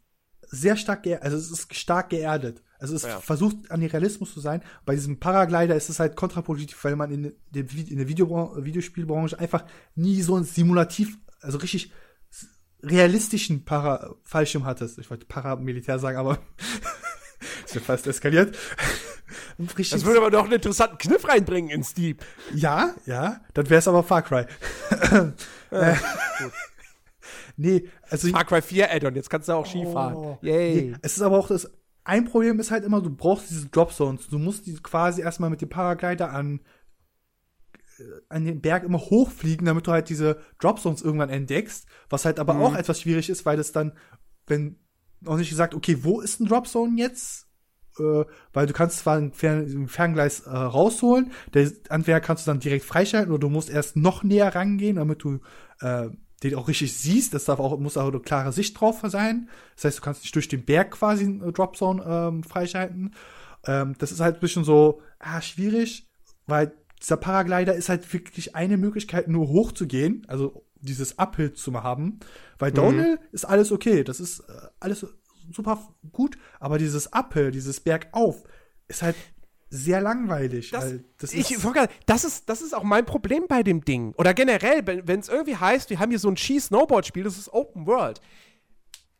[0.50, 2.64] sehr stark, ge also es ist stark geerdet.
[2.80, 3.20] Also es Ja.
[3.20, 4.64] versucht an den Realismus zu sein.
[4.86, 9.38] Bei diesem Paraglider ist es halt kontraproduktiv, weil man in, der, in der Video Videospielbranche
[9.38, 9.66] einfach
[9.96, 11.92] nie so ein Simulativ, also richtig
[12.84, 14.98] realistischen Para Fallschirm hattest.
[14.98, 16.40] Ich wollte Paramilitär sagen, aber
[17.66, 18.58] ist mir fast eskaliert.
[19.58, 22.18] Das würde aber doch einen interessanten Kniff reinbringen in Steam.
[22.54, 24.46] ja, ja, dann wäre es aber Far Cry.
[25.72, 25.96] äh,
[27.58, 29.68] nee, also Far Cry 4 Add-on, jetzt kannst du auch.
[29.76, 30.38] Oh.
[30.42, 30.76] Yay.
[30.76, 31.70] Nee, es ist aber auch das.
[32.04, 34.28] Ein Problem ist halt immer, du brauchst diese Drop Zones.
[34.28, 36.62] Du musst die quasi erstmal mit dem Paraglider an, äh,
[38.30, 41.88] an den Berg immer hochfliegen, damit du halt diese Drop Zones irgendwann entdeckst.
[42.10, 42.62] Was halt aber Mhm.
[42.62, 43.94] auch etwas schwierig ist, weil das dann,
[44.48, 44.78] wenn
[45.22, 47.48] noch nicht gesagt, okay, wo ist ein Drop Zone jetzt?
[48.00, 52.52] Äh, weil du kannst zwar ein, Fern ein Ferngleis äh, rausholen, der, entweder kannst du
[52.52, 55.40] dann direkt freischalten oder du musst erst noch näher rangehen, damit du
[55.82, 56.10] äh,
[56.42, 57.34] den auch richtig siehst.
[57.34, 59.50] Das darf auch, muss auch eine klare Sicht drauf sein.
[59.76, 63.14] Das heißt, du kannst nicht durch den Berg quasi eine Dropzone ähm, freischalten.
[63.66, 66.10] Ähm, das ist halt ein bisschen so ah, schwierig,
[66.48, 72.20] weil dieser Paraglider ist halt wirklich eine Möglichkeit, nur hochzugehen, also dieses Uphill zu haben.
[72.60, 75.06] Weil Downhill ist alles okay, das ist äh, alles
[75.52, 78.44] super gut, aber dieses Uphill, dieses Bergauf,
[78.88, 79.16] ist halt
[79.70, 80.72] sehr langweilig.
[80.72, 83.84] Das, weil das ich, ist, gerade- das, ist, das ist auch mein Problem bei dem
[83.84, 84.14] Ding.
[84.18, 87.88] Oder generell, wenn es irgendwie heißt, wir haben hier so ein Ski-Snowboard-Spiel, das ist Open
[87.88, 88.22] World.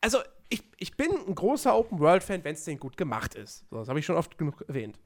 [0.02, 0.20] Also,
[0.50, 3.64] ich, ich bin ein großer Open-World-Fan, wenn es denn gut gemacht ist.
[3.70, 5.00] So, das habe ich schon oft genug erwähnt.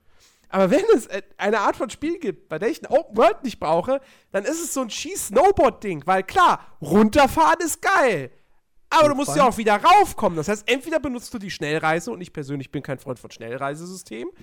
[0.56, 3.44] Aber wenn es äh, eine Art von Spiel gibt, bei der ich ein Open World
[3.44, 4.00] nicht brauche,
[4.32, 6.04] dann ist es so ein Ski-Snowboard-Ding.
[6.06, 8.32] Weil klar, runterfahren ist geil.
[8.90, 10.38] Aber du musst ja auch wieder raufkommen.
[10.38, 14.34] Das heißt, entweder benutzt du die Schnellreise, und ich persönlich bin kein Freund von Schnellreisesystemen,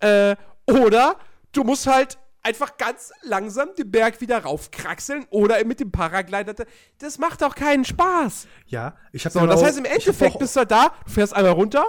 [0.00, 0.36] äh,
[0.66, 1.16] oder
[1.52, 6.52] du musst halt einfach ganz langsam den Berg wieder raufkraxeln oder mit dem Paraglider.
[6.98, 8.48] Das macht doch keinen Spaß.
[8.66, 11.52] ja, ich habe So, das heißt, im Endeffekt bist du halt da, du fährst einmal
[11.52, 11.86] runter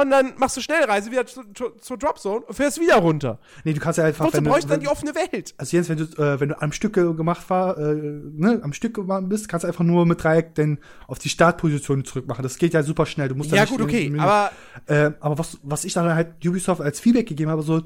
[0.00, 3.38] und dann machst du Schnellreise wieder zu, zu, zur Dropzone und fährst wieder runter.
[3.64, 5.54] nee, du kannst ja einfach, Wozu bräuchte dann die offene Welt?
[5.56, 8.94] also Jens, wenn du, äh, wenn du am Stück gemacht war, äh, ne, am Stück
[8.94, 12.42] gemacht bist, kannst du einfach nur mit Dreieck denn auf die Startposition zurückmachen.
[12.42, 13.28] Das geht ja super schnell.
[13.28, 14.50] Du musst Ja, gut, okay, in- aber
[14.86, 17.82] Äh, aber was, was ich dann halt Ubisoft als Feedback gegeben habe, so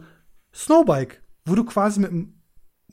[0.55, 2.41] Snowbike, wo du quasi mit dem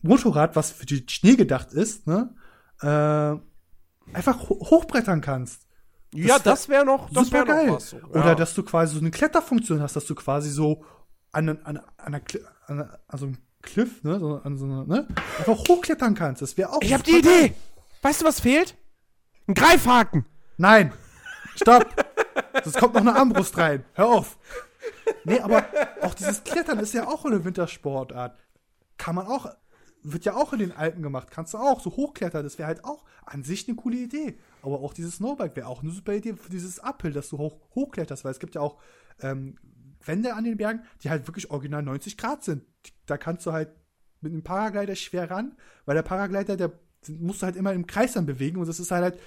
[0.02, 2.34] Motorrad, was für die Schnee gedacht ist, ne,
[2.82, 5.68] äh, einfach ho hochbrettern kannst.
[6.14, 7.68] Ja, wär das wäre noch, das Super wär geil.
[7.68, 7.90] noch was.
[7.92, 7.98] So.
[7.98, 8.36] Oder ja.
[8.36, 10.84] dass du quasi so eine Kletterfunktion hast, dass du quasi so
[11.32, 12.22] an, an, an, einer,
[12.68, 15.08] an, einer- an so einem Cliff, ne, so, an so einer, ne,
[15.38, 16.42] einfach hochklettern kannst.
[16.42, 16.82] Das wäre auch.
[16.82, 17.46] Ich hab super die geil.
[17.48, 17.56] Idee.
[18.02, 18.76] Weißt du, was fehlt?
[19.48, 20.26] Ein Greifhaken.
[20.58, 20.94] Nein!
[21.56, 21.86] Stopp!
[22.64, 23.84] Sonst kommt noch eine Armbrust rein.
[23.94, 24.38] Hör auf!
[25.26, 25.66] Nee, aber
[26.02, 28.38] auch dieses Klettern ist ja auch eine Wintersportart.
[28.98, 29.48] Kann man auch,
[30.04, 31.30] wird ja auch in den Alpen gemacht.
[31.32, 32.44] Kannst du auch so hochklettern.
[32.44, 34.38] Das wäre halt auch an sich eine coole Idee.
[34.62, 37.58] Aber auch dieses Snowbike wäre auch eine super Idee für dieses Uphill, dass du hoch,
[37.76, 38.78] hochkletterst, weil es gibt ja auch
[39.22, 39.56] ähm,
[40.04, 42.64] Wände an den Bergen, die halt wirklich original 90 Grad sind.
[43.06, 43.70] Da kannst du halt
[44.22, 45.56] mit einem Paraglider schwer ran,
[45.86, 46.74] weil der Paraglider, der
[47.08, 49.20] musst du halt immer im Kreis dann bewegen und das ist halt halt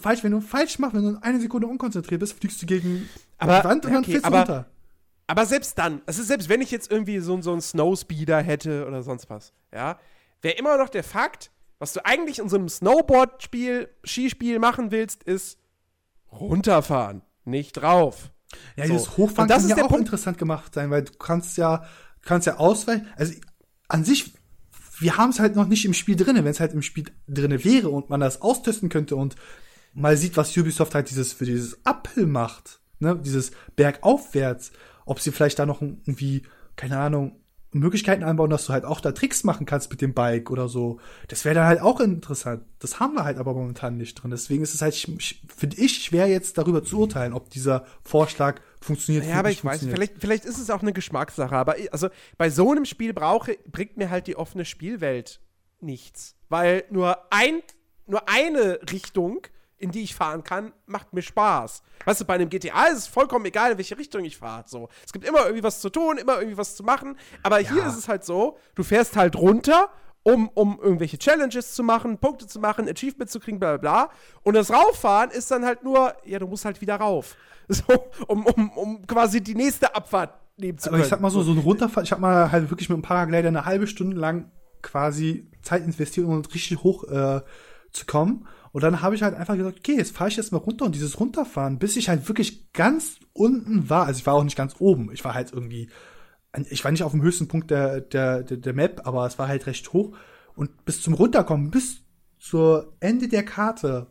[0.00, 3.58] falsch, wenn du falsch machst, wenn du eine Sekunde unkonzentriert bist, fliegst du gegen aber,
[3.58, 4.66] die Wand und okay, dann aber, du runter.
[5.26, 9.02] Aber selbst dann, also selbst wenn ich jetzt irgendwie so, so einen Snowspeeder hätte oder
[9.02, 9.98] sonst was, ja,
[10.42, 15.22] wäre immer noch der Fakt, was du eigentlich in so einem Snowboard-Spiel, Skispiel machen willst,
[15.24, 15.58] ist
[16.32, 18.30] runterfahren, nicht drauf.
[18.76, 18.92] Ja, So.
[18.92, 21.84] dieses Hochfahren das kann ist ja auch Punkt- interessant gemacht sein, weil du kannst ja,
[22.22, 23.06] kannst ja ausweichen.
[23.16, 23.34] Also
[23.88, 24.32] an sich,
[25.00, 26.44] wir haben es halt noch nicht im Spiel drinne.
[26.44, 29.34] Wenn es halt im Spiel drinne wäre und man das austesten könnte und
[29.92, 34.72] mal sieht, was Ubisoft halt dieses für dieses Uphill macht, ne, dieses Bergaufwärts,
[35.04, 36.42] ob sie vielleicht da noch irgendwie,
[36.76, 37.40] keine Ahnung,
[37.80, 41.00] Möglichkeiten einbauen, dass du halt auch da Tricks machen kannst mit dem Bike oder so.
[41.28, 42.64] Das wäre dann halt auch interessant.
[42.78, 44.30] Das haben wir halt aber momentan nicht drin.
[44.30, 49.26] Deswegen ist es halt, finde ich, schwer jetzt darüber zu urteilen, ob dieser Vorschlag funktioniert.
[49.26, 51.54] Ja, aber nicht ich weiß, vielleicht, vielleicht ist es auch eine Geschmackssache.
[51.56, 55.40] Aber ich- also bei so einem Spiel brauche, bringt mir halt die offene Spielwelt
[55.80, 56.36] nichts.
[56.48, 57.60] Weil nur ein,
[58.06, 59.40] nur eine Richtung,
[59.78, 61.82] in die ich fahren kann, macht mir Spaß.
[62.04, 64.64] Weißt du, bei einem GTA ist es vollkommen egal, in welche Richtung ich fahre.
[64.66, 64.88] So.
[65.04, 67.18] Es gibt immer irgendwie was zu tun, immer irgendwie was zu machen.
[67.42, 67.88] Aber hier Ja.
[67.88, 69.90] ist es halt so, du fährst halt runter,
[70.22, 74.10] um, um irgendwelche Challenges zu machen, Punkte zu machen, Achievements zu kriegen, bla bla bla.
[74.42, 77.36] Und das Rauffahren ist dann halt nur, ja, du musst halt wieder rauf.
[77.66, 77.84] So,
[78.28, 81.04] um, um, um quasi die nächste Abfahrt nehmen zu Aber können.
[81.04, 83.48] ich sag mal so, so ein Runterfall, ich hab mal halt wirklich mit dem Paraglider
[83.48, 84.50] eine halbe Stunde lang
[84.82, 87.40] quasi Zeit investiert, um richtig hoch äh,
[87.90, 88.46] zu kommen.
[88.74, 90.96] Und dann habe ich halt einfach gesagt, okay, jetzt fahre ich jetzt mal runter und
[90.96, 94.06] dieses Runterfahren, bis ich halt wirklich ganz unten war.
[94.06, 95.12] Also ich war auch nicht ganz oben.
[95.12, 95.90] Ich war halt irgendwie,
[96.68, 99.46] ich war nicht auf dem höchsten Punkt der, der, der, der Map, aber es war
[99.46, 100.16] halt recht hoch.
[100.56, 102.00] Und bis zum Runterkommen, bis
[102.40, 104.08] zur Ende der Karte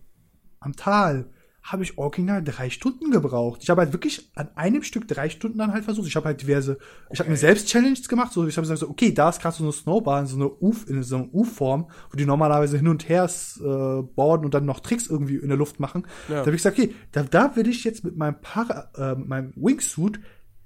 [0.61, 1.29] am Tal,
[1.63, 3.61] habe ich original drei Stunden gebraucht.
[3.63, 6.07] Ich habe halt wirklich an einem Stück drei Stunden dann halt versucht.
[6.07, 6.77] Ich habe halt diverse,
[7.09, 8.33] ich habe mir selbst Challenges gemacht.
[8.33, 10.73] So, ich habe gesagt, so, okay, da ist gerade so eine Snowbahn, so eine U,
[10.87, 14.81] in so einer U-Form, wo die normalerweise hin und her äh, boarden und dann noch
[14.81, 16.05] Tricks irgendwie in der Luft machen.
[16.27, 16.35] Ja.
[16.35, 19.29] Da habe ich gesagt, okay, da, da will ich jetzt mit meinem Para, äh, mit
[19.29, 20.19] meinem Wingsuit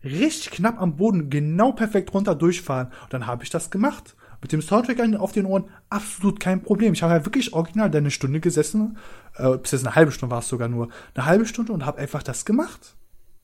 [0.04, 2.88] richtig knapp am Boden genau perfekt runter durchfahren.
[3.04, 4.16] Und dann habe ich das gemacht.
[4.48, 6.94] Mit dem Soundtrack auf den Ohren absolut kein Problem.
[6.94, 8.98] Ich habe halt wirklich original da eine Stunde gesessen,
[9.36, 11.98] äh, bis jetzt eine halbe Stunde war es sogar nur, eine halbe Stunde und habe
[11.98, 12.96] einfach das gemacht.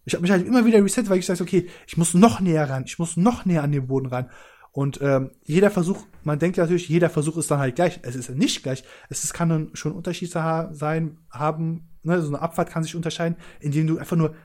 [0.05, 2.69] Ich habe mich halt immer wieder reset, weil ich sage, okay, ich muss noch näher
[2.69, 4.29] ran, ich muss noch näher an den Boden ran.
[4.71, 7.99] Und ähm, jeder Versuch, man denkt natürlich, jeder Versuch ist dann halt gleich.
[8.03, 8.85] Es ist nicht gleich.
[9.09, 11.89] Es ist, kann schon Unterschiede ha sein, haben.
[12.03, 12.21] Ne?
[12.21, 14.35] So eine Abfahrt kann sich unterscheiden, indem du einfach nur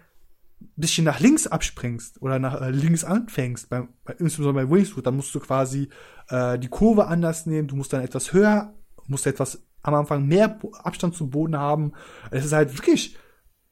[0.77, 5.17] bisschen nach links abspringst oder nach äh, links anfängst, beim, bei, insbesondere bei Wingsuit, dann
[5.17, 5.89] musst du quasi
[6.29, 8.75] äh, die Kurve anders nehmen, du musst dann etwas höher,
[9.07, 11.93] musst etwas am Anfang mehr Abstand zum Boden haben.
[12.31, 13.17] Es ist halt wirklich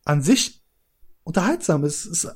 [0.05, 0.65] an sich
[1.25, 1.85] unterhaltsam.
[1.85, 2.29] Es ist,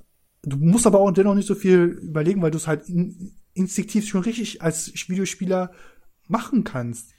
[0.43, 4.07] du musst aber auch dennoch nicht so viel überlegen, weil du es halt in, instinktiv
[4.07, 5.73] schon richtig als Videospieler
[6.29, 7.15] machen kannst.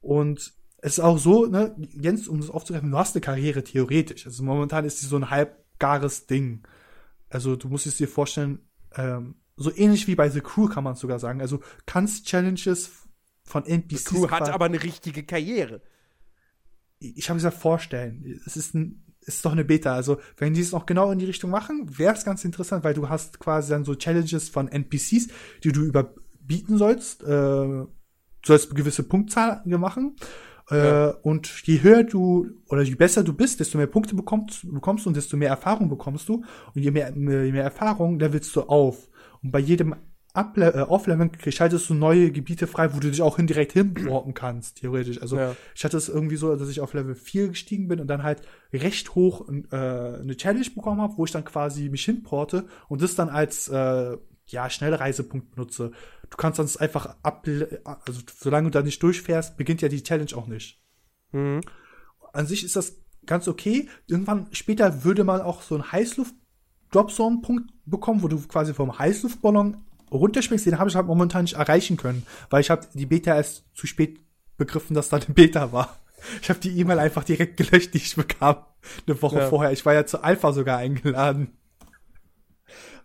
[0.00, 4.26] Und es ist auch so, ne, Jens, um das aufzugreifen, du hast eine Karriere theoretisch.
[4.26, 5.30] Also momentan ist sie so ein
[5.80, 6.62] halbgares Ding.
[7.28, 8.60] Also du musst es dir vorstellen,
[8.94, 11.40] ähm, so ähnlich wie bei The Crew kann man sogar sagen.
[11.40, 12.90] Also kannst Challenges
[13.44, 15.82] von NPCs Crew hat aber eine richtige Karriere.
[16.98, 18.40] ich habe gesagt, vorstellen.
[18.46, 19.94] Es ist ein, es ist doch eine Beta.
[19.94, 22.94] Also, wenn die es noch genau in die Richtung machen, wäre es ganz interessant, weil
[22.94, 25.28] du hast quasi dann so Challenges von NPCs,
[25.62, 27.22] die du überbieten sollst.
[27.22, 27.88] Äh, du
[28.44, 30.16] sollst eine gewisse Punktzahl machen.
[30.70, 31.10] Äh, Ja.
[31.22, 35.10] Und je höher du oder je besser du bist, desto mehr Punkte bekommst, bekommst du
[35.10, 36.44] und desto mehr Erfahrung bekommst du.
[36.74, 39.08] Und je mehr, je mehr Erfahrung levelst du auf.
[39.42, 39.94] Und bei jedem
[40.32, 44.76] Uple äh, Aufleveln schaltest du neue Gebiete frei, wo du dich auch indirekt hinwalken kannst,
[44.78, 45.20] theoretisch.
[45.20, 45.56] Also Ja.
[45.74, 48.42] ich hatte es irgendwie so, dass ich auf Level 4 gestiegen bin und dann halt
[48.72, 53.16] recht hoch äh, eine Challenge bekommen habe, wo ich dann quasi mich hinporte und das
[53.16, 54.16] dann als äh,
[54.52, 55.92] ja, Schnellreisepunkt benutze.
[56.28, 57.46] Du kannst sonst einfach ab,
[57.84, 60.80] also solange du da nicht durchfährst, beginnt ja die Challenge auch nicht.
[61.32, 61.60] Mhm.
[62.32, 62.96] An sich ist das
[63.26, 63.88] ganz okay.
[64.06, 69.76] Irgendwann später würde man auch so einen Heißluft-Dropzone-Punkt bekommen, wo du quasi vom Heißluftballon
[70.10, 70.66] runterspringst.
[70.66, 73.86] Den habe ich halt momentan nicht erreichen können, weil ich habe die Beta erst zu
[73.86, 74.20] spät
[74.56, 75.96] begriffen, dass da eine Beta war.
[76.42, 78.56] Ich habe die E-Mail einfach direkt gelöscht, die ich bekam.
[79.06, 79.48] Eine Woche Ja.
[79.48, 79.72] vorher.
[79.72, 81.56] Ich war ja zur Alpha sogar eingeladen.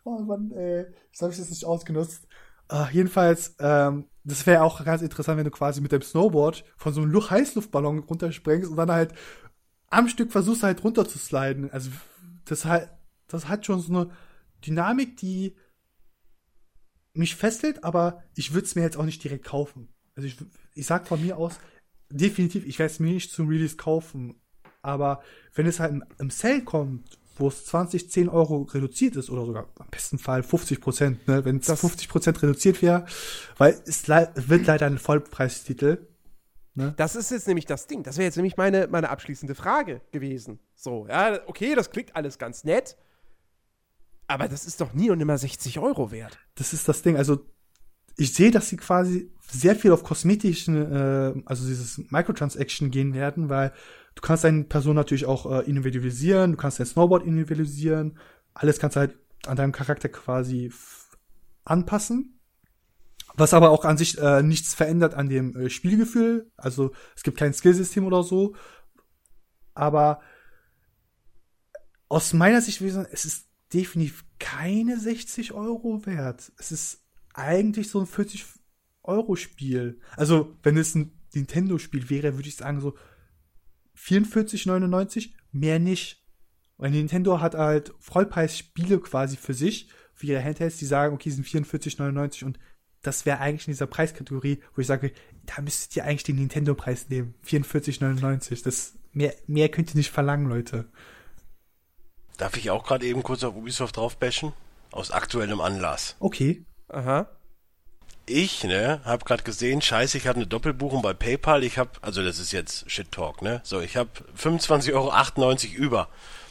[0.05, 0.85] Oh Mann, ey.
[1.11, 2.27] Das habe ich jetzt nicht ausgenutzt.
[2.67, 6.93] Ah, jedenfalls, ähm, das wäre auch ganz interessant, wenn du quasi mit dem Snowboard von
[6.93, 9.13] so einem Lu- Heißluftballon runterspringst und dann halt
[9.89, 11.71] am Stück versuchst halt runter zu sliden.
[11.71, 11.91] Also
[12.45, 12.67] das
[13.29, 14.11] das hat schon so eine
[14.65, 15.55] Dynamik, die
[17.13, 19.89] mich fesselt, aber ich würde es mir jetzt auch nicht direkt kaufen.
[20.15, 20.37] Also ich,
[20.73, 21.59] ich sag von mir aus,
[22.11, 24.41] definitiv, ich werde es mir nicht zum Release kaufen.
[24.81, 25.23] Aber
[25.53, 29.45] wenn es halt im, im Sale kommt, wo es 20, 10 Euro reduziert ist oder
[29.45, 33.05] sogar am besten Fall 50 Prozent, ne, wenn es 50 Prozent reduziert wäre,
[33.57, 36.07] weil es le wird leider ein Vollpreistitel.
[36.75, 36.93] Ne?
[36.97, 38.03] Das ist jetzt nämlich das Ding.
[38.03, 40.59] Das wäre jetzt nämlich meine, meine abschließende Frage gewesen.
[40.75, 42.97] So, ja, okay, das klingt alles ganz nett.
[44.27, 46.37] Aber das ist doch nie und immer 60 Euro wert.
[46.55, 47.15] Das ist das Ding.
[47.15, 47.45] Also,
[48.17, 53.49] ich sehe, dass sie quasi sehr viel auf kosmetischen, äh, also dieses Microtransaction gehen werden,
[53.49, 53.73] weil
[54.15, 58.17] du kannst deine Person natürlich auch äh, individualisieren, du kannst dein Snowboard individualisieren,
[58.53, 60.71] alles kannst du halt an deinem Charakter quasi
[61.63, 62.39] anpassen.
[63.37, 66.49] Was aber auch an sich äh, nichts verändert an dem äh, Spielgefühl.
[66.55, 68.55] Also es gibt kein Skillsystem oder so.
[69.73, 70.21] Aber
[72.07, 76.53] aus meiner Sicht, es ist definitiv keine 60 Euro wert.
[76.57, 78.45] Es ist eigentlich so ein 40
[79.03, 79.99] Euro Spiel.
[80.15, 82.95] Also wenn es ein Nintendo Spiel wäre, würde ich sagen so
[83.97, 86.23] 44,99, mehr nicht.
[86.77, 91.47] Weil Nintendo hat halt Vollpreisspiele quasi für sich, für ihre Handhelds, die sagen, okay, sind
[91.47, 92.59] 44,99 und
[93.01, 95.11] das wäre eigentlich in dieser Preiskategorie, wo ich sage,
[95.45, 97.35] da müsstet ihr eigentlich den Nintendo-Preis nehmen.
[97.45, 98.63] 44,99.
[98.63, 100.89] Das mehr, mehr könnt ihr nicht verlangen, Leute.
[102.37, 104.53] Darf ich auch gerade eben kurz auf Ubisoft draufbashen?
[104.91, 106.15] Aus aktuellem Anlass.
[106.19, 106.65] Okay.
[106.87, 107.29] Aha.
[108.27, 111.63] Ich, ne, hab gerade gesehen, scheiße, ich habe eine Doppelbuchung bei PayPal.
[111.63, 113.61] Ich habe, also das ist jetzt Shit Talk, ne?
[113.63, 114.09] So, ich habe
[114.41, 116.07] 25,98 Euro über.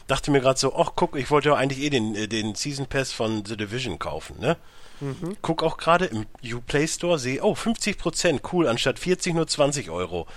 [0.07, 2.87] Dachte mir gerade so, ach guck, ich wollte ja eigentlich eh den, äh, den Season
[2.87, 4.57] Pass von The Division kaufen, ne?
[5.01, 5.37] Mhm.
[5.43, 10.29] Guck auch gerade im Uplay Store, sehe, oh, 50%, cool, anstatt 40 nur 20 Euro.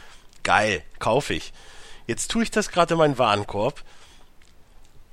[0.42, 1.54] Geil, kaufe ich.
[2.08, 3.84] Jetzt tue ich das gerade in meinen Warenkorb.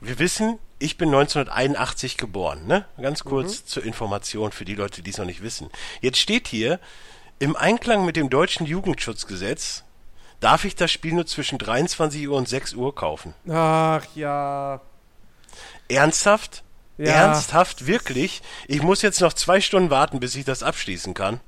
[0.00, 2.84] Wir wissen, ich bin 1981 geboren, ne?
[3.00, 3.66] Ganz kurz mhm.
[3.66, 5.70] zur Information für die Leute, die es noch nicht wissen.
[6.02, 6.78] Jetzt steht hier,
[7.38, 9.82] im Einklang mit dem deutschen Jugendschutzgesetz
[10.40, 13.34] darf ich das Spiel nur zwischen 23 Uhr und 6 Uhr kaufen.
[13.48, 14.82] Ach ja.
[15.88, 16.62] Ernsthaft?
[16.98, 17.06] Ja.
[17.06, 18.42] Ernsthaft, wirklich?
[18.68, 21.40] Ich muss jetzt noch zwei Stunden warten, bis ich das abschließen kann.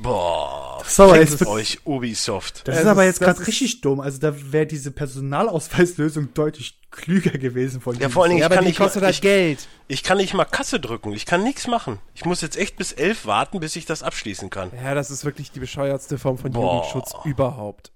[0.00, 2.66] Boah, so, es euch Ubisoft.
[2.66, 4.00] Das, das ist aber jetzt gerade richtig dumm.
[4.00, 8.54] Also da wäre diese Personalausweislösung deutlich klüger gewesen von Ja, vor allen Dingen, ja, ich
[8.54, 9.68] kann nicht kostet mal, halt ich, Geld.
[9.88, 11.12] Ich kann nicht mal Kasse drücken.
[11.12, 11.98] Ich kann nichts machen.
[12.14, 14.70] Ich muss jetzt echt bis elf warten, bis ich das abschließen kann.
[14.82, 16.74] Ja, das ist wirklich die bescheuertste Form von Boah.
[16.74, 17.92] Jugendschutz überhaupt.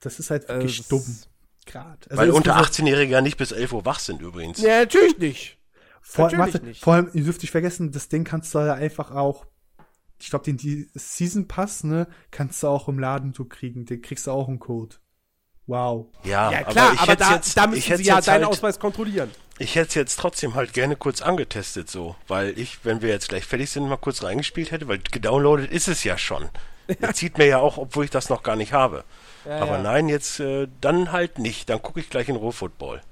[0.00, 1.18] Das ist halt wirklich also, dumm.
[1.66, 2.10] Grad.
[2.10, 4.60] Also Weil unter 18-Jährige ja nicht bis 11 Uhr wach sind übrigens.
[4.60, 5.58] Ja, natürlich nicht.
[6.00, 9.44] Vor, warte, vor allem, ihr dürft nicht vergessen, das Ding kannst du ja einfach auch,
[10.20, 13.84] ich glaube, den die Season Pass, ne, kannst du auch im Laden so kriegen.
[13.84, 14.96] Den kriegst du auch einen Code.
[15.66, 16.06] Wow.
[16.24, 19.30] Ja, ja klar, aber, aber da, jetzt, da müssen sie ja deinen halt, Ausweis kontrollieren.
[19.58, 23.28] Ich hätte es jetzt trotzdem halt gerne kurz angetestet, so, weil ich, wenn wir jetzt
[23.28, 26.48] gleich fertig sind, mal kurz reingespielt hätte, weil gedownloadet ist es ja schon.
[27.02, 27.12] Ja.
[27.12, 29.04] zieht mir ja auch, obwohl ich das noch gar nicht habe.
[29.44, 29.82] Ja, aber ja.
[29.82, 31.68] nein, jetzt äh, dann halt nicht.
[31.68, 33.02] Dann gucke ich gleich in Rohfootball.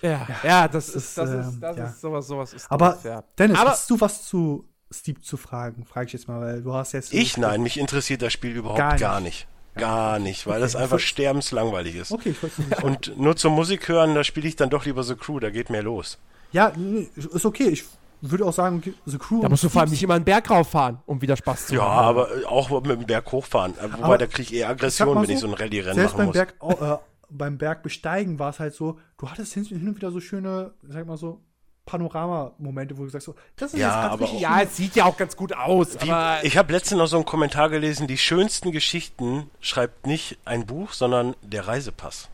[0.00, 3.24] Ja, ja, das, ist, das, ist, das ähm, ist sowas, sowas ist Aber doof, ja.
[3.38, 5.84] Dennis, Aber, hast du was zu Steve zu fragen?
[5.84, 7.12] Frage ich jetzt mal, weil du hast jetzt.
[7.12, 9.00] Ich nein, mich interessiert das Spiel überhaupt gar nicht.
[9.00, 9.46] Gar nicht.
[9.74, 12.10] Gar nicht, weil okay, das einfach sterbenslangweilig ist.
[12.10, 12.82] Okay, ich weiß nicht.
[12.82, 15.70] Und nur zum Musik hören, da spiele ich dann doch lieber The Crew, da geht
[15.70, 16.18] mehr los.
[16.50, 16.72] Ja,
[17.14, 17.68] ist okay.
[17.68, 17.84] Ich
[18.20, 19.42] würde auch sagen, The Crew.
[19.42, 21.82] Da musst du vor allem nicht immer einen Berg rauffahren, um wieder Spaß zu ja,
[21.82, 22.18] haben.
[22.18, 23.74] Ja, aber auch mit dem Berg hochfahren.
[23.80, 26.26] Wobei, aber da kriege ich eher Aggression, wenn so, ich so ein Rallye-Rennen machen beim
[26.26, 26.34] muss.
[26.34, 26.96] Berg, äh,
[27.30, 31.06] beim Berg besteigen war es halt so, du hattest hin und wieder so schöne, sag
[31.06, 31.40] mal so,
[31.88, 35.16] Panorama-Momente, wo du sagst so, das ist ja, aber richtig, ja, es sieht ja auch
[35.16, 35.94] ganz gut aus.
[35.94, 40.66] Wie, ich habe letztens noch so einen Kommentar gelesen, die schönsten Geschichten schreibt nicht ein
[40.66, 42.28] Buch, sondern der Reisepass.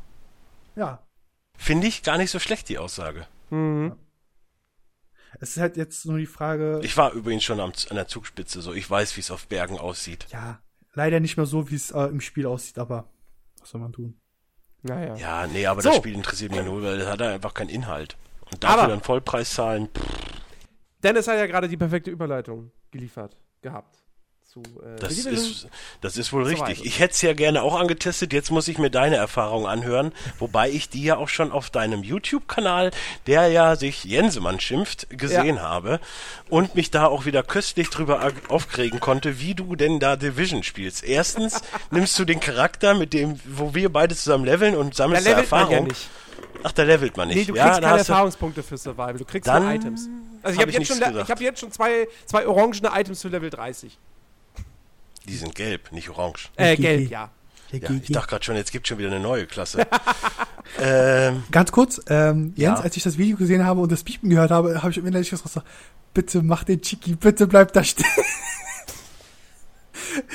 [0.75, 0.99] Ja.
[1.57, 3.29] Finde ich gar nicht so schlecht, die Aussage.
[3.51, 3.95] Mhm.
[5.41, 6.81] Es ist halt jetzt nur die Frage.
[6.83, 9.79] Ich war übrigens schon am, an der Zugspitze, so ich weiß, wie es auf Bergen
[9.79, 10.27] aussieht.
[10.31, 10.59] Ja,
[10.95, 13.09] leider nicht mehr so, wie es äh, im Spiel aussieht, aber
[13.61, 14.21] was soll man tun?
[14.83, 15.15] Naja.
[15.15, 15.91] Ja, nee, aber so.
[15.91, 18.17] das Spiel interessiert mich null, weil das hat einfach keinen Inhalt.
[18.53, 19.89] Und dafür aber dann Vollpreis zahlen.
[19.89, 20.05] Pff.
[21.03, 24.05] Dennis hat ja gerade die perfekte Überleitung geliefert gehabt
[24.55, 24.63] zu.
[24.81, 25.69] Äh, das, ist,
[26.01, 26.85] das ist wohl richtig.
[26.85, 28.33] Ich hätte es ja gerne auch angetestet.
[28.33, 30.13] Jetzt muss ich mir deine Erfahrung anhören.
[30.39, 32.91] Wobei ich die ja auch schon auf deinem YouTube-Kanal,
[33.27, 35.63] der ja sich Jensemann schimpft, gesehen ja.
[35.63, 36.01] habe.
[36.49, 41.05] Und mich da auch wieder köstlich drüber aufregen konnte, wie du denn da Division spielst.
[41.05, 41.61] Erstens
[41.91, 45.73] nimmst du den Charakter, mit dem, wo wir beide zusammen leveln und sammelst da Erfahrung.
[45.73, 46.09] Ja nicht.
[46.63, 47.37] Ach, da levelt man nicht.
[47.37, 49.19] Nee, du kriegst ja, keine Erfahrungspunkte für Survival.
[49.19, 50.09] Du kriegst nur Items.
[50.43, 53.29] Also ich habe hab jetzt, schon, ich hab jetzt schon zwei, zwei orangene Items für
[53.29, 53.99] Level 30.
[55.27, 56.51] Die sind gelb, nicht orange.
[56.57, 57.31] Äh, gelb, ja.
[57.73, 59.87] Ja, ich dachte gerade schon, jetzt gibt schon wieder eine neue Klasse.
[60.81, 62.85] ähm, Ganz kurz, ähm, Jens, ja.
[62.85, 65.31] als ich das Video gesehen habe und das Piepen gehört habe, habe ich im innerlich
[65.31, 65.67] gesagt,
[66.13, 68.07] bitte mach den Chiki, bitte bleib da stehen.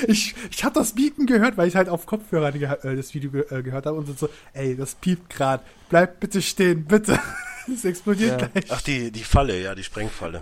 [0.07, 3.31] Ich ich habe das Piepen gehört, weil ich halt auf Kopfhörer die, äh, das Video
[3.31, 7.19] ge äh, gehört habe und so, ey, das piept gerade, bleib bitte stehen, bitte.
[7.71, 8.47] Es explodiert Ja.
[8.47, 8.65] gleich.
[8.71, 10.41] Ach, die, die Falle, ja, die Sprengfalle.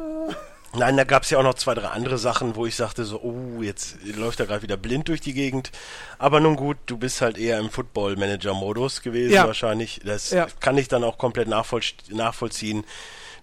[0.78, 3.20] Nein, da gab es ja auch noch zwei, drei andere Sachen, wo ich sagte so,
[3.22, 5.72] oh, jetzt läuft er gerade wieder blind durch die Gegend.
[6.20, 9.46] Aber nun gut, du bist halt eher im Football-Manager-Modus gewesen Ja.
[9.46, 10.00] wahrscheinlich.
[10.06, 10.48] Das Ja.
[10.62, 11.82] kann ich dann auch komplett nachvoll
[12.12, 12.86] nachvollziehen.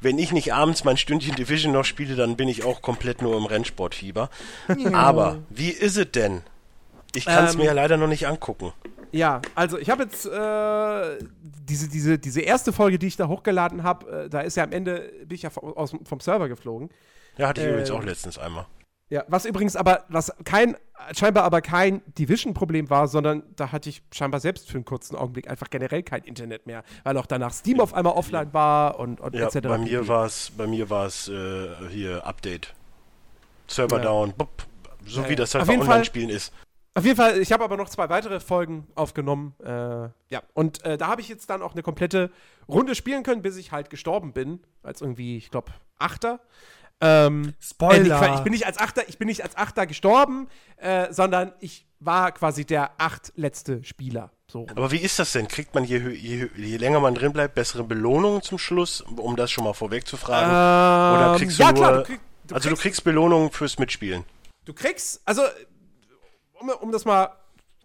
[0.04, 3.38] Wenn ich nicht abends mein Stündchen Division noch spiele, dann bin ich auch komplett nur
[3.38, 4.28] im Rennsportfieber.
[4.92, 6.42] Aber wie ist es denn?
[7.14, 8.74] Ich kann es Ähm, mir ja leider noch nicht angucken.
[9.12, 13.82] Ja, also ich habe jetzt äh, diese, diese, diese erste Folge, die ich da hochgeladen
[13.82, 16.90] habe, äh, da ist ja am Ende, bin ich ja vom, aus, vom Server geflogen.
[17.38, 18.66] Ja, hatte ich äh, übrigens auch letztens einmal.
[19.10, 20.76] Ja, was übrigens aber, was kein,
[21.16, 25.48] scheinbar aber kein Division-Problem war, sondern da hatte ich scheinbar selbst für einen kurzen Augenblick
[25.48, 29.34] einfach generell kein Internet mehr, weil auch danach Steam auf einmal offline war und, und
[29.34, 29.60] Ja, etc.
[29.68, 32.74] bei mir war es, bei mir war es äh, hier Update.
[33.66, 34.04] Server Ja.
[34.04, 34.66] down, bup,
[35.06, 36.52] so Ja, wie das halt bei Online-Spielen ist.
[36.96, 39.54] Auf jeden Fall, ich habe aber noch zwei weitere Folgen aufgenommen.
[39.62, 39.68] Äh,
[40.30, 42.30] ja, und äh, da habe ich jetzt dann auch eine komplette
[42.68, 44.60] Runde spielen können, bis ich halt gestorben bin.
[44.84, 46.38] Als irgendwie, ich glaube, Achter.
[47.00, 47.96] Ähm, Spoiler.
[47.96, 51.12] Äh, nicht, Quatsch, ich bin nicht als Achter, ich bin nicht als Achter gestorben, äh,
[51.12, 54.30] sondern ich war quasi der achtletzte Spieler.
[54.50, 54.66] So.
[54.70, 55.48] Aber wie ist das denn?
[55.48, 59.50] Kriegt man je, je, je länger man drin bleibt, bessere Belohnungen zum Schluss, um das
[59.50, 60.50] schon mal vorweg zu fragen?
[60.50, 63.50] Oder Ähm, kriegst ja, du klar, nur, du, krieg, du also du kriegst, kriegst Belohnungen
[63.50, 64.24] fürs Mitspielen.
[64.64, 65.42] du kriegst, also
[66.60, 67.30] um, um das mal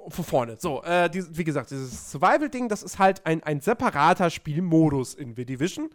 [0.09, 0.57] von vorne.
[0.59, 5.35] So, äh, die, wie gesagt, dieses Survival-Ding, das ist halt ein, ein separater Spielmodus in
[5.35, 5.89] The Division,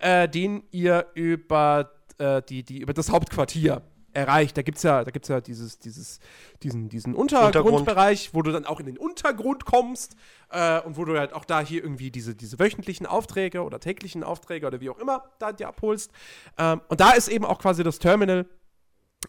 [0.00, 1.90] äh, den ihr über,
[2.20, 3.82] äh, die, die, über das Hauptquartier
[4.12, 4.56] erreicht.
[4.56, 6.20] Da gibt's ja, da gibt's ja dieses, dieses,
[6.62, 10.16] diesen, diesen Untergrundbereich, wo du dann auch in den Untergrund kommst
[10.50, 14.24] äh, und wo du halt auch da hier irgendwie diese, diese wöchentlichen Aufträge oder täglichen
[14.24, 16.10] Aufträge oder wie auch immer da dir abholst.
[16.58, 18.46] Ähm, und da ist eben auch quasi das Terminal,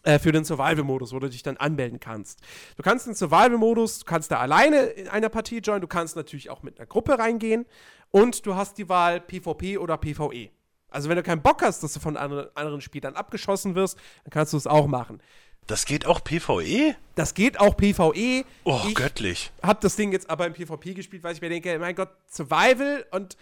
[0.04, 2.40] äh, für den Survival-Modus, wo du dich dann anmelden kannst.
[2.76, 6.48] Du kannst den Survival-Modus, du kannst da alleine in einer Partie joinen, du kannst natürlich
[6.48, 7.66] auch mit einer Gruppe reingehen
[8.10, 10.50] und du hast die Wahl PvP oder PvE.
[10.92, 14.30] Also wenn du keinen Bock hast, dass du von anderen, anderen Spielern abgeschossen wirst, dann
[14.30, 15.20] kannst du es auch machen.
[15.66, 16.96] Das geht auch PvE?
[17.14, 18.44] Das geht auch PvE.
[18.64, 19.52] Oh, ich göttlich.
[19.62, 23.06] habe das Ding jetzt aber im PvP gespielt, weil ich mir denke, mein Gott, Survival
[23.12, 23.36] und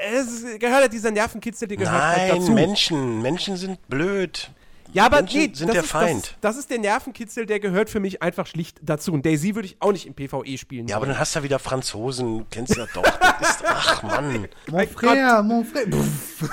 [0.00, 2.52] es gehört ja dieser Nervenkitzel, der gehört halt Nein, dazu.
[2.52, 4.50] Menschen, Menschen sind blöd.
[4.92, 6.24] Ja, aber Menschen nee, sind das der ist, Feind.
[6.40, 9.12] Das, das ist der Nervenkitzel, der gehört für mich einfach schlicht dazu.
[9.12, 10.88] Und Daisy würde ich auch nicht im PvE spielen.
[10.88, 13.02] Ja, aber dann hast du wieder Franzosen, kennst du ja doch.
[13.02, 14.48] Das ist, ach Mann.
[14.68, 15.86] Mon frère, mon frère.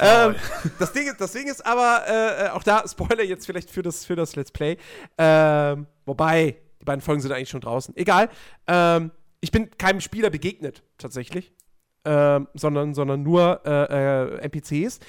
[0.00, 0.34] Ähm,
[0.78, 3.82] das, Ding, ist- das Ding ist aber, äh, äh, auch da, Spoiler jetzt vielleicht für
[3.82, 4.76] das, für das Let's Play.
[5.18, 7.96] Ähm, wobei, die beiden Folgen sind eigentlich schon draußen.
[7.96, 8.28] Egal.
[8.66, 9.10] Ähm,
[9.40, 11.52] ich bin keinem Spieler begegnet, tatsächlich.
[12.04, 15.00] Ähm, sondern, sondern nur äh, äh, NPCs.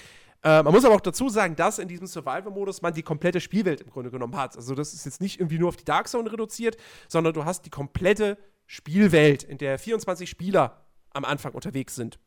[0.46, 3.82] Äh, man muss aber auch dazu sagen, dass in diesem Survival-Modus man die komplette Spielwelt
[3.82, 4.56] im Grunde genommen hat.
[4.56, 6.78] Also das ist jetzt nicht irgendwie nur auf die Dark Zone reduziert,
[7.08, 12.20] sondern du hast die komplette Spielwelt, in der 24 Spieler am Anfang unterwegs sind.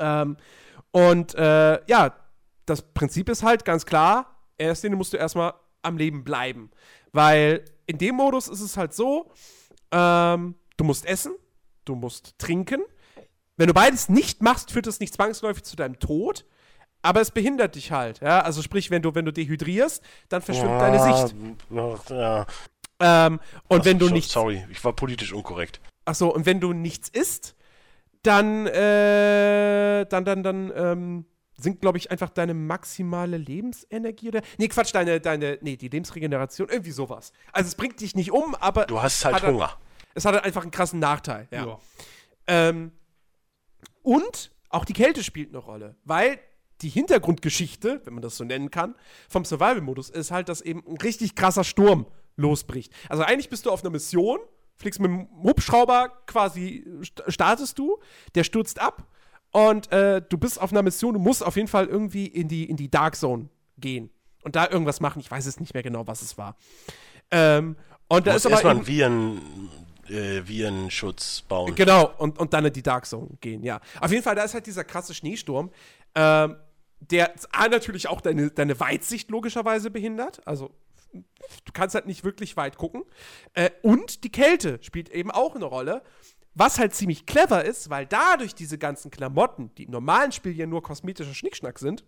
[0.00, 0.38] Ähm,
[0.90, 2.16] und äh, ja,
[2.66, 6.72] das Prinzip ist halt ganz klar, erster Linie musst du erstmal am Leben bleiben.
[7.12, 9.30] Weil in dem Modus ist es halt so,
[9.92, 11.36] ähm, du musst essen,
[11.84, 12.82] du musst trinken.
[13.56, 16.44] Wenn du beides nicht machst, führt das nicht zwangsläufig zu deinem Tod,
[17.02, 18.20] aber es behindert dich halt.
[18.20, 18.40] Ja?
[18.40, 21.34] Also sprich, wenn du, wenn du dehydrierst, dann verschwimmt deine Sicht.
[22.10, 22.46] Ja.
[23.02, 25.80] Ähm, und Ach, wenn du so- nichts Sorry, ich war politisch unkorrekt.
[26.04, 27.54] Ach so, und wenn du nichts isst,
[28.22, 31.24] dann, äh, dann, dann, dann, ähm,
[31.56, 34.40] sinkt, glaube ich, einfach deine maximale Lebensenergie oder.
[34.58, 37.32] Nee, Quatsch, deine, deine, nee, die Lebensregeneration, irgendwie sowas.
[37.52, 39.76] Also es bringt dich nicht um, aber Du hast halt er- Hunger.
[40.14, 41.48] es hat halt einfach einen krassen Nachteil.
[41.50, 41.66] Ja.
[41.66, 41.78] Ja.
[42.46, 42.92] Ähm,
[44.02, 46.38] und auch die Kälte spielt eine Rolle, weil
[46.82, 48.94] die Hintergrundgeschichte, wenn man das so nennen kann,
[49.28, 52.92] vom Survival-Modus ist halt, dass eben ein richtig krasser Sturm losbricht.
[53.08, 54.38] Also eigentlich bist du auf einer Mission,
[54.76, 57.98] fliegst mit dem Hubschrauber quasi, st startest du,
[58.34, 59.06] der stürzt ab
[59.52, 62.64] und äh, du bist auf einer Mission, du musst auf jeden Fall irgendwie in die,
[62.64, 63.48] in die Dark Zone
[63.78, 64.10] gehen
[64.42, 65.20] und da irgendwas machen.
[65.20, 66.56] Ich weiß es nicht mehr genau, was es war.
[67.30, 67.76] Ähm,
[68.08, 69.40] und da ist aber erstmal einen Viren,
[70.08, 71.74] äh, Virenschutz bauen.
[71.74, 73.80] Genau, und, und dann in die Dark Zone gehen, ja.
[74.00, 75.70] Auf jeden Fall, da ist halt dieser krasse Schneesturm,
[76.14, 76.56] ähm,
[77.00, 80.46] der A, natürlich auch deine, deine Weitsicht logischerweise behindert.
[80.46, 80.70] Also,
[81.12, 83.04] du kannst halt nicht wirklich weit gucken.
[83.54, 86.02] Äh, und die Kälte spielt eben auch eine Rolle.
[86.54, 90.66] Was halt ziemlich clever ist, weil dadurch diese ganzen Klamotten, die im normalen Spiel ja
[90.66, 92.04] nur kosmetischer Schnickschnack sind,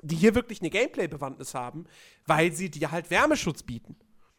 [0.00, 1.84] die hier wirklich eine Gameplay-Bewandtnis haben,
[2.26, 3.96] weil sie dir halt Wärmeschutz bieten.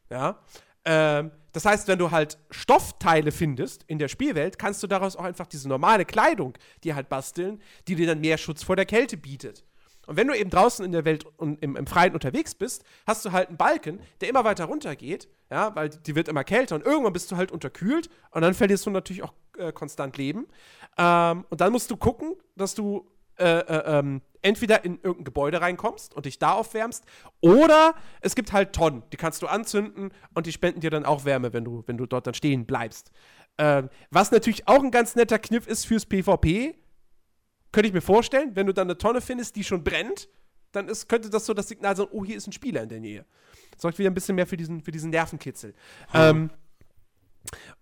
[0.09, 0.39] Ja.
[0.85, 5.23] Ähm, das heißt, wenn du halt Stoffteile findest in der Spielwelt, kannst du daraus auch
[5.23, 9.17] einfach diese normale Kleidung dir halt basteln, die dir dann mehr Schutz vor der Kälte
[9.17, 9.63] bietet.
[10.05, 13.23] Und wenn du eben draußen in der Welt und im, im Freien unterwegs bist, hast
[13.23, 16.85] du halt einen Balken, der immer weiter runtergeht, ja, weil die wird immer kälter und
[16.85, 20.47] irgendwann bist du halt unterkühlt und dann verlierst du natürlich auch äh, konstant Leben.
[20.97, 23.07] Ähm, und dann musst du gucken, dass du
[23.37, 27.05] äh, äh, ähm, entweder in irgendein Gebäude reinkommst und dich da aufwärmst,
[27.41, 31.25] oder es gibt halt Tonnen, die kannst du anzünden und die spenden dir dann auch
[31.25, 33.11] Wärme, wenn du, wenn du dort dann stehen bleibst.
[33.57, 36.75] Ähm, was natürlich auch ein ganz netter Kniff ist fürs PvP,
[37.71, 40.29] könnte ich mir vorstellen, wenn du dann eine Tonne findest, die schon brennt,
[40.71, 42.99] dann ist, könnte das so das Signal sein, oh, hier ist ein Spieler in der
[42.99, 43.25] Nähe.
[43.77, 45.73] Sorgt wieder ein bisschen mehr für diesen, für diesen Nervenkitzel.
[46.11, 46.21] Hm.
[46.21, 46.49] Ähm,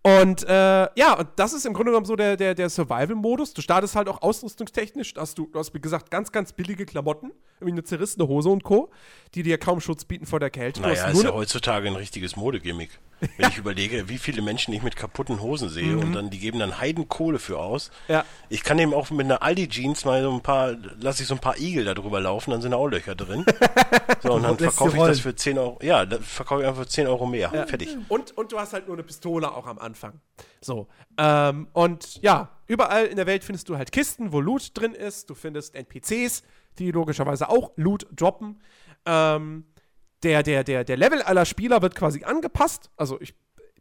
[0.03, 3.53] und äh, ja, und das ist im Grunde genommen so der, der, der Survival-Modus.
[3.53, 7.31] Du startest halt auch ausrüstungstechnisch, dass du, du hast, wie gesagt, ganz, ganz billige Klamotten,
[7.59, 8.89] irgendwie eine zerrissene Hose und Co.,
[9.35, 10.81] die dir kaum Schutz bieten vor der Kälte.
[10.81, 12.99] Naja, ist ja heutzutage ein richtiges Modegimmick.
[13.38, 15.99] Wenn ich überlege, wie viele Menschen ich mit kaputten Hosen sehe mhm.
[15.99, 17.91] und dann, die geben dann Heidenkohle für aus.
[18.07, 18.26] Ja.
[18.49, 21.39] Ich kann eben auch mit einer Aldi-Jeans mal so ein paar, lasse ich so ein
[21.39, 23.45] paar Igel da drüber laufen, dann sind da auch Löcher drin.
[24.22, 27.07] so, und dann verkaufe ich das für 10 Euro, ja, verkaufe ich einfach für 10
[27.07, 27.52] Euro mehr.
[27.53, 27.68] Ja.
[27.68, 27.95] Fertig.
[28.10, 30.19] Und, und du hast halt nur eine Pistole auch am Anfang.
[30.60, 30.88] So.
[31.18, 35.30] Ähm, und ja, überall in der Welt findest du halt Kisten, wo Loot drin ist.
[35.30, 36.43] Du findest NPCs,
[36.80, 38.61] die logischerweise auch Loot droppen.
[39.06, 39.65] Ähm,
[40.23, 42.89] der, der, der, der Level aller Spieler wird quasi angepasst.
[42.98, 43.34] Also ich,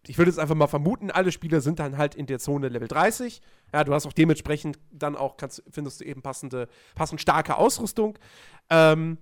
[0.07, 2.89] ich würde jetzt einfach mal vermuten, alle Spieler sind dann halt in der Zone Level
[2.89, 3.41] 30.
[3.73, 8.19] Ja, du hast auch dementsprechend dann auch, kannst, findest du eben passende, passend starke Ausrüstung.
[8.71, 9.19] Ähm,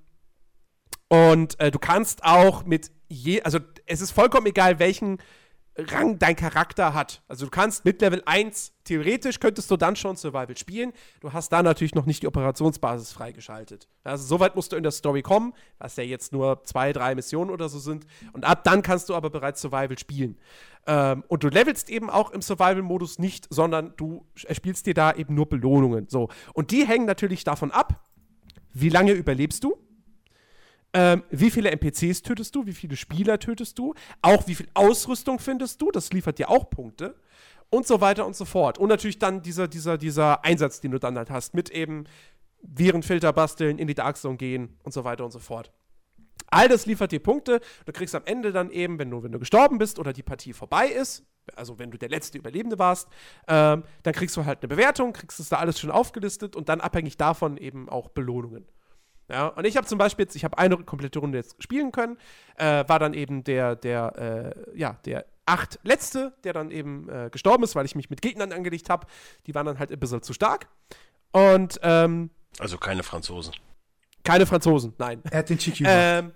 [1.09, 5.19] und äh, du kannst auch mit je, also es ist vollkommen egal, welchen
[5.79, 7.23] Rang dein Charakter hat.
[7.29, 10.93] Also du kannst mit Level 1, theoretisch könntest du dann schon Survival spielen.
[11.21, 13.89] Du hast da natürlich noch nicht die Operationsbasis freigeschaltet.
[14.03, 17.51] Also soweit musst du in der Story kommen, was ja jetzt nur zwei, drei Missionen
[17.51, 18.07] oder so sind.
[18.33, 20.39] Und ab dann kannst du aber bereits Survival spielen.
[20.87, 25.35] Ähm, und du levelst eben auch im Survival-Modus nicht, sondern du erspielst dir da eben
[25.35, 26.09] nur Belohnungen.
[26.09, 26.29] So.
[26.55, 28.03] Und die hängen natürlich davon ab,
[28.73, 29.77] wie lange überlebst du
[30.93, 32.67] ähm, wie viele NPCs tötest du?
[32.67, 33.95] Wie viele Spieler tötest du?
[34.23, 35.91] Auch wie viel Ausrüstung findest du?
[35.91, 37.15] Das liefert dir auch Punkte.
[37.71, 38.79] Und so weiter und so fort.
[38.79, 42.05] Und natürlich dann dieser, dieser, dieser Einsatz, den du dann halt hast, mit eben
[42.63, 45.71] Virenfilter basteln, in die Dark Zone gehen und so weiter und so fort.
[46.51, 47.61] All das liefert dir Punkte.
[47.85, 50.55] Du kriegst am Ende dann eben, wenn du, wenn du gestorben bist oder die Partie
[50.55, 53.09] vorbei ist, also wenn du der letzte Überlebende warst,
[53.47, 56.81] ähm, dann kriegst du halt eine Bewertung, kriegst es da alles schon aufgelistet und dann
[56.81, 58.67] abhängig davon eben auch Belohnungen.
[59.29, 62.17] Ja, und ich habe zum Beispiel jetzt, ich habe eine komplette Runde jetzt spielen können,
[62.57, 67.29] äh, war dann eben der, der, äh, ja, der acht letzte, der dann eben äh,
[67.31, 69.07] gestorben ist, weil ich mich mit Gegnern angelegt habe.
[69.47, 70.69] Die waren dann halt ein bisschen zu stark.
[71.33, 73.55] Und, ähm, Also keine Franzosen.
[74.25, 75.23] Keine Franzosen, nein.
[75.31, 76.33] Er hat den Chiki ähm,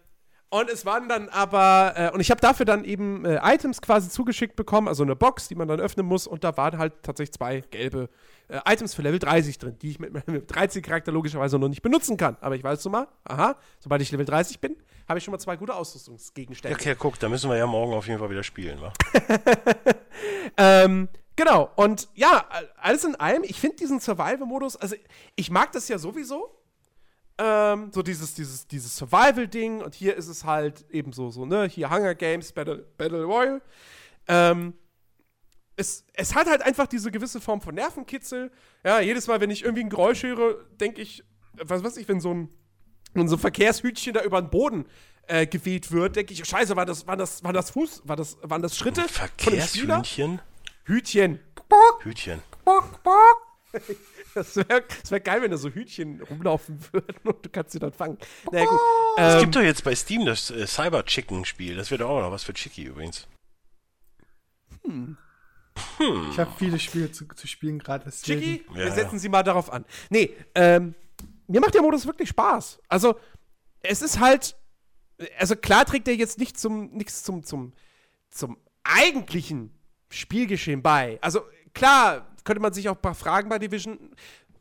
[0.53, 4.11] und es waren dann aber, äh, und ich habe dafür dann eben äh, Items quasi
[4.11, 6.27] zugeschickt bekommen, also eine Box, die man dann öffnen muss.
[6.27, 8.11] Und da waren halt tatsächlich zwei gelbe
[8.49, 11.81] äh, Items für Level 30 drin, die ich mit meinem 13 Charakter logischerweise noch nicht
[11.81, 12.37] benutzen kann.
[12.43, 14.77] Aber ich weiß so mal, aha, sobald ich Level 30 bin,
[15.09, 16.77] habe ich schon mal zwei gute Ausrüstungsgegenstände.
[16.77, 18.93] Okay, guck, da müssen wir ja morgen auf jeden Fall wieder spielen, wa?
[20.59, 22.45] ähm, genau, und ja,
[22.77, 24.97] alles in allem, ich finde diesen Survival-Modus, also
[25.35, 26.61] ich mag das ja sowieso
[27.43, 31.64] ähm, so dieses, dieses, dieses Survival-Ding und hier ist es halt eben so, so, ne,
[31.64, 33.60] hier Hunger Games, Battle, Battle Royale.
[34.28, 34.74] Ähm,
[35.74, 38.52] es, es hat halt einfach diese gewisse Form von Nervenkitzel.
[38.85, 41.24] Ja, jedes Mal, wenn ich irgendwie ein Geräusch höre, denke ich,
[41.55, 42.48] was weiß ich, wenn so ein,
[43.14, 44.86] wenn so ein Verkehrshütchen da über den Boden
[45.27, 48.39] äh, geweht wird, denke ich, scheiße, war das, war das, war das Fuß, war das,
[48.43, 49.09] waren das Schritte?
[49.09, 50.40] Verkehrshühnchen?
[50.85, 51.40] Hütchen.
[52.05, 52.40] Hütchen.
[54.35, 57.93] Das wäre wär geil, wenn da so Hütchen rumlaufen würden und du kannst sie dann
[57.93, 58.19] fangen.
[58.51, 58.81] Naja, gut.
[59.19, 61.77] Es ähm, gibt doch jetzt bei Steam das äh, Cyber Chicken Spiel.
[61.77, 63.29] Das wird auch noch was für Chicky übrigens.
[64.85, 65.17] Hm.
[65.99, 66.29] Hm.
[66.31, 68.11] Ich habe viele Spiele zu, zu spielen gerade.
[68.11, 69.19] Chicky, ja, wir setzen ja.
[69.19, 69.85] sie mal darauf an.
[70.11, 70.95] Nee, ähm,
[71.47, 72.81] mir macht der Modus wirklich Spaß.
[72.89, 73.19] Also,
[73.81, 74.57] es ist halt,
[75.39, 77.73] also klar trägt er jetzt nicht zum, nichts zum, zum,
[78.31, 79.71] zum eigentlichen
[80.11, 81.19] Spielgeschehen bei.
[81.21, 81.43] Also,
[81.75, 83.98] klar, könnte man sich auch ein paar Fragen bei Division.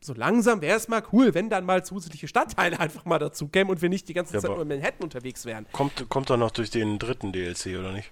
[0.04, 3.70] So langsam wäre es mal cool, wenn dann mal zusätzliche Stadtteile einfach mal dazu kämen
[3.70, 5.68] und wir nicht die ganze ja, Zeit nur in Manhattan unterwegs wären.
[5.72, 8.12] Kommt, kommt doch noch durch den dritten DLC, oder nicht?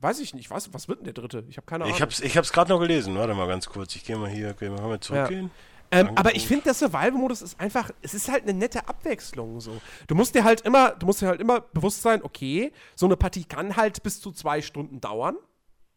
[0.00, 0.50] Weiß ich nicht.
[0.50, 1.44] Was, was wird denn der dritte?
[1.48, 1.96] Ich habe keine Ahnung.
[1.96, 3.16] Ich habe es ich gerade noch gelesen.
[3.16, 3.96] Warte mal ganz kurz.
[3.96, 4.50] Ich gehe mal hier.
[4.50, 5.46] Okay, können wir zurückgehen?
[5.46, 5.50] Ja.
[5.90, 9.80] Ähm, aber ich finde, der Survival-Modus ist einfach, es ist halt eine nette Abwechslung so.
[10.06, 13.16] Du musst dir halt immer, du musst dir halt immer bewusst sein, okay, so eine
[13.16, 15.36] Partie kann halt bis zu zwei Stunden dauern.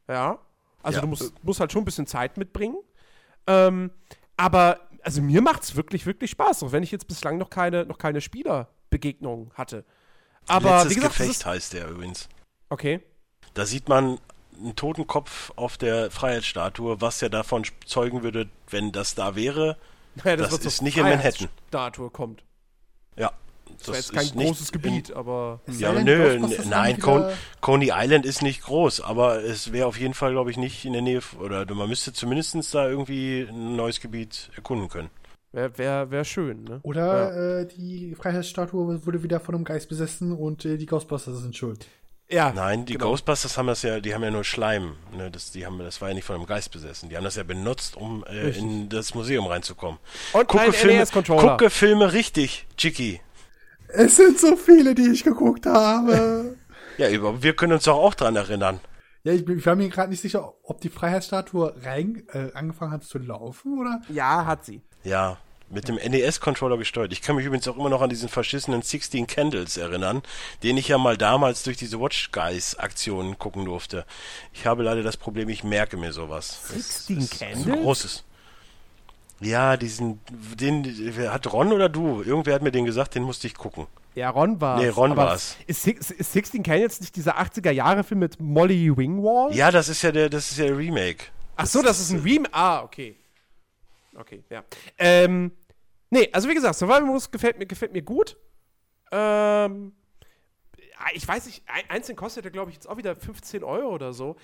[0.07, 0.39] Ja.
[0.83, 1.01] Also ja.
[1.01, 2.77] du musst, musst halt schon ein bisschen Zeit mitbringen.
[3.49, 3.89] Ähm,
[4.37, 7.85] aber also mir macht es wirklich, wirklich Spaß, auch wenn ich jetzt bislang noch keine,
[7.85, 9.83] noch keine Spielerbegegnung hatte.
[10.47, 12.29] Aber Letztes wie gesagt, Gefecht heißt der übrigens.
[12.69, 13.01] Okay.
[13.55, 14.19] Da sieht man
[14.57, 19.77] einen Totenkopf auf der Freiheitsstatue, was ja davon zeugen würde, wenn das da wäre.
[20.15, 21.47] Naja, das, das ist nicht in Manhattan.
[21.69, 22.43] Statue kommt.
[23.69, 25.61] Ja, das war jetzt kein großes Gebiet, aber.
[25.77, 26.39] Ja, nö,
[26.69, 27.25] nein, Con
[27.61, 30.93] Coney Island ist nicht groß, aber es wäre auf jeden Fall, glaube ich, nicht in
[30.93, 35.09] der Nähe, oder man müsste zumindest da irgendwie ein neues Gebiet erkunden können.
[35.51, 36.79] Wäre wär, wär schön, ne?
[36.83, 41.55] Oder äh, die Freiheitsstatue wurde wieder von einem Geist besessen und äh, die Ghostbusters sind
[41.55, 41.87] schuld.
[42.29, 42.51] Ja.
[42.53, 43.09] Nein, die genau.
[43.09, 44.95] Ghostbusters haben das ja, die haben ja nur Schleim.
[45.17, 45.31] Ne?
[45.31, 47.09] Das, die haben, das war ja nicht von einem Geist besessen.
[47.09, 49.99] Die haben das ja benutzt, um äh, in das Museum reinzukommen.
[50.33, 51.57] Und ein Filme, NES-Controller.
[51.57, 53.19] gucke Filme richtig, Chicky.
[53.93, 56.55] Es sind so viele, die ich geguckt habe.
[56.97, 58.79] Ja, über, wir können uns doch auch dran erinnern.
[59.23, 62.91] ja, ich, bin, ich war mir gerade nicht sicher, ob die Freiheitsstatue rein äh, angefangen
[62.91, 64.01] hat zu laufen oder.
[64.09, 64.81] Ja, hat sie.
[65.03, 65.37] Ja,
[65.69, 67.13] mit dem NES-Controller gesteuert.
[67.13, 70.23] Ich kann mich übrigens auch immer noch an diesen verschissenen 16 Candles erinnern,
[70.63, 74.05] den ich ja mal damals durch diese Watch Guys-Aktionen gucken durfte.
[74.53, 76.69] Ich habe leider das Problem, ich merke mir sowas.
[76.69, 77.63] 16 Das ist Candles?
[77.65, 78.23] So großes.
[79.41, 80.19] Ja, diesen,
[80.59, 80.85] den,
[81.15, 82.21] wer hat Ron oder du?
[82.21, 83.87] Irgendwer hat mir den gesagt, den musste ich gucken.
[84.15, 85.55] Ja, Ron war Nee, Ron war's.
[85.67, 89.53] Ist, Six- ist 16 Canyons nicht dieser 80er-Jahre-Film mit Molly Wingwall?
[89.55, 91.25] Ja, das ist ja der, das ist ja der Remake.
[91.55, 92.45] Ach so, das ist ein Rem.
[92.51, 93.15] Ah, okay.
[94.15, 94.63] Okay, ja.
[94.97, 95.51] Ähm,
[96.09, 98.35] nee, also wie gesagt, Survival Modus gefällt mir, gefällt mir gut.
[99.11, 99.93] Ähm,
[100.77, 103.93] ja, ich weiß nicht, ein, einzeln kostet er, glaube ich, jetzt auch wieder 15 Euro
[103.93, 104.35] oder so.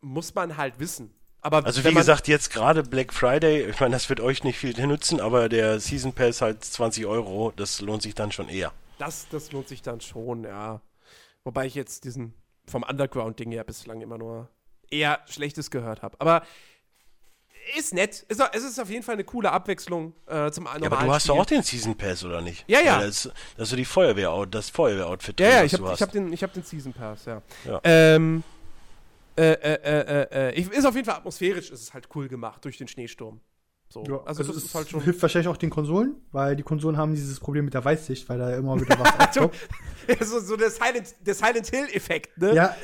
[0.00, 1.12] Muss man halt wissen.
[1.42, 4.74] Aber Also wie gesagt, jetzt gerade Black Friday, ich meine, das wird euch nicht viel
[4.86, 8.72] nutzen, aber der Season Pass halt 20 Euro, das lohnt sich dann schon eher.
[8.98, 10.80] Das, das lohnt sich dann schon, ja.
[11.44, 12.34] Wobei ich jetzt diesen
[12.66, 14.48] vom Underground-Ding ja bislang immer nur
[14.90, 16.16] eher Schlechtes gehört habe.
[16.20, 16.42] Aber
[17.76, 18.24] ist nett.
[18.28, 21.12] Ist, es ist auf jeden Fall eine coole Abwechslung äh, zum normalen Ja, aber du
[21.12, 22.64] hast doch auch den Season Pass, oder nicht?
[22.68, 22.98] Ja, ja.
[22.98, 26.42] Weil Das, das ist die Feuerwehr, das Feuerwehroutfit, Ja, ja, ich habe hab den, ich
[26.42, 27.42] hab den Season Pass, ja.
[27.66, 27.80] Ja.
[27.84, 28.42] Ähm,
[29.40, 32.64] äh, äh, äh, äh, ich, ist auf jeden Fall atmosphärisch, ist es halt cool gemacht
[32.64, 33.40] durch den Schneesturm.
[33.88, 34.04] So.
[34.04, 35.02] Ja, also, das es ist halt schon.
[35.02, 38.38] hilft wahrscheinlich auch den Konsolen, weil die Konsolen haben dieses Problem mit der Weißsicht, weil
[38.38, 39.54] da immer wieder was aufkommt.
[40.20, 42.54] so, so der Silent, der Silent Hill-Effekt, ne?
[42.54, 42.76] ja,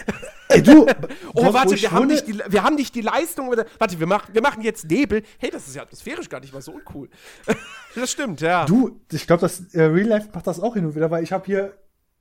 [0.49, 0.87] ey, du.
[1.35, 3.55] Oh, warte, wir haben, nicht die, wir haben nicht die Leistung.
[3.79, 5.23] Warte, wir, mach, wir machen jetzt Nebel.
[5.39, 7.09] Hey, das ist ja atmosphärisch gar nicht mal so uncool.
[7.95, 8.65] das stimmt, ja.
[8.65, 11.33] Du, ich glaube, das äh, Real Life macht das auch hin und wieder, weil ich
[11.33, 11.77] habe hier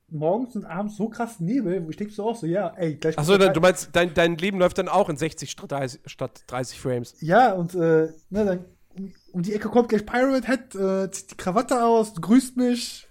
[0.10, 3.18] morgens und abends so krass Nebel, wo ich denke so auch so, ja, ey, gleich.
[3.18, 6.44] Achso, dann, du meinst, dein, dein Leben läuft dann auch in 60 statt 30, statt
[6.48, 7.15] 30 Frames.
[7.22, 8.65] Ja, und äh, ne, dann
[8.98, 13.07] um, um die Ecke kommt gleich Pirate Head, äh, zieht die Krawatte aus, grüßt mich.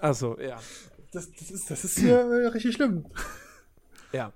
[0.00, 0.58] Achso, ja.
[1.12, 3.06] Das, das ist, das ist hier äh, richtig schlimm.
[4.12, 4.32] Ja.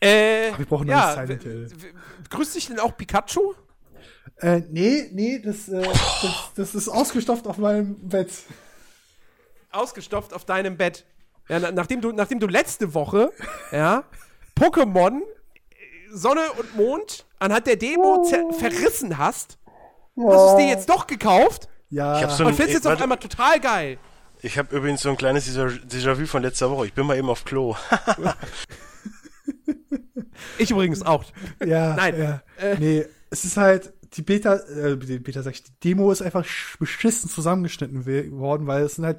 [0.00, 1.68] Äh, wir brauchen ja, neues Silent Hill.
[2.30, 3.54] Grüßt dich denn auch Pikachu?
[4.36, 8.30] Äh, nee, nee, das, äh, das, das ist ausgestopft auf meinem Bett.
[9.76, 11.04] Ausgestopft auf deinem Bett.
[11.48, 13.30] Ja, na, nachdem, du, nachdem du letzte Woche,
[13.70, 14.04] ja,
[14.58, 15.20] Pokémon
[16.12, 19.58] Sonne und Mond anhand der Demo zer- verrissen hast,
[20.16, 22.74] hast du es dir jetzt doch gekauft Ja, Ich hab so und ein- findest ey,
[22.76, 23.98] jetzt auf einmal total geil.
[24.42, 26.86] Ich habe übrigens so ein kleines Déjà- Déjà-vu von letzter Woche.
[26.86, 27.76] Ich bin mal eben auf Klo.
[30.58, 31.24] Ich übrigens auch.
[31.64, 32.42] ja, Nein, Ja.
[32.58, 32.76] äh.
[32.78, 36.44] nee, es ist halt, die Beta, äh, die Beta sag ich, die Demo ist einfach
[36.44, 38.04] sch- beschissen zusammengeschnitten
[38.38, 39.18] worden, weil es sind halt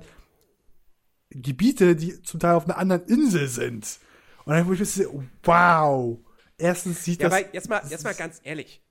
[1.30, 4.00] Gebiete, die zum Teil auf einer anderen Insel sind.
[4.46, 6.20] Und dann, wo ich so, wow.
[6.58, 7.40] Erstens sieht Ja, das.
[7.40, 8.82] aber jetzt mal, jetzt mal ganz ehrlich.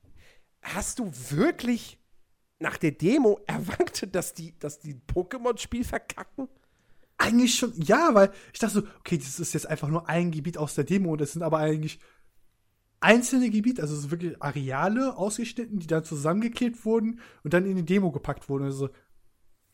[0.61, 1.99] Hast du wirklich
[2.59, 6.47] nach der Demo erwartet, dass die, dass die Pokémon-Spiel verkacken?
[7.17, 10.57] Eigentlich schon, ja, weil ich dachte so, okay, das ist jetzt einfach nur ein Gebiet
[10.57, 11.99] aus der Demo das sind aber eigentlich
[12.99, 17.85] einzelne Gebiete, also so wirklich Areale ausgeschnitten, die dann zusammengeklebt wurden und dann in die
[17.85, 18.65] Demo gepackt wurden.
[18.65, 18.89] Also,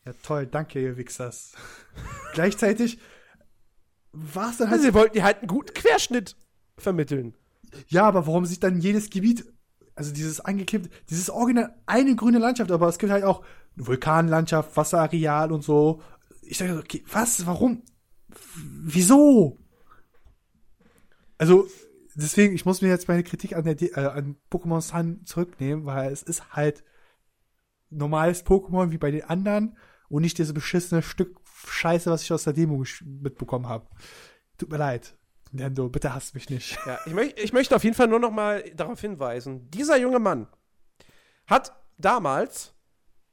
[0.04, 1.52] ja toll, danke, ihr Wichsers.
[2.34, 2.98] Gleichzeitig
[4.12, 6.36] war es dann halt, Also, sie wollten dir halt einen guten Querschnitt
[6.76, 7.34] vermitteln.
[7.88, 9.44] ja, aber warum sieht dann jedes Gebiet,
[9.94, 13.44] also dieses angeklebte, dieses original eine grüne Landschaft, aber es gibt halt auch
[13.76, 16.00] eine Vulkanlandschaft, Wasserareal und so.
[16.42, 17.82] Ich dachte, okay, was, warum,
[18.56, 19.58] wieso?
[21.38, 21.66] Also,
[22.14, 26.12] deswegen, ich muss mir jetzt meine Kritik an, der, äh, an Pokémon Sun zurücknehmen, weil
[26.12, 26.84] es ist halt
[27.90, 29.76] normales Pokémon wie bei den anderen
[30.14, 33.86] und nicht dieses beschissene Stück Scheiße, was ich aus der Demo mitbekommen habe.
[34.58, 35.16] Tut mir leid.
[35.50, 36.78] Nintendo, bitte hasst mich nicht.
[36.86, 40.20] Ja, ich, möch, ich möchte auf jeden Fall nur noch mal darauf hinweisen: Dieser junge
[40.20, 40.46] Mann
[41.46, 42.74] hat damals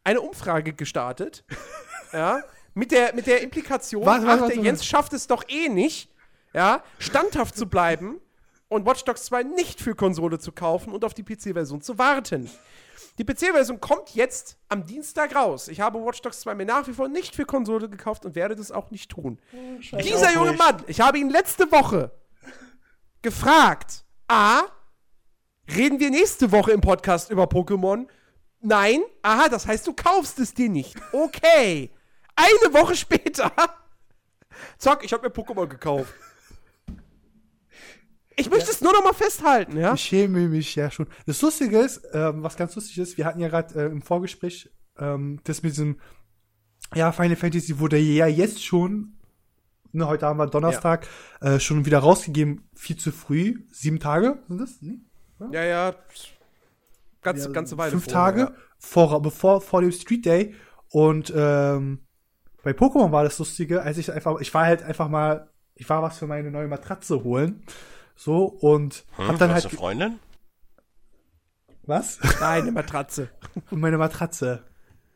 [0.04, 1.46] eine Umfrage gestartet,
[2.14, 2.42] ja,
[2.74, 6.10] mit der, mit der Implikation, Warte, warte, ach, der Jens schafft es doch eh nicht,
[6.52, 8.20] ja, standhaft zu bleiben
[8.70, 12.50] und Watch Dogs 2 nicht für Konsole zu kaufen und auf die PC-Version zu warten.
[13.18, 15.68] Die PC-Version kommt jetzt am Dienstag raus.
[15.68, 18.56] Ich habe Watch Dogs 2 mir nach wie vor nicht für Konsole gekauft und werde
[18.56, 19.40] das auch nicht tun.
[19.92, 20.60] Dieser auch junge nicht.
[20.60, 22.12] Mann, ich habe ihn letzte Woche
[23.22, 24.06] gefragt.
[24.28, 24.64] A,
[25.76, 28.08] reden wir nächste Woche im Podcast über Pokémon?
[28.62, 29.02] Nein.
[29.22, 30.96] Aha, das heißt, du kaufst es dir nicht.
[31.12, 31.92] Okay.
[32.36, 33.52] Eine Woche später.
[34.78, 36.14] Zack, ich habe mir Pokémon gekauft.
[38.36, 39.94] Ich möchte es nur noch mal festhalten, ja?
[39.94, 41.08] Ich schäme mich ja schon.
[41.26, 44.70] Das Lustige ist, ähm, was ganz lustig ist, wir hatten ja gerade äh, im Vorgespräch
[44.98, 46.00] ähm, das mit diesem,
[46.94, 49.18] ja, Final Fantasy wurde ja jetzt schon,
[49.92, 51.08] ne, heute haben wir Donnerstag,
[51.42, 53.64] äh, schon wieder rausgegeben, viel zu früh.
[53.72, 54.82] Sieben Tage sind das?
[54.82, 55.00] Nee?
[55.52, 55.96] Ja, ja.
[57.22, 57.92] Ganz, Ja, ganze Weile.
[57.92, 60.56] Fünf vorher, Tage vor, bevor, vor dem Street Day.
[60.90, 62.00] Und ähm,
[62.64, 66.02] bei Pokémon war das Lustige, als ich einfach, ich war halt einfach mal, ich war
[66.02, 67.64] was für meine neue Matratze holen.
[68.24, 69.66] So, und Hm, hab dann halt.
[69.66, 70.20] eine Freundin?
[71.88, 72.20] Was?
[72.40, 73.30] Nein, eine Matratze.
[73.72, 74.64] Und meine Matratze.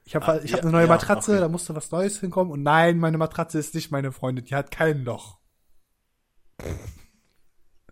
[0.06, 1.40] Ich habe Ah, ich hab eine neue ja, Matratze, okay.
[1.42, 2.52] da musste was Neues hinkommen.
[2.52, 5.38] Und nein, meine Matratze ist nicht meine Freundin, die hat kein Loch.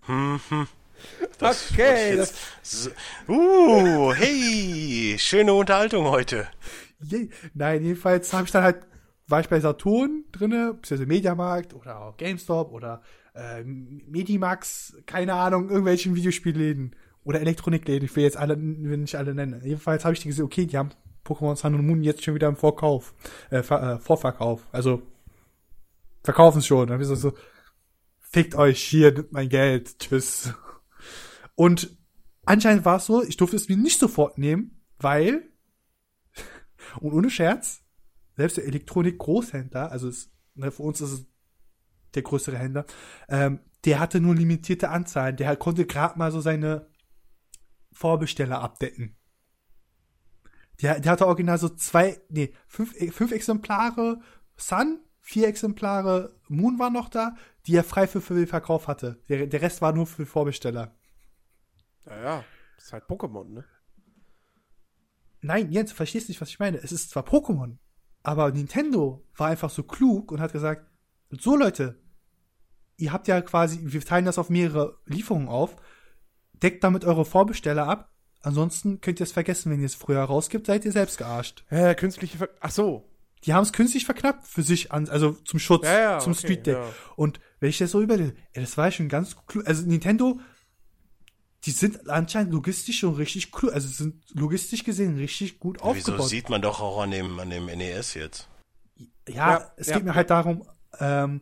[0.02, 0.68] Hm, hm.
[1.38, 2.90] Das Okay, jetzt- so,
[3.28, 6.48] Uh, hey, schöne Unterhaltung heute.
[7.02, 8.88] Je nein, jedenfalls habe ich dann halt,
[9.28, 13.04] war ich bei Saturn drinne, beziehungsweise Mediamarkt oder auch GameStop oder
[13.34, 18.06] äh, Medimax, keine Ahnung, irgendwelchen Videospielläden oder Elektronikläden.
[18.06, 19.62] Ich will jetzt alle, will nicht alle nennen.
[19.64, 20.92] Jedenfalls habe ich die gesehen, okay, die haben
[21.26, 23.14] Pokémon Sun und Moon jetzt schon wieder im Vorkauf,
[23.50, 24.68] äh, Ver, äh, Vorverkauf.
[24.72, 25.02] Also
[26.24, 26.88] verkaufen es schon.
[26.88, 27.34] Dann so, so,
[28.20, 30.54] fickt euch hier, nimmt mein Geld, tschüss.
[31.56, 31.96] Und
[32.46, 35.50] anscheinend war es so, ich durfte es mir nicht sofort nehmen, weil
[37.00, 37.82] und ohne Scherz,
[38.36, 41.26] selbst der Elektronik-Großhändler, also es, ne, für uns ist es
[42.16, 42.86] der größere Händler,
[43.30, 45.36] ähm, der hatte nur limitierte Anzahlen.
[45.36, 46.88] Der konnte gerade mal so seine
[47.92, 49.16] Vorbesteller abdecken.
[50.82, 54.22] Der, der hatte original so zwei, nee, fünf, fünf Exemplare
[54.56, 57.36] Sun, vier Exemplare Moon war noch da,
[57.66, 59.22] die er frei für, für den Verkauf hatte.
[59.30, 60.96] Der, der Rest war nur für Vorbesteller.
[62.06, 62.46] Ja, ja.
[62.76, 63.66] Das ist halt Pokémon, ne?
[65.42, 66.78] Nein, Jens, du verstehst nicht, was ich meine.
[66.78, 67.78] Es ist zwar Pokémon,
[68.24, 70.90] aber Nintendo war einfach so klug und hat gesagt,
[71.30, 72.03] so Leute,
[72.98, 75.76] ihr habt ja quasi, wir teilen das auf mehrere Lieferungen auf,
[76.54, 78.12] deckt damit eure Vorbesteller ab,
[78.42, 81.64] ansonsten könnt ihr es vergessen, wenn ihr es früher rausgibt, seid ihr selbst gearscht.
[81.70, 83.10] Äh, künstliche Ver Ach so.
[83.46, 86.40] Die haben es künstlich verknappt für sich an, also zum Schutz, Ja, ja, zum okay,
[86.40, 86.74] Street Day.
[86.76, 86.86] ja.
[87.18, 89.68] Und wenn ich das so überlege, ey, das war schon ganz klug.
[89.68, 90.40] Also Nintendo,
[91.66, 96.30] die sind anscheinend logistisch schon richtig klug, also sind logistisch gesehen richtig gut Wieso aufgebaut.
[96.30, 98.48] sieht man doch auch an dem, an dem NES jetzt?
[99.28, 100.16] Ja, Ja, es ja, geht mir ja.
[100.16, 100.66] halt darum,
[101.00, 101.42] ähm,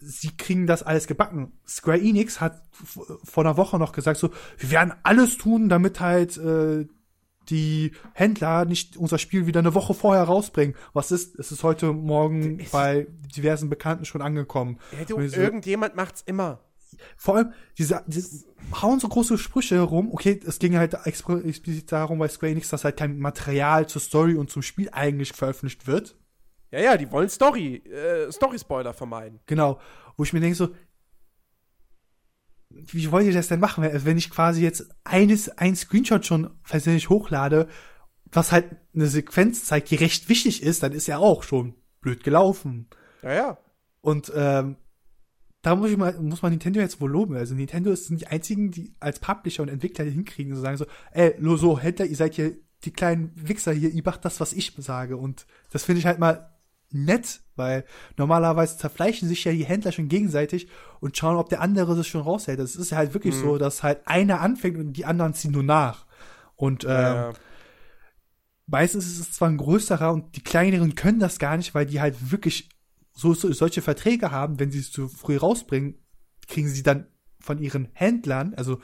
[0.00, 1.52] sie kriegen das alles gebacken.
[1.66, 6.36] Square Enix hat vor einer Woche noch gesagt, so, wir werden alles tun, damit halt
[6.38, 6.86] äh,
[7.50, 10.74] die Händler nicht unser Spiel wieder eine Woche vorher rausbringen.
[10.92, 11.38] Was ist?
[11.38, 14.78] Es ist heute Morgen bei diversen Bekannten schon angekommen.
[14.98, 16.60] Ja, du, ich so, irgendjemand macht's immer.
[17.16, 18.44] vor allem, diese, diese
[18.80, 20.10] hauen so große Sprüche herum.
[20.12, 24.34] Okay, es ging halt explizit darum bei Square Enix, dass halt kein Material zur Story
[24.34, 26.16] und zum Spiel eigentlich veröffentlicht wird.
[26.70, 29.40] Ja, ja, die wollen Story, äh, Story-Spoiler vermeiden.
[29.46, 29.80] Genau.
[30.16, 30.68] Wo ich mir denke so,
[32.70, 37.08] wie wollt ihr das denn machen, wenn- ich quasi jetzt eines, ein Screenshot schon versehentlich
[37.08, 37.68] hochlade,
[38.30, 42.22] was halt eine Sequenz zeigt, die recht wichtig ist, dann ist ja auch schon blöd
[42.22, 42.88] gelaufen.
[43.22, 43.58] Ja, ja.
[44.02, 44.76] Und ähm,
[45.62, 47.34] da muss ich mal, muss man Nintendo jetzt wohl loben.
[47.36, 51.34] Also Nintendo sind die einzigen, die als Publisher und Entwickler hinkriegen, so sagen so, ey,
[51.38, 54.72] lo- so Händler, ihr seid hier die kleinen Wichser hier, ihr macht das, was ich
[54.76, 55.16] sage.
[55.16, 56.54] Und das finde ich halt mal
[56.90, 57.84] nett, weil
[58.16, 60.68] normalerweise zerfleischen sich ja die Händler schon gegenseitig
[61.00, 62.58] und schauen, ob der andere das schon raushält.
[62.58, 66.06] Das ist halt wirklich so, dass halt einer anfängt und die anderen ziehen nur nach.
[66.56, 67.32] Und ähm, ja.
[68.66, 72.00] meistens ist es zwar ein größerer und die kleineren können das gar nicht, weil die
[72.00, 72.70] halt wirklich
[73.12, 75.98] so, so solche Verträge haben, wenn sie es zu früh rausbringen,
[76.46, 77.06] kriegen sie dann
[77.40, 78.80] von ihren Händlern, also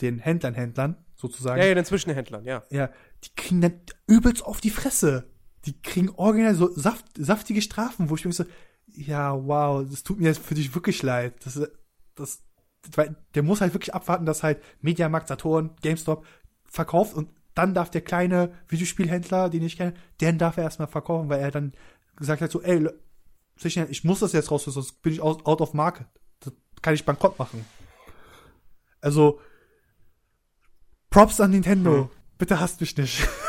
[0.00, 2.64] den Händlern, Händlern sozusagen, ja, ja, den Zwischenhändlern, ja.
[2.70, 2.90] ja,
[3.24, 5.30] die kriegen dann übelst auf die Fresse.
[5.66, 8.44] Die kriegen original so saft, saftige Strafen, wo ich mir so,
[8.86, 11.34] ja, wow, das tut mir jetzt für dich wirklich leid.
[11.44, 11.60] Das,
[12.14, 12.42] das,
[12.94, 16.24] weil der muss halt wirklich abwarten, dass halt Mediamarkt, Saturn, GameStop
[16.64, 21.28] verkauft und dann darf der kleine Videospielhändler, den ich kenne, den darf er erstmal verkaufen,
[21.28, 21.72] weil er dann
[22.16, 22.88] gesagt hat so, ey,
[23.60, 26.06] ich muss das jetzt raus, sonst bin ich out, out of market.
[26.40, 26.52] Das
[26.82, 27.64] kann ich bankrott machen.
[29.00, 29.40] Also,
[31.10, 32.04] Props an Nintendo.
[32.04, 32.08] Hm.
[32.36, 33.28] Bitte hasst mich nicht.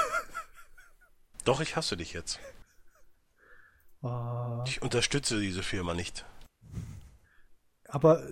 [1.49, 2.39] Doch, ich hasse dich jetzt.
[4.03, 6.23] Ah, Ich unterstütze diese Firma nicht.
[7.87, 8.23] aber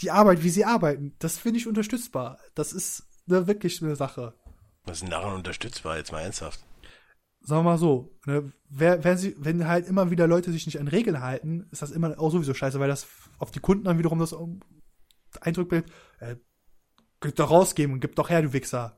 [0.00, 2.40] die Arbeit, wie sie arbeiten, das finde ich unterstützbar.
[2.56, 4.34] Das ist ne, wirklich eine Sache.
[4.86, 5.98] Was ist daran unterstützbar?
[5.98, 6.64] Jetzt mal ernsthaft.
[7.42, 10.80] Sagen wir mal so, ne, wer, wenn, sie, wenn halt immer wieder Leute sich nicht
[10.80, 13.06] an Regeln halten, ist das immer auch sowieso scheiße, weil das
[13.38, 14.58] auf die Kunden dann wiederum das um,
[15.40, 15.86] Eindruck bringt,
[16.18, 16.34] äh,
[17.20, 18.97] könnt doch rausgeben und gib doch her, du Wichser.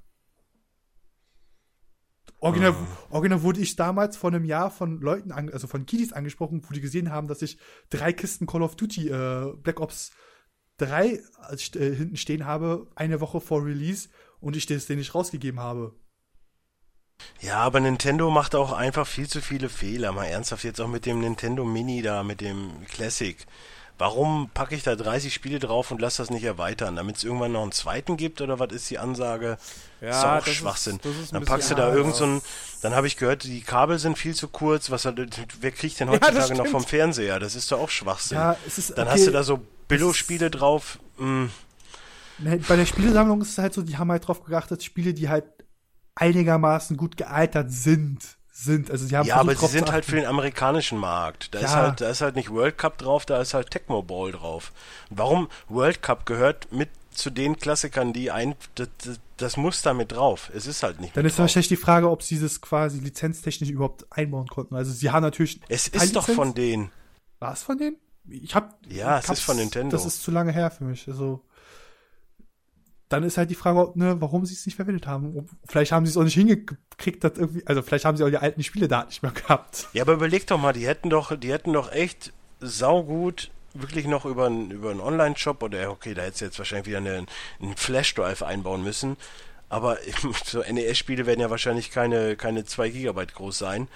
[2.40, 2.74] Original,
[3.10, 6.72] original wurde ich damals vor einem Jahr von Leuten, an, also von Kiddies angesprochen, wo
[6.72, 7.58] die gesehen haben, dass ich
[7.90, 10.12] drei Kisten Call of Duty äh, Black Ops
[10.78, 14.08] 3 als, äh, hinten stehen habe, eine Woche vor Release
[14.40, 15.94] und ich das denen nicht rausgegeben habe.
[17.40, 20.12] Ja, aber Nintendo macht auch einfach viel zu viele Fehler.
[20.12, 23.36] Mal ernsthaft jetzt auch mit dem Nintendo Mini da, mit dem Classic.
[24.00, 26.96] Warum packe ich da 30 Spiele drauf und lasse das nicht erweitern?
[26.96, 29.58] Damit es irgendwann noch einen zweiten gibt oder was ist die Ansage?
[30.00, 30.96] Ja, ist doch auch das Schwachsinn.
[30.96, 32.30] Ist, das ist dann packst du ja, da irgend so ja.
[32.36, 32.42] ein,
[32.80, 34.90] dann habe ich gehört, die Kabel sind viel zu kurz.
[34.90, 35.16] Was hat,
[35.60, 36.70] wer kriegt denn Ja, heutzutage noch stimmt.
[36.70, 37.38] vom Fernseher?
[37.38, 38.38] Das ist doch auch Schwachsinn.
[38.38, 40.98] Ja, es ist dann okay, hast du da so Billo-Spiele drauf.
[41.18, 41.50] Hm,
[42.38, 45.28] Ne, Bei der Spielesammlung ist es halt so, die haben halt drauf geachtet, Spiele, die
[45.28, 45.44] halt
[46.14, 48.90] einigermaßen gut gealtert sind, sind.
[48.90, 51.54] Also sie haben ja, aber sie sind halt für den amerikanischen Markt.
[51.54, 51.76] Da ist Ja.
[51.76, 54.72] halt, da ist halt nicht World Cup drauf, da ist halt Tecmo Bowl drauf.
[55.10, 58.88] Warum World Cup gehört mit zu den Klassikern, die ein, das,
[59.36, 60.50] das, muss da mit drauf.
[60.54, 61.40] Es ist halt nicht Dann ist drauf.
[61.44, 64.76] wahrscheinlich die Frage, ob sie das quasi lizenztechnisch überhaupt einbauen konnten.
[64.76, 65.60] Also sie haben natürlich.
[65.68, 66.90] Es ist doch von denen.
[67.40, 67.96] War es von denen?
[68.28, 68.78] Ich hab.
[68.88, 69.96] Ja, ich es ist von Nintendo.
[69.96, 71.08] Das ist zu lange her für mich.
[71.08, 71.42] Also.
[73.10, 75.46] Dann ist halt die Frage, ne, warum sie es nicht verwendet haben.
[75.66, 78.38] Vielleicht haben sie es auch nicht hingekriegt, dass irgendwie, also vielleicht haben sie auch die
[78.38, 79.88] alten Spieledaten nicht mehr gehabt.
[79.92, 84.24] Ja, aber überleg doch mal, die hätten doch, die hätten doch echt saugut wirklich noch
[84.24, 87.26] über einen über einen Online-Shop oder okay, da hättest du jetzt wahrscheinlich wieder eine,
[87.60, 89.16] einen Flash-Drive einbauen müssen.
[89.68, 89.98] Aber
[90.44, 93.88] so NES-Spiele werden ja wahrscheinlich keine, keine 2 Gigabyte groß sein.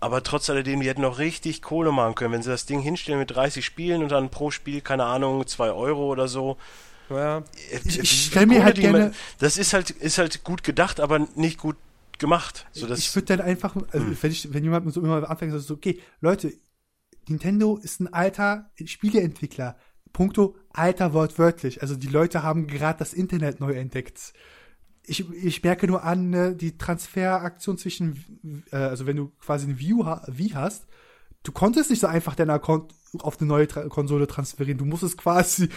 [0.00, 3.20] Aber trotz alledem, die hätten noch richtig Kohle machen können, wenn sie das Ding hinstellen
[3.20, 6.56] mit 30 Spielen und dann pro Spiel, keine Ahnung, 2 Euro oder so.
[7.10, 7.44] Ja.
[7.84, 11.00] Ich- ich die stell mir halt gerne- man- Das ist halt, ist halt gut gedacht,
[11.00, 11.76] aber nicht gut
[12.18, 12.66] gemacht.
[12.72, 14.16] So, das, ich würde dann einfach, also Hm.
[14.20, 16.52] wenn, ich, wenn jemand so immer anfängt, so, okay, Leute,
[17.28, 19.76] Nintendo ist ein alter Spieleentwickler.
[20.12, 21.82] Punkto alter wortwörtlich.
[21.82, 24.32] Also die Leute haben gerade das Internet neu entdeckt.
[25.04, 29.78] Ich, ich merke nur an, ne, die Transferaktion zwischen, äh, also wenn du quasi eine
[29.78, 30.86] View ha Wii hast,
[31.44, 34.78] du konntest nicht so einfach deinen Account auf eine neue Tra Konsole transferieren.
[34.78, 35.68] Du musstest quasi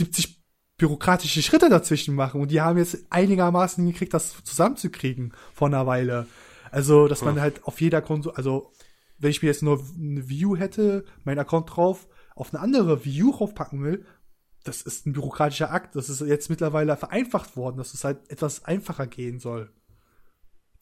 [0.00, 0.42] 70
[0.78, 6.26] bürokratische Schritte dazwischen machen und die haben jetzt einigermaßen gekriegt, das zusammenzukriegen vor einer Weile.
[6.70, 8.72] Also, dass man halt auf jeder Konsole, also
[9.18, 13.32] wenn ich mir jetzt nur eine View hätte, mein Account drauf, auf eine andere View
[13.32, 14.06] draufpacken will,
[14.64, 15.96] das ist ein bürokratischer Akt.
[15.96, 19.70] Das ist jetzt mittlerweile vereinfacht worden, dass es halt etwas einfacher gehen soll.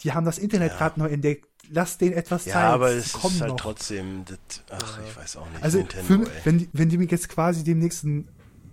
[0.03, 0.79] Die haben das Internet Ja.
[0.79, 1.49] gerade neu entdeckt.
[1.71, 2.55] Lass denen etwas Zeit.
[2.55, 3.57] ja, aber es ist halt noch.
[3.57, 4.39] trotzdem, das,
[4.71, 7.65] ach, ich weiß auch nicht, Also, Nintendo, für, wenn, die- wenn die mir jetzt quasi
[7.65, 8.29] demnächst ein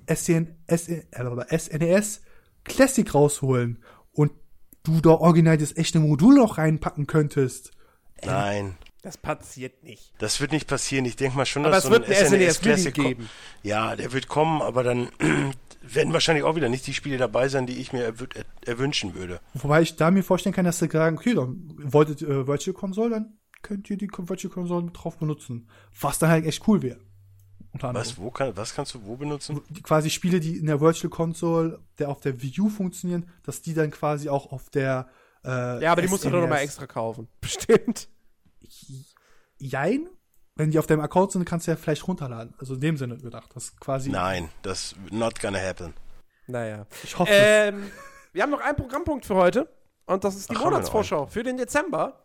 [0.08, 2.22] SN, SN, äh, SNES
[2.64, 4.32] Classic rausholen und
[4.84, 7.72] du da original das echte Modul noch reinpacken könntest,
[8.24, 10.14] Nein, Das passiert nicht.
[10.20, 11.06] das wird nicht passieren.
[11.06, 13.30] Ich denke mal schon, Aber dass es so wird ein einen SNES SNES Classic geben.
[13.62, 15.10] Ja, der wird kommen, aber dann
[15.82, 19.14] werden wahrscheinlich auch wieder nicht die Spiele dabei sein, die ich mir erwü- er erwünschen
[19.16, 19.40] würde.
[19.54, 23.10] wobei ich da mir vorstellen kann, dass sie sagen, okay, dann wolltet ihr Virtual Console,
[23.12, 25.68] dann könnt ihr die Virtual Console drauf benutzen.
[26.00, 27.00] Was dann halt echt cool wäre.
[27.76, 28.08] Unter anderem.
[28.08, 29.60] Was, wo kann, was kannst du wo benutzen?
[29.84, 33.74] Quasi Spiele, die in der Virtual Console, der auf der Wii U funktionieren, dass die
[33.74, 35.10] dann quasi auch auf der
[35.44, 37.28] äh, Ja, aber die musst du doch nochmal SNES extra kaufen.
[37.42, 38.08] Bestimmt.
[39.58, 40.08] Jein.
[40.56, 42.54] Wenn die auf deinem Account sind, kannst du ja vielleicht runterladen.
[42.60, 43.52] Also in dem Sinne gedacht.
[43.54, 44.10] Das quasi.
[44.10, 45.94] Nein, das not gonna happen.
[46.48, 46.86] Naja.
[47.04, 47.30] Ich hoffe.
[47.30, 47.92] Ähm,
[48.32, 49.68] wir haben noch einen Programmpunkt für heute.
[50.06, 52.25] Und das ist die Ach, Monatsvorschau für den Dezember.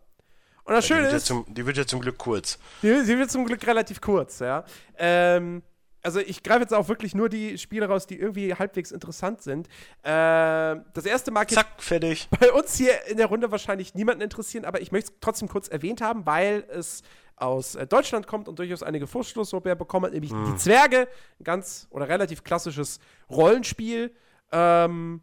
[0.63, 2.59] Und das Die Schöne ja ist, zum, die wird ja zum Glück kurz.
[2.81, 4.63] die, sie wird zum Glück relativ kurz, ja.
[4.97, 5.63] Ähm,
[6.03, 9.67] also ich greife jetzt auch wirklich nur die Spiele raus, die irgendwie halbwegs interessant sind.
[10.03, 12.27] Ähm, das erste mag jetzt Zack, fertig.
[12.39, 15.67] bei uns hier in der Runde wahrscheinlich niemanden interessieren, aber ich möchte es trotzdem kurz
[15.67, 17.03] erwähnt haben, weil es
[17.35, 21.07] aus äh, Deutschland kommt und durchaus einige Vorstoßlorbeeren bekommen hat, nämlich die Zwerge,
[21.39, 24.11] ein ganz oder relativ klassisches Rollenspiel.
[24.51, 25.21] Ähm,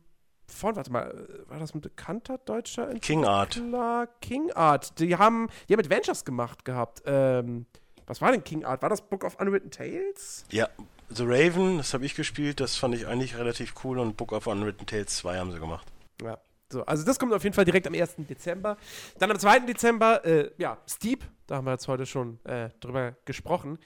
[0.49, 3.57] von, warte mal, äh, war das ein bekannter deutscher King Art.
[3.57, 4.09] Entwickler?
[4.21, 4.99] King Art.
[4.99, 7.03] Die haben, die haben Adventures gemacht gehabt.
[7.07, 7.67] Ähm,
[8.07, 8.83] was war denn King Art?
[8.83, 10.45] War das Book of Unwritten Tales?
[10.51, 10.69] Ja,
[11.11, 14.47] The Raven, das habe ich gespielt, das fand ich eigentlich relativ cool und Book of
[14.47, 15.87] Unwritten Tales 2 haben sie gemacht.
[16.23, 16.39] Ja.
[16.71, 18.17] So, also das kommt auf jeden Fall direkt am 1.
[18.29, 18.77] Dezember.
[19.19, 19.61] Dann am 2.
[19.61, 23.79] Dezember, äh, ja, Steep, da haben wir jetzt heute schon äh, drüber gesprochen.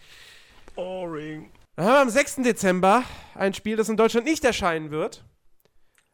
[0.75, 1.53] Boring.
[1.77, 2.37] Dann haben wir am 6.
[2.37, 3.05] Dezember
[3.37, 5.25] ein Spiel, das in Deutschland nicht erscheinen wird.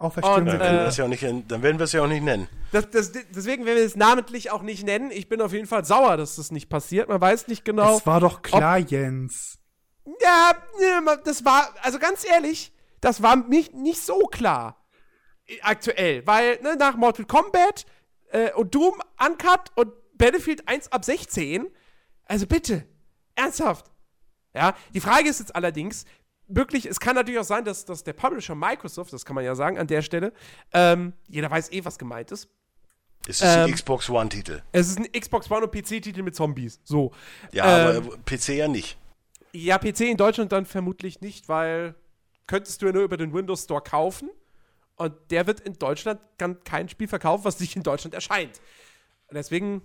[0.01, 2.03] Und, Dann sind werden, äh, wir das ja auch nicht, dann werden wir es ja
[2.05, 2.49] auch nicht nennen.
[2.71, 5.11] Das, das, deswegen werden wir es namentlich auch nicht nennen.
[5.11, 7.09] Ich bin auf jeden Fall sauer, dass das nicht passiert.
[7.09, 7.97] Man weiß nicht genau.
[7.97, 9.59] Es war doch klar, Jens.
[10.23, 10.53] Ja,
[11.25, 14.77] das war, also ganz ehrlich, das war nicht, nicht so klar.
[15.47, 16.25] äh, Aktuell.
[16.27, 17.85] Weil, ne, nach Mortal Kombat
[18.31, 21.67] äh, und Doom Uncut und Battlefield 1 ab 16,
[22.25, 22.87] also bitte,
[23.35, 23.91] ernsthaft.
[24.55, 26.05] Ja, die Frage ist jetzt allerdings,
[26.49, 29.55] wirklich, es kann natürlich auch sein, dass, dass der Publisher Microsoft, das kann man ja
[29.55, 30.33] sagen an der Stelle,
[30.73, 32.49] ähm, jeder weiß eh, was gemeint ist.
[33.27, 34.63] Es ist ähm, die Xbox One-Titel.
[34.73, 36.81] Es ist ein Xbox One und PC-Titel mit Zombies.
[36.85, 37.13] So.
[37.53, 38.97] Ja, ähm, aber PC ja nicht.
[39.53, 41.95] Ja, PC in Deutschland dann vermutlich nicht, weil
[42.47, 44.31] könntest du ja nur über den Windows Store kaufen.
[44.97, 48.61] Und der wird in Deutschland kann kein Spiel verkaufen, was nicht in Deutschland erscheint.
[49.31, 49.83] Deswegen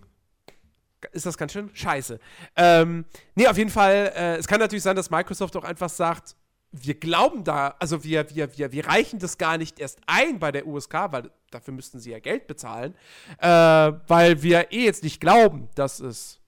[1.11, 2.19] ist das ganz schön scheiße.
[2.55, 6.35] Ähm, nee, auf jeden Fall, äh, es kann natürlich sein, dass Microsoft auch einfach sagt,
[6.73, 10.51] wir glauben da, also wir, wir, wir, wir reichen das gar nicht erst ein bei
[10.51, 12.95] der USK, weil dafür müssten sie ja Geld bezahlen,
[13.37, 16.41] äh, weil wir eh jetzt nicht glauben, dass es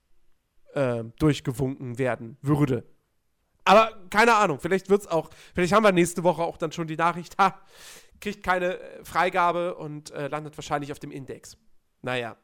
[0.74, 2.84] äh, durchgewunken werden würde.
[3.64, 6.88] Aber keine Ahnung, vielleicht wird es auch, vielleicht haben wir nächste Woche auch dann schon
[6.88, 7.60] die Nachricht, ha,
[8.20, 11.56] kriegt keine äh, Freigabe und äh, landet wahrscheinlich auf dem Index.
[12.02, 12.36] Naja.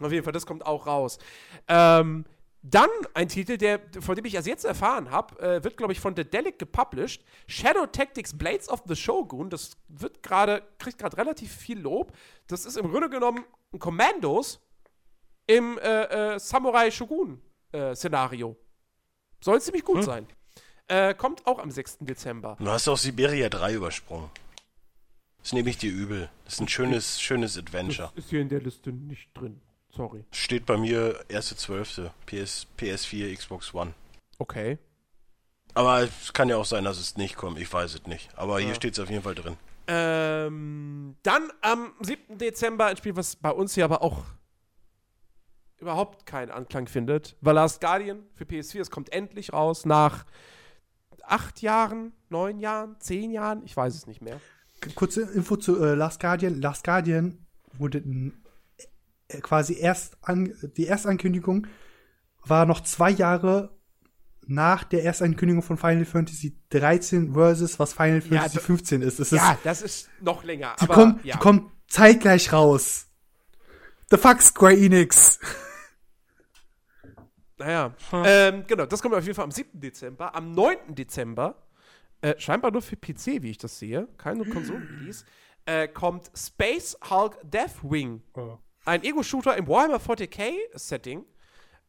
[0.00, 1.18] Auf jeden Fall, das kommt auch raus.
[1.66, 2.24] Ähm,
[2.62, 6.00] dann ein Titel, der, von dem ich erst jetzt erfahren habe, äh, wird, glaube ich,
[6.00, 7.24] von Dedelic gepublished.
[7.46, 9.48] Shadow Tactics Blades of the Shogun.
[9.48, 12.12] Das wird gerade, kriegt gerade relativ viel Lob.
[12.48, 14.60] Das ist im Grunde genommen ein Commandos
[15.46, 18.50] im äh, äh, Samurai Shogun-Szenario.
[18.50, 20.02] Äh, Soll ziemlich gut hm.
[20.02, 20.26] sein.
[20.88, 21.98] Äh, kommt auch am 6.
[22.00, 22.56] Dezember.
[22.58, 24.30] Du hast auch Siberia 3 übersprungen.
[25.42, 26.28] Das nehme ich dir übel.
[26.44, 28.10] Das ist ein schönes, schönes Adventure.
[28.14, 29.60] Das ist hier in der Liste nicht drin.
[29.90, 30.24] Sorry.
[30.32, 32.10] Steht bei mir 1.12.
[32.26, 33.94] PS, PS4, Xbox One.
[34.38, 34.78] Okay.
[35.74, 37.58] Aber es kann ja auch sein, dass es nicht kommt.
[37.58, 38.30] Ich weiß es nicht.
[38.36, 38.66] Aber ja.
[38.66, 39.56] hier steht es auf jeden Fall drin.
[39.86, 42.38] Ähm, dann am 7.
[42.38, 44.24] Dezember ein Spiel, was bei uns hier aber auch
[45.78, 47.36] überhaupt keinen Anklang findet.
[47.42, 48.80] The Last Guardian für PS4.
[48.80, 50.26] Es kommt endlich raus nach
[51.22, 53.62] acht Jahren, neun Jahren, zehn Jahren.
[53.64, 54.40] Ich weiß es nicht mehr.
[54.94, 56.60] Kurze Info zu äh, Last Guardian.
[56.60, 57.38] Last Guardian
[57.72, 58.02] wurde
[59.42, 61.66] quasi erst an, die Erstankündigung
[62.44, 63.76] war noch zwei Jahre
[64.46, 69.20] nach der Erstankündigung von Final Fantasy 13 versus was Final Fantasy ja, 15 ist.
[69.20, 70.74] Es ja, ist, das ist noch länger.
[70.80, 71.34] Die, aber, kommen, ja.
[71.34, 73.06] die kommen zeitgleich raus.
[74.10, 75.38] The fuck Square Enix.
[77.58, 78.22] Naja, hm.
[78.24, 79.80] ähm, genau, das kommt auf jeden Fall am 7.
[79.80, 80.34] Dezember.
[80.34, 80.94] Am 9.
[80.94, 81.66] Dezember,
[82.20, 85.24] äh, scheinbar nur für PC, wie ich das sehe, keine Konsolen-Release,
[85.66, 88.22] äh, kommt Space Hulk Deathwing.
[88.34, 88.58] Oh
[88.88, 91.24] ein Ego-Shooter im Warhammer 40k-Setting,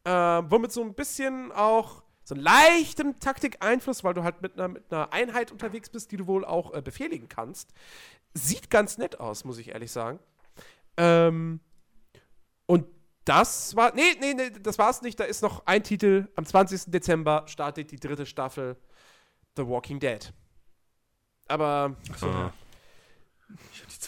[0.04, 4.68] äh, womit so ein bisschen auch so einen leichten Taktik-Einfluss, weil du halt mit einer,
[4.68, 7.72] mit einer Einheit unterwegs bist, die du wohl auch äh, befehligen kannst.
[8.34, 10.20] Sieht ganz nett aus, muss ich ehrlich sagen.
[10.96, 11.60] Ähm,
[12.66, 12.86] und
[13.24, 13.94] das war.
[13.94, 15.18] Nee, nee, nee, das war's nicht.
[15.18, 16.28] Da ist noch ein Titel.
[16.36, 16.92] Am 20.
[16.92, 18.76] Dezember startet die dritte Staffel
[19.56, 20.32] The Walking Dead.
[21.48, 21.96] Aber.
[22.12, 22.52] Achso, ja.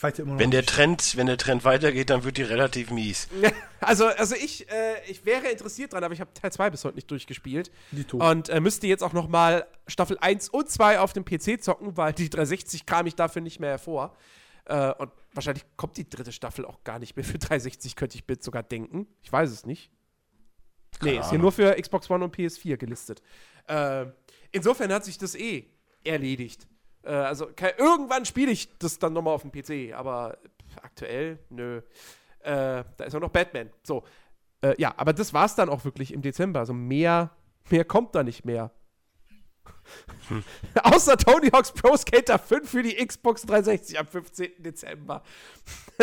[0.03, 3.29] Wenn der Trend, wenn der Trend weitergeht, dann wird die relativ mies.
[3.85, 6.95] Also, also ich, äh, ich wäre interessiert dran, aber ich habe Teil 2 bis heute
[6.95, 7.73] nicht durchgespielt.
[8.13, 11.97] Und äh, müsste jetzt auch noch mal Staffel 1 und 2 auf dem PC zocken,
[11.97, 14.17] weil die 360 kam ich dafür nicht mehr hervor.
[14.67, 18.29] Äh, und wahrscheinlich kommt die dritte Staffel auch gar nicht mehr für 360, könnte ich
[18.29, 19.09] mir sogar denken.
[19.21, 19.91] Ich weiß es nicht.
[21.01, 23.21] Keine nee, ist hier nur für Xbox One und PS4 gelistet.
[23.67, 24.07] Äh,
[24.53, 25.67] insofern hat sich das eh
[26.05, 26.69] erledigt.
[27.05, 30.39] Äh, also kann, irgendwann spiele ich das dann nochmal auf dem PC, aber
[30.83, 31.79] aktuell, nö.
[32.41, 33.71] Äh, da ist auch noch Batman.
[33.83, 34.05] So.
[34.63, 36.61] Äh, ja, aber das war es dann auch wirklich im Dezember.
[36.61, 37.31] Also mehr,
[37.71, 38.71] mehr kommt da nicht mehr.
[40.29, 40.43] Hm.
[40.83, 44.51] Außer Tony Hawk's Pro Skater 5 für die Xbox 360 am 15.
[44.59, 45.23] Dezember.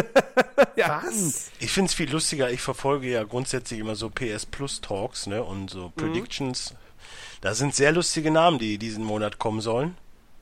[0.75, 1.01] ja.
[1.03, 1.51] Was?
[1.59, 2.51] Ich finde es viel lustiger.
[2.51, 5.93] Ich verfolge ja grundsätzlich immer so PS Plus Talks ne, und so mhm.
[5.93, 6.71] Predictions.
[6.71, 6.77] Mhm.
[7.41, 9.95] Da sind sehr lustige Namen, die diesen Monat kommen sollen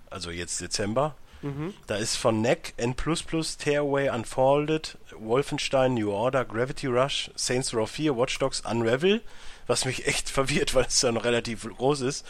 [0.10, 1.16] also jetzt Dezember.
[1.42, 1.74] Mhm.
[1.86, 8.18] Da ist von NEC, N++, Tearaway Unfolded, Wolfenstein, New Order, Gravity Rush, Saints Row 4,
[8.18, 9.22] Watch Dogs, Unravel,
[9.68, 12.26] was mich echt verwirrt, weil es ja noch relativ groß ist.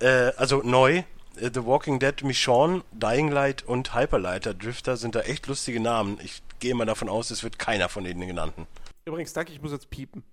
[0.00, 1.02] Äh, also neu.
[1.36, 6.18] Äh, The Walking Dead, Michonne, Dying Light und Hyperlighter Drifter sind da echt lustige Namen.
[6.22, 8.66] Ich gehe mal davon aus, es wird keiner von denen genannten.
[9.04, 10.24] Übrigens, danke, ich muss jetzt piepen.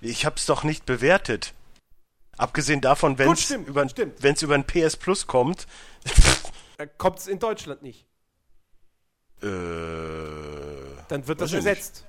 [0.00, 1.54] Ich hab's doch nicht bewertet.
[2.36, 3.86] Abgesehen davon, wenn es über,
[4.18, 5.66] wenn's über ein PS Plus kommt.
[6.98, 8.06] kommt es in Deutschland nicht.
[9.42, 9.46] Äh,
[11.08, 12.06] Dann wird das ersetzt.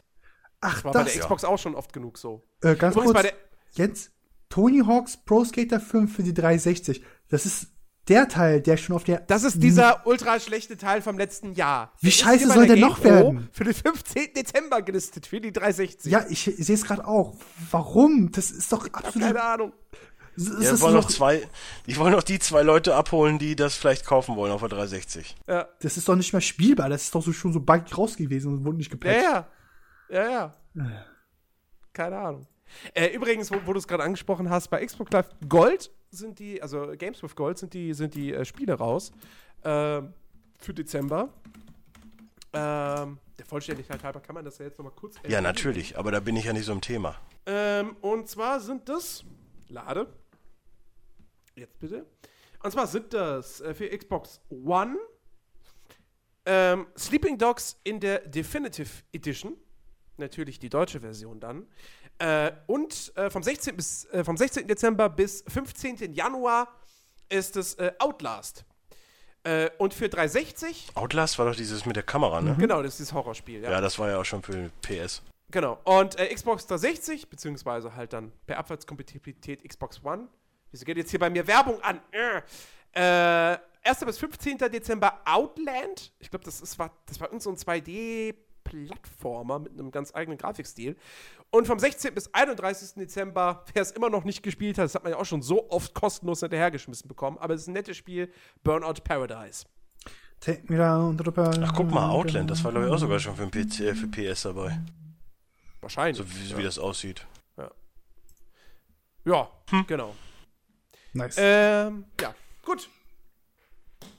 [0.61, 1.49] Ach, das war das, bei der Xbox ja.
[1.49, 2.47] auch schon oft genug so.
[2.61, 3.33] Äh, ganz Übrigens kurz,
[3.73, 4.11] Jens,
[4.49, 7.03] Tony Hawk's Pro Skater 5 für die 360.
[7.29, 7.67] Das ist
[8.07, 9.19] der Teil, der schon auf der.
[9.21, 11.91] Das ist dieser ultra schlechte Teil vom letzten Jahr.
[12.01, 13.49] Wie scheiße soll der, der noch werden?
[13.51, 14.33] Für den 15.
[14.35, 16.11] Dezember gelistet, für die 360.
[16.11, 17.35] Ja, ich, ich sehe es gerade auch.
[17.71, 18.31] Warum?
[18.31, 19.27] Das ist doch absolut.
[19.27, 19.73] Keine Ahnung.
[20.37, 21.47] Ja, ich wollen noch zwei,
[21.85, 25.35] ich wollte noch die zwei Leute abholen, die das vielleicht kaufen wollen auf der 360.
[25.47, 25.67] Ja.
[25.81, 28.53] Das ist doch nicht mehr spielbar, das ist doch so schon so buggy raus gewesen
[28.53, 29.23] und wurde nicht gepatcht.
[29.23, 29.47] Ja,
[30.09, 30.53] ja.
[30.73, 31.05] Ja, ja.
[31.93, 32.47] Keine Ahnung.
[32.93, 36.61] Äh, übrigens, wo, wo du es gerade angesprochen hast, bei Xbox Live Gold sind die,
[36.61, 39.11] also Games with Gold sind die, sind die äh, Spiele raus.
[39.63, 40.01] Äh,
[40.57, 41.29] für Dezember.
[42.53, 45.33] Ähm, der Vollständigkeit halber kann man das ja jetzt nochmal kurz erwähnen.
[45.33, 47.15] Ja, natürlich, aber da bin ich ja nicht so im Thema.
[47.45, 49.25] Ähm, und zwar sind das,
[49.67, 50.07] lade,
[51.55, 52.05] Jetzt bitte.
[52.63, 54.97] Und zwar sind das äh, für Xbox One
[56.47, 59.57] Ähm, Sleeping Dogs in der Definitive Edition.
[60.17, 61.67] Natürlich die deutsche Version dann.
[62.19, 63.75] Äh, und äh, vom, 16.
[63.75, 64.67] Bis, äh, vom 16.
[64.67, 66.13] Dezember bis 15.
[66.13, 66.67] Januar
[67.29, 68.63] ist es äh, Outlast.
[69.43, 72.55] Äh, und für 360, Outlast war doch dieses mit der Kamera, ne?
[72.57, 73.61] genau, das ist dieses Horrorspiel.
[73.61, 73.71] Ja.
[73.71, 75.21] Ja, das war ja auch schon für PS.
[75.51, 75.79] Genau.
[75.83, 80.27] Und Xbox 360, beziehungsweise halt dann per Abwärtskompatibilität Xbox One.
[80.75, 82.01] Wieso geht jetzt hier bei mir Werbung an?
[82.11, 83.99] Äh, äh, 1.
[84.05, 84.57] bis 15.
[84.57, 86.11] Dezember Outland.
[86.19, 90.37] Ich glaube, das, ist, war, das war irgend so ein 2D-Plattformer mit einem ganz eigenen
[90.37, 90.97] Grafikstil.
[91.49, 92.13] Und vom 16.
[92.13, 92.95] bis 31.
[92.95, 95.69] Dezember, wer es immer noch nicht gespielt hat, das hat man ja auch schon so
[95.69, 98.29] oft kostenlos hinterhergeschmissen bekommen, aber es ist ein nettes Spiel,
[98.61, 99.63] Burnout Paradise.
[100.41, 101.31] Take me down to the.
[101.63, 103.95] Ach, guck mal, Outland, das war glaube ich auch sogar schon für, den PC, äh,
[103.95, 104.77] für PS dabei.
[105.79, 106.17] Wahrscheinlich.
[106.17, 107.25] So wie, wie das aussieht.
[109.23, 109.85] Ja, Hm.
[109.87, 110.13] genau.
[111.15, 111.37] Nice.
[111.39, 112.89] Ähm, ja, gut.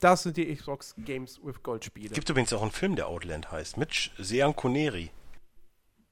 [0.00, 2.08] Das sind die Xbox Games with Gold Spiele.
[2.08, 5.10] Gibt übrigens auch einen Film, der Outland heißt, mit Sean Connery.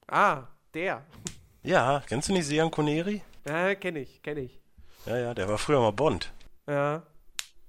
[0.07, 0.43] ah,
[0.73, 1.03] der.
[1.63, 3.23] Ja, kennst du nicht Sean Connery?
[3.47, 4.59] Ja, kenne ich, kenne ich.
[5.07, 6.31] Ja, ja, der war früher mal Bond.
[6.67, 7.01] Ja.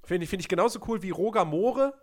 [0.04, 1.94] Finde ich, find ich genauso cool wie Roger Moore.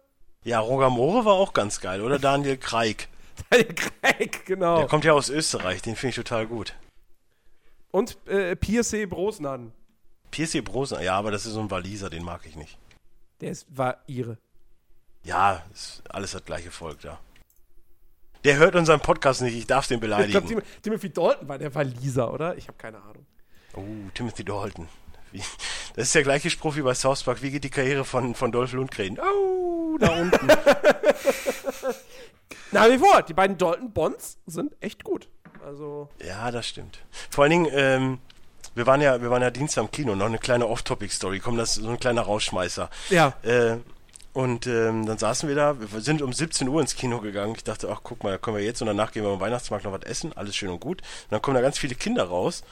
[0.43, 3.07] Ja, Roger Moore war auch ganz geil, oder Daniel Kreik.
[3.51, 4.77] Der Craig, genau.
[4.77, 6.73] Der kommt ja aus Österreich, den finde ich total gut.
[7.91, 9.73] Und äh, Pierce Brosnan.
[10.33, 12.79] Pierce Brosnan, ja, aber das ist so ein Waliser, den mag ich nicht.
[13.39, 14.39] Der ist, war ihre.
[15.23, 17.19] Ja, ist alles das gleiche Volk da.
[18.43, 20.47] Der hört unseren Podcast nicht, ich darf den Ich glaube, beleidigen.
[20.47, 22.57] Tim Timothy Dalton war der Waliser, oder?
[22.57, 23.27] Ich habe keine Ahnung.
[23.75, 24.89] Oh, Timothy Dalton.
[25.31, 25.43] Wie,
[25.95, 27.43] das ist der gleiche Spruch wie bei South Park.
[27.43, 29.19] Wie geht die Karriere von, von Dolph Lundgren?
[29.19, 30.47] Oh, da unten.
[32.71, 35.29] Nach wie vor, die beiden Dalton Bonds sind echt gut.
[35.63, 37.05] Also, ja, das stimmt.
[37.29, 38.19] Vor allen Dingen, ähm,
[38.75, 41.39] wir waren ja, wir waren ja Dienstag im Kino, noch eine kleine Off-Topic-Story.
[41.39, 42.89] Komm, das ist so ein kleiner Rausschmeißer.
[43.09, 43.33] ja.
[43.43, 43.77] Äh,
[44.33, 47.53] und ähm, dann saßen wir da, wir sind um 17 Uhr ins Kino gegangen.
[47.55, 49.85] Ich dachte, ach guck mal, da können wir jetzt und danach gehen wir am Weihnachtsmarkt
[49.85, 51.01] noch was essen, alles schön und gut.
[51.01, 52.63] Und dann kommen da ganz viele Kinder raus.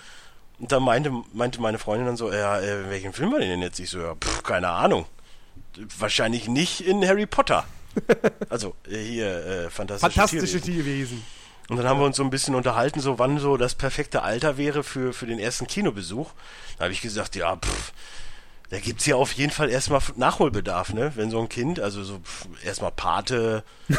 [0.57, 3.80] Und dann meinte, meinte meine Freundin dann so, ja, äh, welchen Film war denn jetzt?
[3.80, 5.06] Ich so, ja, pff, keine Ahnung.
[5.99, 7.64] Wahrscheinlich nicht in Harry Potter.
[8.49, 11.22] Also äh, hier, äh, fantastische, Fantastische Tierwesen.
[11.22, 11.23] Tierwesen.
[11.72, 14.57] Und dann haben wir uns so ein bisschen unterhalten, so wann so das perfekte Alter
[14.57, 16.30] wäre für, für den ersten Kinobesuch.
[16.77, 17.93] Da habe ich gesagt, ja, pff,
[18.72, 21.14] da gibt's ja auf jeden Fall erstmal Nachholbedarf, ne?
[21.15, 22.19] Wenn so ein Kind, also so
[22.65, 23.95] erstmal Pate, äh,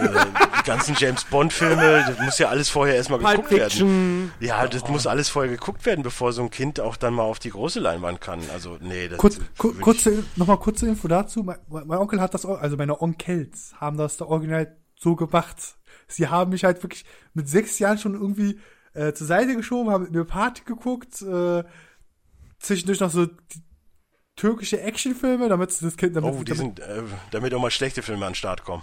[0.00, 4.32] die ganzen James Bond-Filme, das muss ja alles vorher erstmal geguckt werden.
[4.40, 7.38] Ja, das muss alles vorher geguckt werden, bevor so ein Kind auch dann mal auf
[7.38, 8.40] die große Leinwand kann.
[8.52, 11.44] Also, nee, das Kurz, ku kurze, nochmal kurze Info dazu.
[11.44, 15.76] Mein, mein Onkel hat das, also meine Onkels haben das da original so gemacht.
[16.12, 18.60] Sie haben mich halt wirklich mit sechs Jahren schon irgendwie
[18.94, 21.64] äh, zur Seite geschoben, haben mit mir Party geguckt, äh,
[22.58, 23.26] zwischendurch noch so
[24.36, 28.02] türkische Actionfilme, damit das Kind, damit, Oh, die damit, sind, äh, damit auch mal schlechte
[28.02, 28.82] Filme an den Start kommen.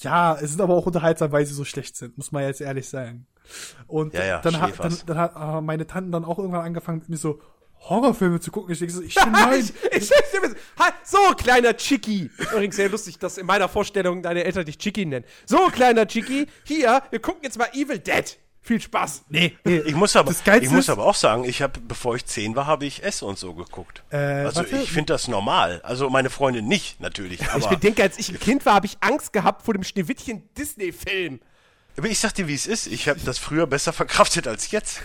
[0.00, 2.88] ja, es sind aber auch unterhaltsam, weil sie so schlecht sind, muss man jetzt ehrlich
[2.88, 3.26] sein.
[3.86, 6.98] Und Ja, ja, dann, hat, dann, dann hat äh, meine Tante dann auch irgendwann angefangen,
[7.00, 7.40] mit mir so
[7.80, 8.72] Horrorfilme zu gucken.
[8.72, 9.60] Ich denke so, ich neun.
[9.60, 10.10] Ich, ich, ich,
[11.04, 12.30] so, kleiner Chicky.
[12.36, 15.24] Übrigens sehr lustig, dass in meiner Vorstellung deine Eltern dich Chicky nennen.
[15.46, 18.38] So, kleiner Chicky, hier, wir gucken jetzt mal Evil Dead.
[18.68, 19.24] Viel Spaß.
[19.30, 19.78] Nee, nee.
[19.86, 20.30] Ich muss aber,
[20.60, 23.38] ich muss aber auch sagen, ich habe, bevor ich zehn war, habe ich S und
[23.38, 24.02] so geguckt.
[24.10, 24.76] Äh, also warte.
[24.76, 25.80] ich finde das normal.
[25.84, 27.40] Also meine Freundin nicht, natürlich.
[27.40, 30.42] Ich Aber, bedenke, als ich ein Kind war, habe ich Angst gehabt vor dem Schneewittchen
[30.54, 31.40] Disney-Film.
[31.98, 32.86] Aber ich sag dir, wie es ist.
[32.86, 35.02] Ich habe das früher besser verkraftet als jetzt.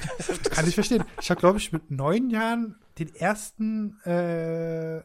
[0.51, 1.03] Kann ich verstehen.
[1.21, 5.01] Ich habe, glaube ich, mit neun Jahren den ersten äh,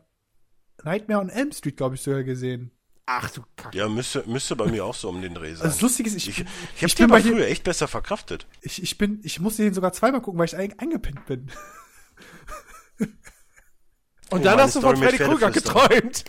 [0.85, 2.71] Nightmare on Elm Street, glaube ich, sogar gesehen.
[3.07, 3.77] Ach du Kacke.
[3.77, 5.65] Ja, müsste, müsste bei mir auch so um den Dreh sein.
[5.65, 6.45] Also das Lustige ist, ich, ich
[6.77, 8.47] ich, habe den bei dir, früher echt besser verkraftet.
[8.61, 11.51] ich, ich bin, ich musste den sogar zweimal gucken, weil ich ein, eingepinnt bin.
[14.31, 15.89] Und Oh, dann hast du von Story Freddy Krüger Pferdeflüsterer.
[15.89, 16.25] geträumt.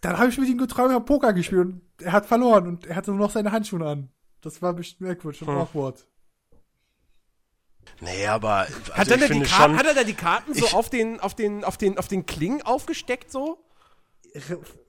[0.00, 2.96] Dann habe ich mit ihm geträumt, hab Poker gespielt und er hat verloren und er
[2.96, 4.08] hatte nur noch seine Handschuhe an.
[4.42, 5.56] Das war bestimmt merkwürdig und Hm.
[5.58, 6.06] awkward.
[8.00, 9.78] Nee, aber also Hat, er ich da die finde Karten, schon.
[9.78, 12.26] hat er da die Karten so Ich- auf den, auf, den, auf, den, auf den
[12.26, 13.58] Klingen aufgesteckt so?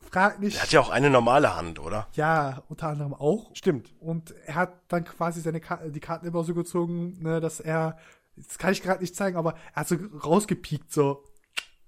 [0.09, 0.57] Frag nicht.
[0.57, 2.07] Er hat ja auch eine normale Hand, oder?
[2.13, 3.55] Ja, unter anderem auch.
[3.55, 3.93] Stimmt.
[3.99, 7.97] Und er hat dann quasi seine Ka die Karten immer so gezogen, ne, dass er,
[8.35, 11.23] das kann ich gerade nicht zeigen, aber er hat so rausgepiekt, so.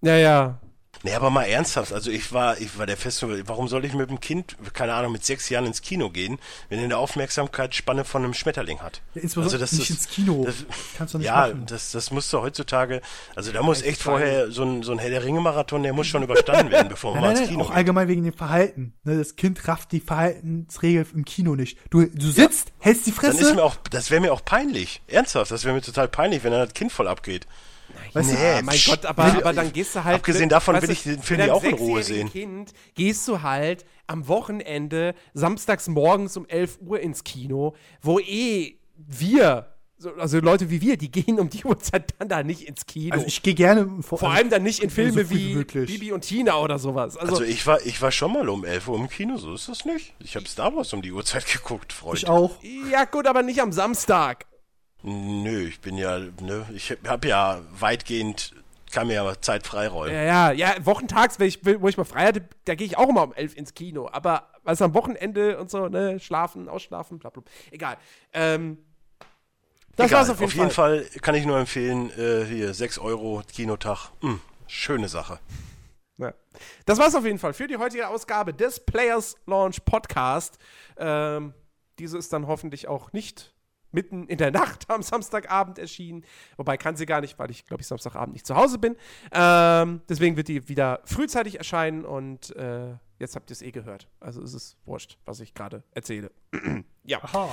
[0.01, 0.59] Ja, ja.
[1.05, 4.09] Nee, aber mal ernsthaft, also ich war, ich war der Festen, warum soll ich mit
[4.09, 8.23] dem Kind, keine Ahnung, mit sechs Jahren ins Kino gehen, wenn er eine Aufmerksamkeitsspanne von
[8.23, 9.01] einem Schmetterling hat?
[9.13, 10.43] Ja, insbesondere das nicht ist- ins Kino.
[10.45, 10.65] das-
[10.97, 11.67] Kannst du nicht Ja, machen.
[11.67, 13.01] das, das muss doch heutzutage,
[13.35, 16.23] also da muss echt vorher so ein, so ein Herr der Ringe-Marathon, der muss schon
[16.23, 17.77] überstanden werden, bevor man Nein, mal nein, ins nein, Kino auch geht.
[17.77, 18.93] allgemein wegen dem Verhalten.
[19.03, 21.77] Ne, das Kind rafft die Verhaltensregel im Kino nicht.
[21.91, 23.53] Du, du sitzt, hältst die Dann ist Fresse.
[23.53, 25.03] mir auch, das wäre mir auch peinlich.
[25.05, 27.45] Ernsthaft, das wäre mir total peinlich, wenn dann das Kind voll abgeht.
[28.13, 30.15] Weißt du, Ja, mein Gott, aber, aber dann gehst du halt.
[30.15, 32.29] Abgesehen davon will ich den Film ja auch in Ruhe sehen.
[32.31, 38.77] Kind gehst du halt am Wochenende, samstags morgens um 11 Uhr ins Kino, wo eh
[38.97, 42.85] wir, so- also Leute wie wir, die gehen um die Uhrzeit dann da nicht ins
[42.85, 43.13] Kino.
[43.13, 45.87] also ich gehe gerne Vor allem dann nicht in so Filme früh wie möglich.
[45.91, 47.17] Bibi und Tina oder sowas.
[47.17, 49.67] Also, Also ich war, ich war schon mal um 11 Uhr im Kino, so ist
[49.69, 50.13] das nicht.
[50.19, 52.17] Ich habe Star Wars um die Uhrzeit geguckt, Freund.
[52.19, 52.51] ich auch.
[52.91, 54.45] ja gut, aber nicht am Samstag.
[55.07, 58.55] Nö, ich bin ja, ne, ich habe ja weitgehend,
[58.91, 60.15] kann mir ja Zeit freiräumen.
[60.15, 63.09] Ja, ja, ja, wochentags, wenn ich, wo ich mal frei hatte, da gehe ich auch
[63.09, 64.09] immer um 11 ins Kino.
[64.11, 67.43] Aber was am Wochenende und so, ne, schlafen, ausschlafen, bla bla.
[67.69, 67.97] Egal.
[68.33, 68.79] Ähm,
[69.95, 71.03] das Egal, war's auf jeden, Fall.
[71.03, 74.09] Fall kann ich nur empfehlen, äh, hier 6 Euro Kinotag.
[74.21, 75.39] Hm, schöne Sache.
[76.17, 76.33] Ja.
[76.85, 80.57] Das war's auf jeden Fall für die heutige Ausgabe des Players Launch Podcast.
[80.97, 81.53] Ähm,
[81.99, 83.54] diese ist dann hoffentlich auch nicht
[83.95, 86.23] mitten in der Nacht am Samstagabend erschienen.
[86.57, 88.95] Wobei kann sie gar nicht, weil ich, glaube ich, Samstagabend nicht zu Hause bin.
[89.31, 94.07] Ähm, deswegen wird die wieder frühzeitig erscheinen und äh, jetzt habt ihr es eh gehört.
[94.19, 96.31] Also ist es wurscht, was ich gerade erzähle.
[97.03, 97.23] ja.
[97.23, 97.49] Aha.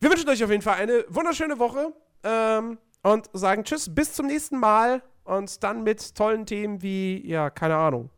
[0.00, 1.92] Wir wünschen euch auf jeden Fall eine wunderschöne Woche
[2.24, 7.50] ähm, und sagen Tschüss, bis zum nächsten Mal und dann mit tollen Themen wie, ja,
[7.50, 8.10] keine Ahnung.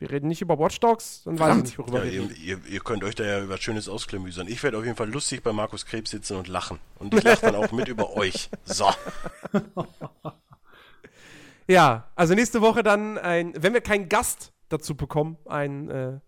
[0.00, 2.36] Wir reden nicht über Watch Dogs, dann weiß ich nicht, worüber Ja, wir ihr, reden.
[2.42, 4.48] ihr, ihr könnt euch da ja über Schönes ausklamüsern.
[4.48, 6.78] Ich werde auf jeden Fall lustig bei Markus Krebs sitzen und lachen.
[6.98, 8.48] Und ich lache dann auch mit über euch.
[8.64, 8.90] So.
[11.68, 16.18] Ja, also nächste Woche dann ein, wenn wir keinen Gast dazu bekommen, ein, äh,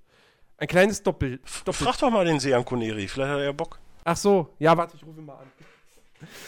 [0.58, 1.40] ein kleines Doppel.
[1.64, 3.80] Doppel Frag doch mal den Sean Coneri, vielleicht hat er ja Bock.
[4.04, 5.50] Ach so, ja, warte, ich rufe ihn mal an.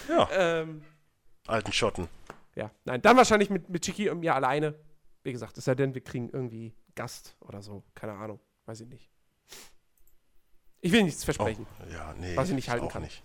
[0.08, 0.82] Ja, Ähm,
[1.48, 2.06] alten Schotten.
[2.54, 4.74] ja, nein, dann wahrscheinlich mit, mit Chiki und mir alleine.
[5.24, 7.82] Wie gesagt, es sei denn, wir kriegen irgendwie Gast oder so.
[7.94, 9.10] Keine Ahnung, weiß ich nicht.
[10.80, 11.66] Ich will nichts Oh, versprechen.
[11.92, 12.36] ja, nee.
[12.36, 13.02] Was ich nicht halten auch kann.
[13.02, 13.22] Nicht.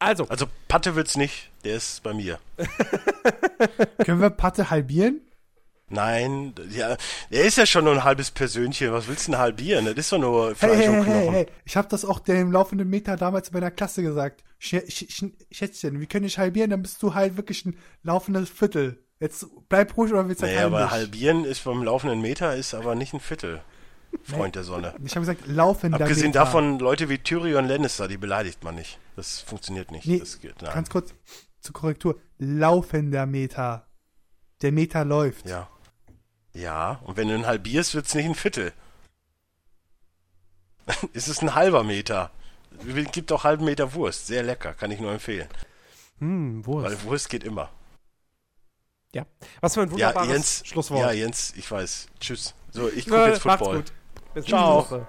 [0.00, 2.38] Also, Also Patte wird's nicht, der ist bei mir.
[4.04, 5.20] Können wir Patte halbieren?
[5.90, 6.96] Nein, ja,
[7.30, 8.92] er ist ja schon nur ein halbes Persönchen.
[8.92, 9.86] Was willst du denn halbieren?
[9.86, 11.12] Das ist doch nur Fleisch hey, und hey, Knochen.
[11.12, 11.46] hey, hey.
[11.64, 14.44] Ich habe das auch dem laufenden Meter damals bei der Klasse gesagt.
[14.58, 18.50] Sch Sch Sch Schätzchen, wir können dich halbieren, dann bist du halt wirklich ein laufendes
[18.50, 19.02] Viertel.
[19.20, 22.94] Jetzt bleib ruhig oder willst du Nee, aber halbieren ist beim laufenden Meter ist aber
[22.94, 23.62] nicht ein Viertel.
[24.22, 24.94] Freund der Sonne.
[25.04, 26.40] Ich habe gesagt, laufender Abgesehen Meter.
[26.40, 28.98] davon, Leute wie Tyrion Lannister, die beleidigt man nicht.
[29.16, 30.06] Das funktioniert nicht.
[30.06, 30.72] Nee, das geht, nein.
[30.72, 31.14] ganz kurz
[31.60, 32.18] zur Korrektur.
[32.38, 33.86] Laufender Meter.
[34.62, 35.46] Der Meter läuft.
[35.46, 35.68] Ja.
[36.54, 38.72] Ja, und wenn du ihn halbierst, wird's nicht ein Viertel.
[41.12, 42.30] es ist ein halber Meter.
[43.12, 44.26] Gibt auch halben Meter Wurst.
[44.26, 45.48] Sehr lecker, kann ich nur empfehlen.
[46.18, 46.86] hm, Wurst.
[46.86, 47.70] Weil Wurst geht immer.
[49.14, 49.24] Ja.
[49.60, 50.62] Was für ein Ja, wunderbares Jens.
[50.66, 51.00] Schlusswort.
[51.00, 52.08] Ja, Jens, ich weiß.
[52.20, 52.54] Tschüss.
[52.70, 53.76] So, ich gucke Ja, jetzt macht's Football.
[53.82, 53.92] gut.
[54.34, 54.76] Bis Ciao.
[54.78, 55.06] nächste Woche.